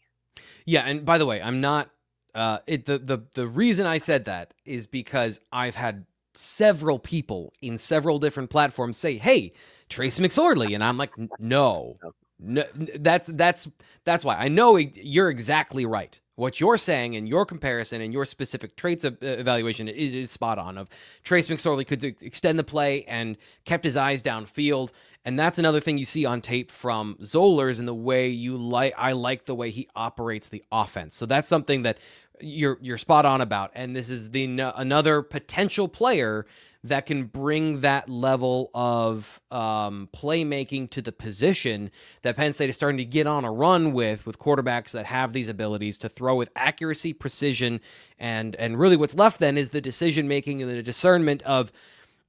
Yeah, 0.64 0.82
and 0.82 1.04
by 1.04 1.18
the 1.18 1.26
way, 1.26 1.40
I'm 1.40 1.60
not. 1.60 1.90
Uh, 2.34 2.58
it 2.66 2.86
the 2.86 2.98
the 2.98 3.18
the 3.34 3.46
reason 3.46 3.86
I 3.86 3.98
said 3.98 4.24
that 4.26 4.54
is 4.64 4.86
because 4.86 5.40
I've 5.52 5.74
had 5.76 6.06
several 6.34 6.98
people 6.98 7.52
in 7.60 7.78
several 7.78 8.18
different 8.18 8.50
platforms 8.50 8.96
say, 8.96 9.16
"Hey, 9.16 9.52
Trace 9.88 10.18
McSorley," 10.18 10.74
and 10.74 10.82
I'm 10.82 10.96
like, 10.96 11.12
"No, 11.38 11.98
no, 12.42 12.64
that's 12.74 13.28
that's 13.28 13.68
that's 14.04 14.24
why 14.24 14.36
I 14.36 14.48
know 14.48 14.76
you're 14.76 15.30
exactly 15.30 15.86
right. 15.86 16.18
What 16.36 16.58
you're 16.58 16.78
saying 16.78 17.16
and 17.16 17.28
your 17.28 17.44
comparison 17.44 18.00
and 18.00 18.14
your 18.14 18.24
specific 18.24 18.74
traits 18.74 19.04
of, 19.04 19.14
uh, 19.22 19.26
evaluation 19.26 19.88
is, 19.88 20.14
is 20.14 20.30
spot 20.30 20.58
on. 20.58 20.78
Of 20.78 20.88
Trace 21.22 21.48
McSorley 21.48 21.86
could 21.86 22.02
extend 22.02 22.58
the 22.58 22.64
play 22.64 23.04
and 23.04 23.36
kept 23.66 23.84
his 23.84 23.96
eyes 23.96 24.22
downfield, 24.22 24.90
and 25.26 25.38
that's 25.38 25.58
another 25.58 25.80
thing 25.80 25.98
you 25.98 26.06
see 26.06 26.24
on 26.24 26.40
tape 26.40 26.70
from 26.70 27.16
Zollers 27.20 27.78
and 27.78 27.86
the 27.86 27.94
way 27.94 28.28
you 28.28 28.56
like. 28.56 28.94
I 28.96 29.12
like 29.12 29.44
the 29.44 29.54
way 29.54 29.68
he 29.68 29.88
operates 29.94 30.48
the 30.48 30.64
offense. 30.72 31.14
So 31.14 31.26
that's 31.26 31.48
something 31.48 31.82
that 31.82 31.98
you're 32.40 32.78
you're 32.80 32.98
spot 32.98 33.26
on 33.26 33.40
about. 33.40 33.70
And 33.74 33.94
this 33.94 34.08
is 34.08 34.30
the 34.30 34.44
another 34.76 35.22
potential 35.22 35.88
player 35.88 36.46
that 36.82 37.04
can 37.06 37.24
bring 37.24 37.82
that 37.82 38.08
level 38.08 38.70
of 38.74 39.40
um, 39.50 40.08
playmaking 40.14 40.88
to 40.90 41.02
the 41.02 41.12
position 41.12 41.90
that 42.22 42.36
Penn 42.36 42.52
State 42.52 42.70
is 42.70 42.76
starting 42.76 42.98
to 42.98 43.04
get 43.04 43.26
on 43.26 43.44
a 43.44 43.52
run 43.52 43.92
with, 43.92 44.26
with 44.26 44.38
quarterbacks 44.38 44.92
that 44.92 45.06
have 45.06 45.32
these 45.32 45.48
abilities 45.48 45.98
to 45.98 46.08
throw 46.08 46.34
with 46.36 46.48
accuracy, 46.56 47.12
precision, 47.12 47.80
and 48.18 48.54
and 48.56 48.78
really 48.78 48.96
what's 48.96 49.14
left 49.14 49.40
then 49.40 49.58
is 49.58 49.70
the 49.70 49.80
decision 49.80 50.26
making 50.28 50.62
and 50.62 50.70
the 50.70 50.82
discernment 50.82 51.42
of 51.42 51.70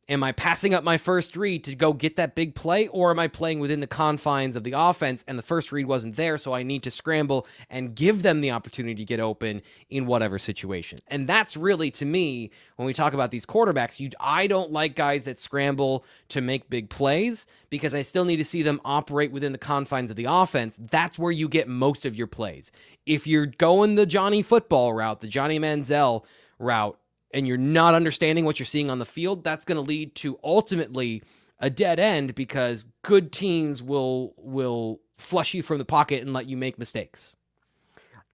am 0.10 0.24
I 0.24 0.32
passing 0.32 0.74
up 0.74 0.84
my 0.84 0.98
first 0.98 1.38
read 1.38 1.64
to 1.66 1.76
go 1.76 1.94
get 1.94 2.18
that 2.18 2.36
big 2.36 2.56
play, 2.56 2.88
or 2.88 3.12
am 3.12 3.20
I 3.20 3.28
playing 3.28 3.60
within 3.60 3.80
the 3.80 3.88
confines 3.88 4.56
of 4.56 4.64
the 4.64 4.74
offense 4.76 5.24
and 5.28 5.38
the 5.38 5.44
first 5.44 5.72
read 5.72 5.86
wasn't 5.86 6.16
there, 6.16 6.38
so 6.38 6.54
I 6.54 6.64
need 6.64 6.84
to 6.84 6.92
scramble 6.92 7.48
and 7.70 7.96
give 7.96 8.24
them 8.24 8.42
the 8.42 8.52
opportunity 8.52 8.96
to 8.96 9.06
get 9.06 9.20
open 9.20 9.62
in 9.90 10.06
whatever 10.06 10.38
situation? 10.38 11.00
And 11.08 11.28
that's 11.28 11.56
really, 11.56 11.92
to 11.92 12.06
me, 12.06 12.52
when 12.76 12.86
we 12.86 12.94
talk 12.94 13.14
about 13.14 13.32
these 13.32 13.46
quarterbacks, 13.46 14.00
you 14.00 14.10
I 14.20 14.48
don't 14.48 14.72
like 14.72 14.96
guys 14.96 15.24
that 15.26 15.40
scramble 15.40 16.06
to 16.30 16.42
make 16.42 16.70
big 16.70 16.90
plays 16.90 17.48
because 17.70 17.96
I 17.96 18.02
still 18.02 18.26
need 18.26 18.38
to 18.38 18.46
see 18.46 18.64
them 18.64 18.82
operate 18.84 19.32
within 19.32 19.52
the 19.52 19.58
confines 19.58 20.12
of 20.12 20.18
the 20.18 20.26
offense. 20.26 20.78
That's 20.92 21.18
where 21.18 21.32
you 21.32 21.48
get 21.48 21.68
most 21.68 22.06
of 22.06 22.16
your 22.16 22.28
plays. 22.28 22.72
If 23.06 23.28
you're 23.28 23.46
going 23.46 23.96
the 23.96 24.06
Johnny 24.06 24.42
football 24.42 24.94
route, 24.94 25.22
the 25.22 25.28
Johnny 25.28 25.60
Manziel 25.60 26.26
route, 26.60 26.98
and 27.34 27.48
you're 27.48 27.58
not 27.58 27.94
understanding 27.94 28.46
what 28.46 28.60
you're 28.60 28.66
seeing 28.66 28.90
on 28.90 29.00
the 29.00 29.06
field, 29.06 29.44
that's 29.44 29.66
going 29.66 29.76
to 29.76 29.82
lead 29.82 30.16
to 30.16 30.40
ultimately 30.44 31.24
a 31.60 31.70
dead 31.70 32.00
end 32.00 32.36
because 32.36 32.86
good 33.04 33.32
teams 33.32 33.82
will 33.82 34.34
will 34.38 35.00
flush 35.18 35.54
you 35.54 35.62
from 35.62 35.78
the 35.78 35.86
pocket 35.86 36.22
and 36.22 36.34
let 36.34 36.48
you 36.48 36.58
make 36.58 36.80
mistakes. 36.80 37.36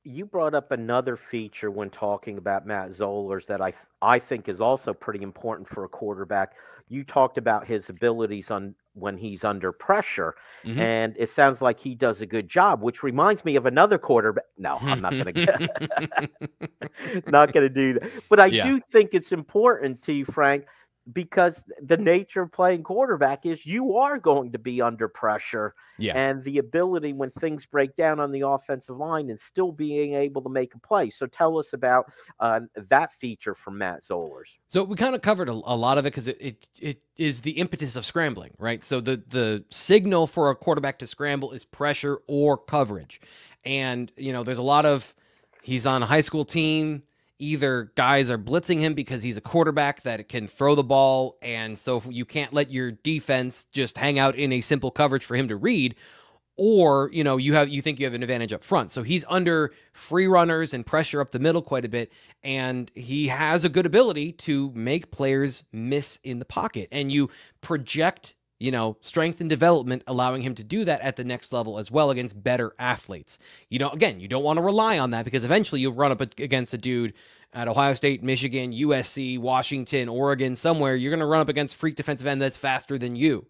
You 0.03 0.25
brought 0.25 0.55
up 0.55 0.71
another 0.71 1.17
feature 1.17 1.69
when 1.69 1.89
talking 1.89 2.37
about 2.37 2.65
Matt 2.65 2.91
Zollers 2.91 3.45
that 3.47 3.61
I 3.61 3.73
I 4.01 4.19
think 4.19 4.47
is 4.47 4.61
also 4.61 4.93
pretty 4.93 5.21
important 5.21 5.67
for 5.67 5.83
a 5.83 5.89
quarterback. 5.89 6.53
You 6.87 7.03
talked 7.03 7.37
about 7.37 7.67
his 7.67 7.89
abilities 7.89 8.49
on 8.49 8.73
when 8.97 9.17
he's 9.17 9.43
under 9.43 9.71
pressure, 9.71 10.35
Mhm. 10.65 10.77
and 10.79 11.15
it 11.17 11.29
sounds 11.29 11.61
like 11.61 11.79
he 11.79 11.95
does 11.95 12.21
a 12.21 12.25
good 12.25 12.47
job. 12.47 12.81
Which 12.81 13.03
reminds 13.03 13.45
me 13.45 13.55
of 13.55 13.65
another 13.65 13.97
quarterback. 13.97 14.45
No, 14.57 14.81
I'm 14.85 15.01
not 15.01 15.17
going 15.17 15.35
to 15.35 15.69
not 17.27 17.53
going 17.53 17.63
to 17.67 17.69
do 17.73 17.93
that. 17.93 18.03
But 18.29 18.39
I 18.39 18.49
Yeah. 18.49 18.63
do 18.63 18.79
think 18.79 19.13
it's 19.13 19.31
important 19.31 20.01
to 20.03 20.13
you, 20.13 20.25
Frank, 20.25 20.65
because 21.13 21.63
the 21.81 21.97
nature 21.97 22.41
of 22.41 22.51
playing 22.51 22.83
quarterback 22.83 23.45
is 23.45 23.65
you 23.65 23.97
are 23.97 24.17
going 24.17 24.51
to 24.51 24.59
be 24.59 24.81
under 24.81 25.07
pressure. 25.07 25.73
Yeah. 25.99 26.13
And 26.15 26.43
the 26.43 26.59
ability 26.59 27.13
when 27.13 27.31
things 27.31 27.65
break 27.65 27.95
down 27.95 28.19
on 28.19 28.31
the 28.31 28.41
offensive 28.41 28.97
line 28.97 29.29
and 29.29 29.39
still 29.39 29.71
being 29.71 30.13
able 30.13 30.41
to 30.43 30.49
make 30.49 30.75
a 30.75 30.79
play. 30.79 31.09
So 31.09 31.25
tell 31.25 31.57
us 31.57 31.73
about 31.73 32.11
uh, 32.39 32.61
that 32.89 33.13
feature 33.13 33.55
from 33.55 33.79
Matt 33.79 34.03
Zollers. 34.03 34.45
So 34.67 34.83
we 34.83 34.95
kind 34.95 35.15
of 35.15 35.21
covered 35.21 35.49
a, 35.49 35.53
a 35.53 35.75
lot 35.75 35.97
of 35.97 36.05
it 36.05 36.09
because 36.09 36.27
it, 36.27 36.37
it 36.39 36.67
it 36.79 37.01
is 37.15 37.41
the 37.41 37.51
impetus 37.51 37.95
of 37.95 38.05
scrambling, 38.05 38.53
right? 38.59 38.83
So 38.83 39.01
the 39.01 39.23
the 39.27 39.63
signal 39.71 40.27
for 40.27 40.51
a 40.51 40.55
quarterback 40.55 40.99
to 40.99 41.07
scramble 41.07 41.51
is 41.51 41.65
pressure 41.65 42.19
or 42.27 42.57
coverage, 42.57 43.19
and 43.65 44.11
you 44.17 44.33
know 44.33 44.43
there's 44.43 44.59
a 44.59 44.63
lot 44.63 44.85
of 44.85 45.15
he's 45.63 45.87
on 45.87 46.03
a 46.03 46.05
high 46.05 46.21
school 46.21 46.45
team 46.45 47.03
either 47.39 47.91
guys 47.95 48.29
are 48.31 48.37
blitzing 48.37 48.79
him 48.79 48.93
because 48.93 49.23
he's 49.23 49.37
a 49.37 49.41
quarterback 49.41 50.01
that 50.03 50.27
can 50.27 50.47
throw 50.47 50.75
the 50.75 50.83
ball 50.83 51.37
and 51.41 51.77
so 51.77 52.01
you 52.09 52.25
can't 52.25 52.53
let 52.53 52.71
your 52.71 52.91
defense 52.91 53.65
just 53.65 53.97
hang 53.97 54.17
out 54.17 54.35
in 54.35 54.51
a 54.51 54.61
simple 54.61 54.91
coverage 54.91 55.23
for 55.23 55.35
him 55.35 55.47
to 55.47 55.55
read 55.55 55.95
or 56.57 57.09
you 57.13 57.23
know 57.23 57.37
you 57.37 57.53
have 57.53 57.69
you 57.69 57.81
think 57.81 57.99
you 57.99 58.05
have 58.05 58.15
an 58.15 58.23
advantage 58.23 58.51
up 58.51 58.63
front. 58.63 58.91
So 58.91 59.03
he's 59.03 59.23
under 59.29 59.71
free 59.93 60.27
runners 60.27 60.73
and 60.73 60.85
pressure 60.85 61.21
up 61.21 61.31
the 61.31 61.39
middle 61.39 61.61
quite 61.61 61.85
a 61.85 61.89
bit 61.89 62.11
and 62.43 62.91
he 62.95 63.27
has 63.27 63.63
a 63.63 63.69
good 63.69 63.85
ability 63.85 64.33
to 64.33 64.71
make 64.73 65.11
players 65.11 65.63
miss 65.71 66.19
in 66.23 66.39
the 66.39 66.45
pocket. 66.45 66.89
And 66.91 67.11
you 67.11 67.29
project 67.61 68.35
you 68.59 68.71
know, 68.71 68.97
strength 69.01 69.39
and 69.39 69.49
development, 69.49 70.03
allowing 70.07 70.41
him 70.41 70.55
to 70.55 70.63
do 70.63 70.83
that 70.85 71.01
at 71.01 71.15
the 71.15 71.23
next 71.23 71.53
level 71.53 71.77
as 71.77 71.91
well 71.91 72.09
against 72.09 72.41
better 72.41 72.73
athletes. 72.79 73.37
You 73.69 73.79
know, 73.79 73.89
again, 73.89 74.19
you 74.19 74.27
don't 74.27 74.43
want 74.43 74.57
to 74.57 74.63
rely 74.63 74.97
on 74.97 75.11
that 75.11 75.25
because 75.25 75.45
eventually 75.45 75.81
you'll 75.81 75.93
run 75.93 76.11
up 76.11 76.21
against 76.21 76.73
a 76.73 76.77
dude 76.77 77.13
at 77.53 77.67
Ohio 77.67 77.93
State, 77.93 78.23
Michigan, 78.23 78.73
USC, 78.73 79.39
Washington, 79.39 80.09
Oregon, 80.09 80.55
somewhere. 80.55 80.95
You're 80.95 81.11
going 81.11 81.19
to 81.19 81.25
run 81.25 81.41
up 81.41 81.49
against 81.49 81.75
freak 81.75 81.95
defensive 81.95 82.27
end 82.27 82.41
that's 82.41 82.57
faster 82.57 82.97
than 82.97 83.15
you. 83.15 83.45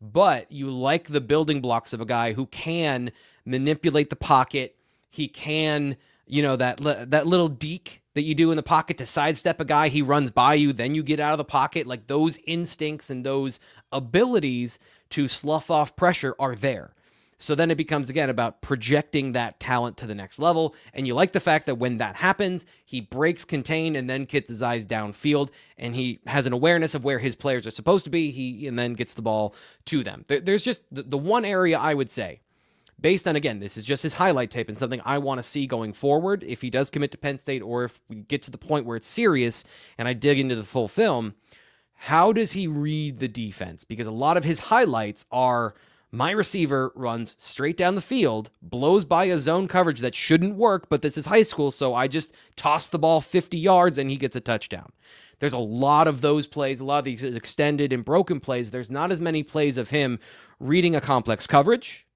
But 0.00 0.50
you 0.52 0.70
like 0.70 1.08
the 1.08 1.20
building 1.20 1.60
blocks 1.60 1.92
of 1.92 2.00
a 2.00 2.06
guy 2.06 2.32
who 2.32 2.46
can 2.46 3.10
manipulate 3.44 4.10
the 4.10 4.16
pocket. 4.16 4.76
He 5.10 5.28
can, 5.28 5.96
you 6.26 6.42
know, 6.42 6.56
that 6.56 6.78
that 7.10 7.26
little 7.26 7.48
deke 7.48 8.02
that 8.14 8.22
you 8.22 8.34
do 8.34 8.50
in 8.50 8.56
the 8.56 8.62
pocket 8.62 8.96
to 8.98 9.06
sidestep 9.06 9.60
a 9.60 9.64
guy, 9.64 9.88
he 9.88 10.02
runs 10.02 10.30
by 10.30 10.54
you, 10.54 10.72
then 10.72 10.94
you 10.94 11.02
get 11.02 11.20
out 11.20 11.32
of 11.32 11.38
the 11.38 11.44
pocket. 11.44 11.86
Like 11.86 12.06
those 12.06 12.38
instincts 12.46 13.10
and 13.10 13.24
those 13.24 13.60
abilities 13.92 14.78
to 15.10 15.28
slough 15.28 15.70
off 15.70 15.96
pressure 15.96 16.34
are 16.38 16.54
there. 16.54 16.94
So 17.38 17.54
then 17.54 17.70
it 17.70 17.74
becomes 17.74 18.08
again 18.08 18.30
about 18.30 18.62
projecting 18.62 19.32
that 19.32 19.58
talent 19.60 19.96
to 19.98 20.06
the 20.06 20.14
next 20.14 20.38
level. 20.38 20.74
And 20.94 21.06
you 21.06 21.14
like 21.14 21.32
the 21.32 21.40
fact 21.40 21.66
that 21.66 21.74
when 21.74 21.98
that 21.98 22.16
happens, 22.16 22.64
he 22.84 23.00
breaks 23.00 23.44
contain 23.44 23.96
and 23.96 24.08
then 24.08 24.24
gets 24.24 24.48
his 24.48 24.62
eyes 24.62 24.86
downfield 24.86 25.50
and 25.76 25.94
he 25.94 26.20
has 26.26 26.46
an 26.46 26.52
awareness 26.52 26.94
of 26.94 27.04
where 27.04 27.18
his 27.18 27.34
players 27.34 27.66
are 27.66 27.72
supposed 27.72 28.04
to 28.04 28.10
be. 28.10 28.30
He 28.30 28.66
and 28.66 28.78
then 28.78 28.94
gets 28.94 29.14
the 29.14 29.22
ball 29.22 29.54
to 29.86 30.02
them. 30.02 30.24
There's 30.28 30.62
just 30.62 30.84
the, 30.94 31.02
the 31.02 31.18
one 31.18 31.44
area 31.44 31.78
I 31.78 31.92
would 31.92 32.08
say 32.08 32.40
based 33.00 33.28
on 33.28 33.36
again, 33.36 33.58
this 33.58 33.76
is 33.76 33.84
just 33.84 34.02
his 34.02 34.14
highlight 34.14 34.50
tape 34.50 34.68
and 34.68 34.78
something 34.78 35.00
I 35.04 35.18
want 35.18 35.38
to 35.38 35.42
see 35.42 35.66
going 35.66 35.92
forward 35.92 36.42
if 36.44 36.62
he 36.62 36.70
does 36.70 36.90
commit 36.90 37.10
to 37.12 37.18
Penn 37.18 37.38
State 37.38 37.62
or 37.62 37.84
if 37.84 38.00
we 38.08 38.16
get 38.16 38.42
to 38.42 38.50
the 38.50 38.58
point 38.58 38.86
where 38.86 38.96
it's 38.96 39.06
serious 39.06 39.64
and 39.98 40.08
I 40.08 40.12
dig 40.12 40.38
into 40.38 40.56
the 40.56 40.62
full 40.62 40.88
film. 40.88 41.34
How 41.94 42.32
does 42.32 42.52
he 42.52 42.66
read 42.66 43.18
the 43.18 43.28
defense? 43.28 43.84
Because 43.84 44.06
a 44.06 44.12
lot 44.12 44.36
of 44.36 44.44
his 44.44 44.58
highlights 44.58 45.24
are 45.30 45.74
my 46.14 46.30
receiver 46.30 46.92
runs 46.94 47.34
straight 47.38 47.76
down 47.76 47.96
the 47.96 48.00
field, 48.00 48.50
blows 48.62 49.04
by 49.04 49.24
a 49.24 49.38
zone 49.38 49.66
coverage 49.66 50.00
that 50.00 50.14
shouldn't 50.14 50.54
work, 50.56 50.88
but 50.88 51.02
this 51.02 51.18
is 51.18 51.26
high 51.26 51.42
school, 51.42 51.72
so 51.72 51.92
I 51.92 52.06
just 52.06 52.32
toss 52.54 52.88
the 52.88 53.00
ball 53.00 53.20
50 53.20 53.58
yards 53.58 53.98
and 53.98 54.08
he 54.08 54.16
gets 54.16 54.36
a 54.36 54.40
touchdown. 54.40 54.92
There's 55.40 55.52
a 55.52 55.58
lot 55.58 56.06
of 56.06 56.20
those 56.20 56.46
plays, 56.46 56.78
a 56.78 56.84
lot 56.84 56.98
of 56.98 57.04
these 57.04 57.24
extended 57.24 57.92
and 57.92 58.04
broken 58.04 58.38
plays. 58.38 58.70
There's 58.70 58.90
not 58.90 59.10
as 59.10 59.20
many 59.20 59.42
plays 59.42 59.76
of 59.76 59.90
him 59.90 60.20
reading 60.60 60.94
a 60.94 61.00
complex 61.00 61.46
coverage 61.48 62.06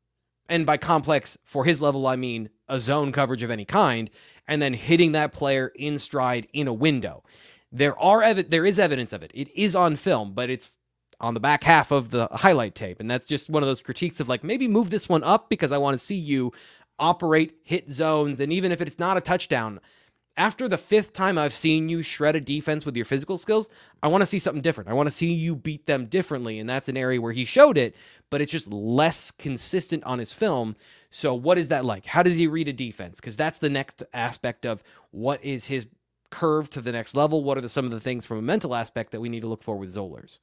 and 0.49 0.66
by 0.66 0.76
complex 0.76 1.36
for 1.44 1.64
his 1.64 1.80
level 1.82 2.07
i 2.07 2.16
mean 2.16 2.49
a 2.68 2.78
zone 2.80 3.12
coverage 3.12 3.42
of 3.42 3.51
any 3.51 3.64
kind 3.64 4.11
and 4.46 4.61
then 4.61 4.74
hitting 4.74 5.12
that 5.12 5.32
player 5.32 5.72
in 5.74 5.99
stride 5.99 6.46
in 6.53 6.68
a 6.68 6.72
window. 6.72 7.22
There 7.70 7.99
are 7.99 8.22
ev- 8.22 8.49
there 8.49 8.64
is 8.66 8.78
evidence 8.78 9.12
of 9.12 9.22
it. 9.22 9.30
It 9.34 9.49
is 9.55 9.76
on 9.76 9.96
film 9.96 10.32
but 10.34 10.51
it's 10.51 10.78
on 11.20 11.34
the 11.34 11.40
back 11.40 11.64
half 11.64 11.90
of 11.90 12.11
the 12.11 12.28
highlight 12.32 12.74
tape 12.74 13.01
and 13.01 13.11
that's 13.11 13.26
just 13.26 13.51
one 13.51 13.62
of 13.62 13.66
those 13.68 13.80
critiques 13.80 14.20
of 14.20 14.28
like 14.28 14.44
maybe 14.44 14.68
move 14.68 14.90
this 14.90 15.09
one 15.09 15.24
up 15.24 15.49
because 15.49 15.72
i 15.72 15.78
want 15.78 15.99
to 15.99 16.05
see 16.05 16.14
you 16.14 16.53
operate 16.99 17.57
hit 17.64 17.90
zones 17.90 18.38
and 18.40 18.53
even 18.53 18.70
if 18.70 18.80
it's 18.80 18.99
not 18.99 19.16
a 19.16 19.20
touchdown 19.20 19.80
after 20.39 20.68
the 20.68 20.78
fifth 20.78 21.12
time 21.12 21.36
I've 21.36 21.53
seen 21.53 21.89
you 21.89 22.03
shred 22.03 22.36
a 22.36 22.41
defense 22.41 22.86
with 22.86 22.97
your 22.97 23.05
physical 23.05 23.36
skills, 23.36 23.68
I 24.03 24.09
want 24.09 24.22
to 24.22 24.26
see 24.26 24.39
something 24.39 24.62
different. 24.62 24.89
I 24.89 24.95
want 24.95 25.09
to 25.09 25.11
see 25.11 25.32
you 25.32 25.57
beat 25.57 25.86
them 25.86 26.07
differently. 26.07 26.61
And 26.61 26.70
that's 26.70 26.89
an 26.89 26.97
area 26.97 27.20
where 27.20 27.32
he 27.32 27.45
showed 27.45 27.76
it, 27.76 27.95
but 28.30 28.41
it's 28.41 28.53
just 28.53 28.70
less 28.72 29.32
consistent 29.32 30.05
on 30.05 30.20
his 30.20 30.32
film. 30.32 30.76
So, 31.11 31.34
what 31.34 31.59
is 31.59 31.68
that 31.68 31.84
like? 31.84 32.07
How 32.07 32.22
does 32.22 32.36
he 32.36 32.47
read 32.47 32.68
a 32.68 32.72
defense? 32.72 33.20
Because 33.20 33.36
that's 33.36 33.59
the 33.59 33.68
next 33.68 34.05
aspect 34.14 34.64
of 34.64 34.82
what 35.11 35.45
is 35.45 35.66
his 35.66 35.86
curve 36.30 36.70
to 36.70 36.80
the 36.80 36.93
next 36.93 37.16
level. 37.16 37.43
What 37.43 37.59
are 37.59 37.62
the, 37.62 37.68
some 37.68 37.84
of 37.84 37.91
the 37.91 38.01
things 38.01 38.24
from 38.24 38.39
a 38.39 38.43
mental 38.43 38.74
aspect 38.74 39.11
that 39.11 39.20
we 39.20 39.28
need 39.28 39.41
to 39.41 39.49
look 39.49 39.64
for 39.64 39.76
with 39.76 39.95
Zollers? 39.95 40.39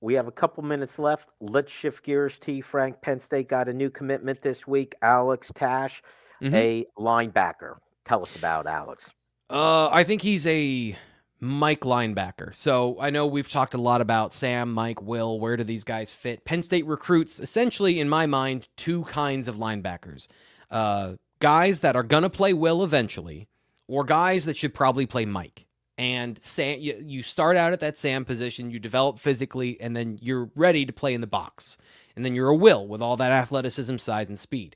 We 0.00 0.14
have 0.14 0.28
a 0.28 0.32
couple 0.32 0.62
minutes 0.62 0.98
left. 0.98 1.30
Let's 1.40 1.72
shift 1.72 2.04
gears. 2.04 2.38
T. 2.38 2.60
Frank 2.60 3.00
Penn 3.00 3.18
State 3.18 3.48
got 3.48 3.68
a 3.68 3.72
new 3.72 3.90
commitment 3.90 4.42
this 4.42 4.66
week. 4.66 4.94
Alex 5.02 5.50
Tash, 5.54 6.02
mm-hmm. 6.42 6.54
a 6.54 6.86
linebacker. 6.98 7.78
Tell 8.06 8.22
us 8.22 8.36
about 8.36 8.66
Alex. 8.66 9.10
Uh, 9.50 9.88
I 9.88 10.04
think 10.04 10.22
he's 10.22 10.46
a 10.46 10.96
Mike 11.40 11.80
linebacker. 11.80 12.54
So 12.54 12.98
I 13.00 13.10
know 13.10 13.26
we've 13.26 13.48
talked 13.48 13.74
a 13.74 13.80
lot 13.80 14.00
about 14.00 14.32
Sam, 14.32 14.72
Mike, 14.72 15.02
Will. 15.02 15.38
Where 15.38 15.56
do 15.56 15.64
these 15.64 15.84
guys 15.84 16.12
fit? 16.12 16.44
Penn 16.44 16.62
State 16.62 16.86
recruits 16.86 17.40
essentially, 17.40 18.00
in 18.00 18.08
my 18.08 18.26
mind, 18.26 18.68
two 18.76 19.04
kinds 19.04 19.48
of 19.48 19.56
linebackers: 19.56 20.28
uh, 20.70 21.14
guys 21.40 21.80
that 21.80 21.96
are 21.96 22.02
gonna 22.02 22.30
play 22.30 22.52
Will 22.52 22.82
eventually, 22.82 23.48
or 23.86 24.04
guys 24.04 24.46
that 24.46 24.56
should 24.56 24.74
probably 24.74 25.06
play 25.06 25.24
Mike. 25.24 25.66
And 25.96 26.42
Sam, 26.42 26.80
you, 26.80 27.00
you 27.06 27.22
start 27.22 27.56
out 27.56 27.72
at 27.72 27.80
that 27.80 27.96
Sam 27.96 28.24
position, 28.24 28.70
you 28.70 28.80
develop 28.80 29.18
physically, 29.18 29.80
and 29.80 29.96
then 29.96 30.18
you're 30.20 30.50
ready 30.56 30.84
to 30.86 30.92
play 30.92 31.14
in 31.14 31.20
the 31.20 31.26
box. 31.28 31.78
And 32.16 32.24
then 32.24 32.34
you're 32.34 32.48
a 32.48 32.56
Will 32.56 32.86
with 32.88 33.00
all 33.00 33.16
that 33.18 33.30
athleticism, 33.30 33.98
size, 33.98 34.28
and 34.28 34.38
speed. 34.38 34.74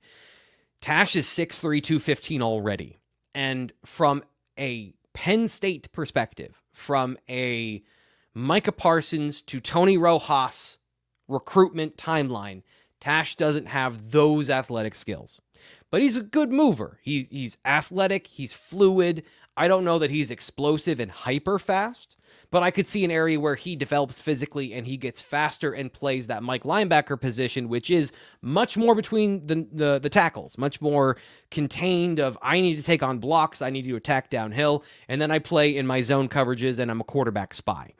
Tash 0.80 1.16
is 1.16 1.26
6'3, 1.26 1.82
215 1.82 2.40
already. 2.40 2.98
And 3.34 3.72
from 3.84 4.24
a 4.58 4.94
Penn 5.14 5.48
State 5.48 5.90
perspective, 5.92 6.62
from 6.72 7.18
a 7.28 7.82
Micah 8.34 8.72
Parsons 8.72 9.42
to 9.42 9.60
Tony 9.60 9.96
Rojas 9.96 10.78
recruitment 11.26 11.96
timeline, 11.96 12.62
Tash 13.00 13.36
doesn't 13.36 13.66
have 13.66 14.10
those 14.10 14.50
athletic 14.50 14.94
skills. 14.94 15.40
But 15.90 16.02
he's 16.02 16.16
a 16.16 16.22
good 16.22 16.52
mover. 16.52 16.98
He, 17.02 17.28
he's 17.30 17.56
athletic, 17.64 18.26
he's 18.26 18.52
fluid. 18.52 19.22
I 19.56 19.68
don't 19.68 19.84
know 19.84 19.98
that 19.98 20.10
he's 20.10 20.30
explosive 20.30 21.00
and 21.00 21.10
hyper 21.10 21.58
fast, 21.58 22.16
but 22.50 22.62
I 22.62 22.70
could 22.70 22.86
see 22.86 23.04
an 23.04 23.10
area 23.10 23.38
where 23.38 23.54
he 23.54 23.76
develops 23.76 24.20
physically 24.20 24.72
and 24.72 24.86
he 24.86 24.96
gets 24.96 25.20
faster 25.20 25.72
and 25.72 25.92
plays 25.92 26.28
that 26.28 26.42
Mike 26.42 26.62
linebacker 26.62 27.20
position, 27.20 27.68
which 27.68 27.90
is 27.90 28.12
much 28.40 28.76
more 28.76 28.94
between 28.94 29.46
the, 29.46 29.66
the, 29.70 29.98
the 29.98 30.08
tackles, 30.08 30.56
much 30.56 30.80
more 30.80 31.16
contained 31.50 32.20
of 32.20 32.38
I 32.40 32.60
need 32.60 32.76
to 32.76 32.82
take 32.82 33.02
on 33.02 33.18
blocks, 33.18 33.60
I 33.60 33.70
need 33.70 33.84
to 33.84 33.96
attack 33.96 34.30
downhill, 34.30 34.84
and 35.08 35.20
then 35.20 35.30
I 35.30 35.38
play 35.38 35.76
in 35.76 35.86
my 35.86 36.00
zone 36.00 36.28
coverages 36.28 36.78
and 36.78 36.90
I'm 36.90 37.00
a 37.00 37.04
quarterback 37.04 37.54
spy. 37.54 37.92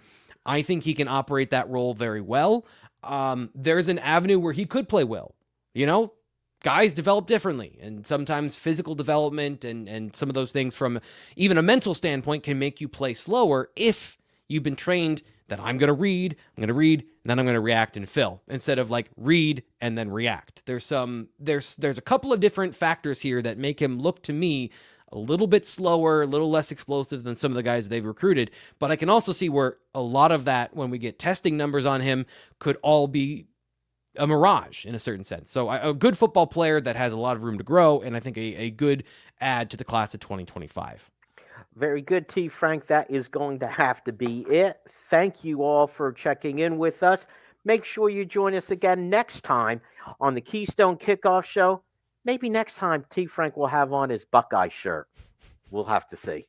I 0.47 0.63
think 0.63 0.83
he 0.83 0.95
can 0.95 1.09
operate 1.09 1.51
that 1.51 1.69
role 1.69 1.93
very 1.93 2.23
well. 2.23 2.67
Um, 3.03 3.51
there's 3.55 3.89
an 3.89 3.99
avenue 3.99 4.39
where 4.39 4.55
he 4.55 4.65
could 4.65 4.89
play 4.89 5.05
well. 5.05 5.35
You 5.75 5.87
know, 5.87 6.15
guys 6.63 6.93
develop 6.93 7.27
differently 7.27 7.79
and 7.81 8.07
sometimes 8.07 8.59
physical 8.59 8.95
development 8.95 9.65
and 9.65 9.89
and 9.89 10.15
some 10.15 10.29
of 10.29 10.35
those 10.35 10.51
things 10.51 10.75
from 10.75 11.01
even 11.37 11.57
a 11.57 11.63
mental 11.63 11.95
standpoint 11.95 12.43
can 12.43 12.59
make 12.59 12.81
you 12.81 12.89
play 12.89 13.15
slower 13.15 13.71
if 13.77 14.18
you've 14.49 14.63
been 14.63 14.77
trained 14.77 15.23
that 15.49 15.61
I'm 15.61 15.79
going 15.79 15.89
to 15.89 15.95
read, 15.95 16.37
I'm 16.57 16.61
going 16.61 16.69
to 16.69 16.75
read, 16.75 17.01
and 17.01 17.11
then 17.25 17.39
I'm 17.39 17.47
going 17.47 17.55
to 17.55 17.61
react 17.61 17.97
and 17.97 18.09
fill 18.09 18.43
instead 18.49 18.79
of 18.79 18.91
like 18.91 19.11
read 19.17 19.63
and 19.81 19.97
then 19.97 20.11
react. 20.11 20.65
There's 20.67 20.85
some 20.85 21.29
there's 21.39 21.77
there's 21.77 21.99
a 21.99 22.03
couple 22.03 22.33
of 22.33 22.41
different 22.41 22.75
factors 22.75 23.23
here 23.23 23.43
that 23.43 23.59
make 23.59 23.81
him 23.81 23.99
look 23.99 24.23
to 24.25 24.33
me 24.33 24.71
a 25.11 25.19
little 25.19 25.47
bit 25.47 25.67
slower, 25.67 26.23
a 26.23 26.27
little 26.27 26.51
less 26.51 26.71
explosive 26.71 27.25
than 27.25 27.35
some 27.35 27.51
of 27.51 27.57
the 27.57 27.63
guys 27.63 27.89
they've 27.89 28.05
recruited, 28.05 28.51
but 28.79 28.91
I 28.91 28.97
can 28.97 29.09
also 29.09 29.33
see 29.33 29.49
where 29.49 29.77
a 29.95 30.01
lot 30.03 30.33
of 30.33 30.45
that 30.45 30.77
when 30.77 30.91
we 30.91 30.99
get 30.99 31.19
testing 31.19 31.57
numbers 31.57 31.87
on 31.87 32.03
him 32.03 32.27
could 32.59 32.77
all 32.83 33.09
be 33.09 33.47
a 34.17 34.27
mirage 34.27 34.85
in 34.85 34.95
a 34.95 34.99
certain 34.99 35.25
sense. 35.25 35.51
So 35.51 35.71
a 35.71 35.95
good 35.95 36.19
football 36.19 36.47
player 36.47 36.81
that 36.81 36.97
has 36.97 37.13
a 37.13 37.19
lot 37.19 37.37
of 37.37 37.43
room 37.43 37.57
to 37.59 37.65
grow 37.65 38.01
and 38.01 38.17
I 38.17 38.21
think 38.21 38.37
a, 38.37 38.57
a 38.57 38.71
good 38.71 39.05
add 39.41 39.71
to 39.71 39.77
the 39.77 39.85
class 39.85 40.13
of 40.13 40.21
2025. 40.21 41.11
Very 41.79 42.03
good, 42.03 42.29
T. 42.29 42.49
Frank. 42.49 42.89
That 42.89 43.09
is 43.09 43.29
going 43.29 43.61
to 43.61 43.69
have 43.69 44.03
to 44.05 44.13
be 44.13 44.41
it. 44.51 44.81
Thank 45.11 45.45
you 45.45 45.63
all 45.63 45.87
for 45.87 46.13
checking 46.13 46.59
in 46.59 46.77
with 46.77 47.05
us. 47.05 47.25
Make 47.65 47.85
sure 47.85 48.11
you 48.11 48.25
join 48.25 48.55
us 48.55 48.73
again 48.73 49.09
next 49.09 49.45
time 49.45 49.81
on 50.21 50.35
the 50.35 50.41
Keystone 50.41 50.97
Kickoff 50.97 51.45
Show. 51.45 51.83
Maybe 52.25 52.49
next 52.51 52.77
time 52.77 53.05
T. 53.11 53.27
Frank 53.27 53.57
will 53.57 53.69
have 53.69 53.93
on 53.93 54.11
his 54.11 54.25
Buckeye 54.25 54.69
shirt. 54.69 55.07
We'll 55.71 55.85
have 55.85 56.09
to 56.09 56.17
see. 56.17 56.49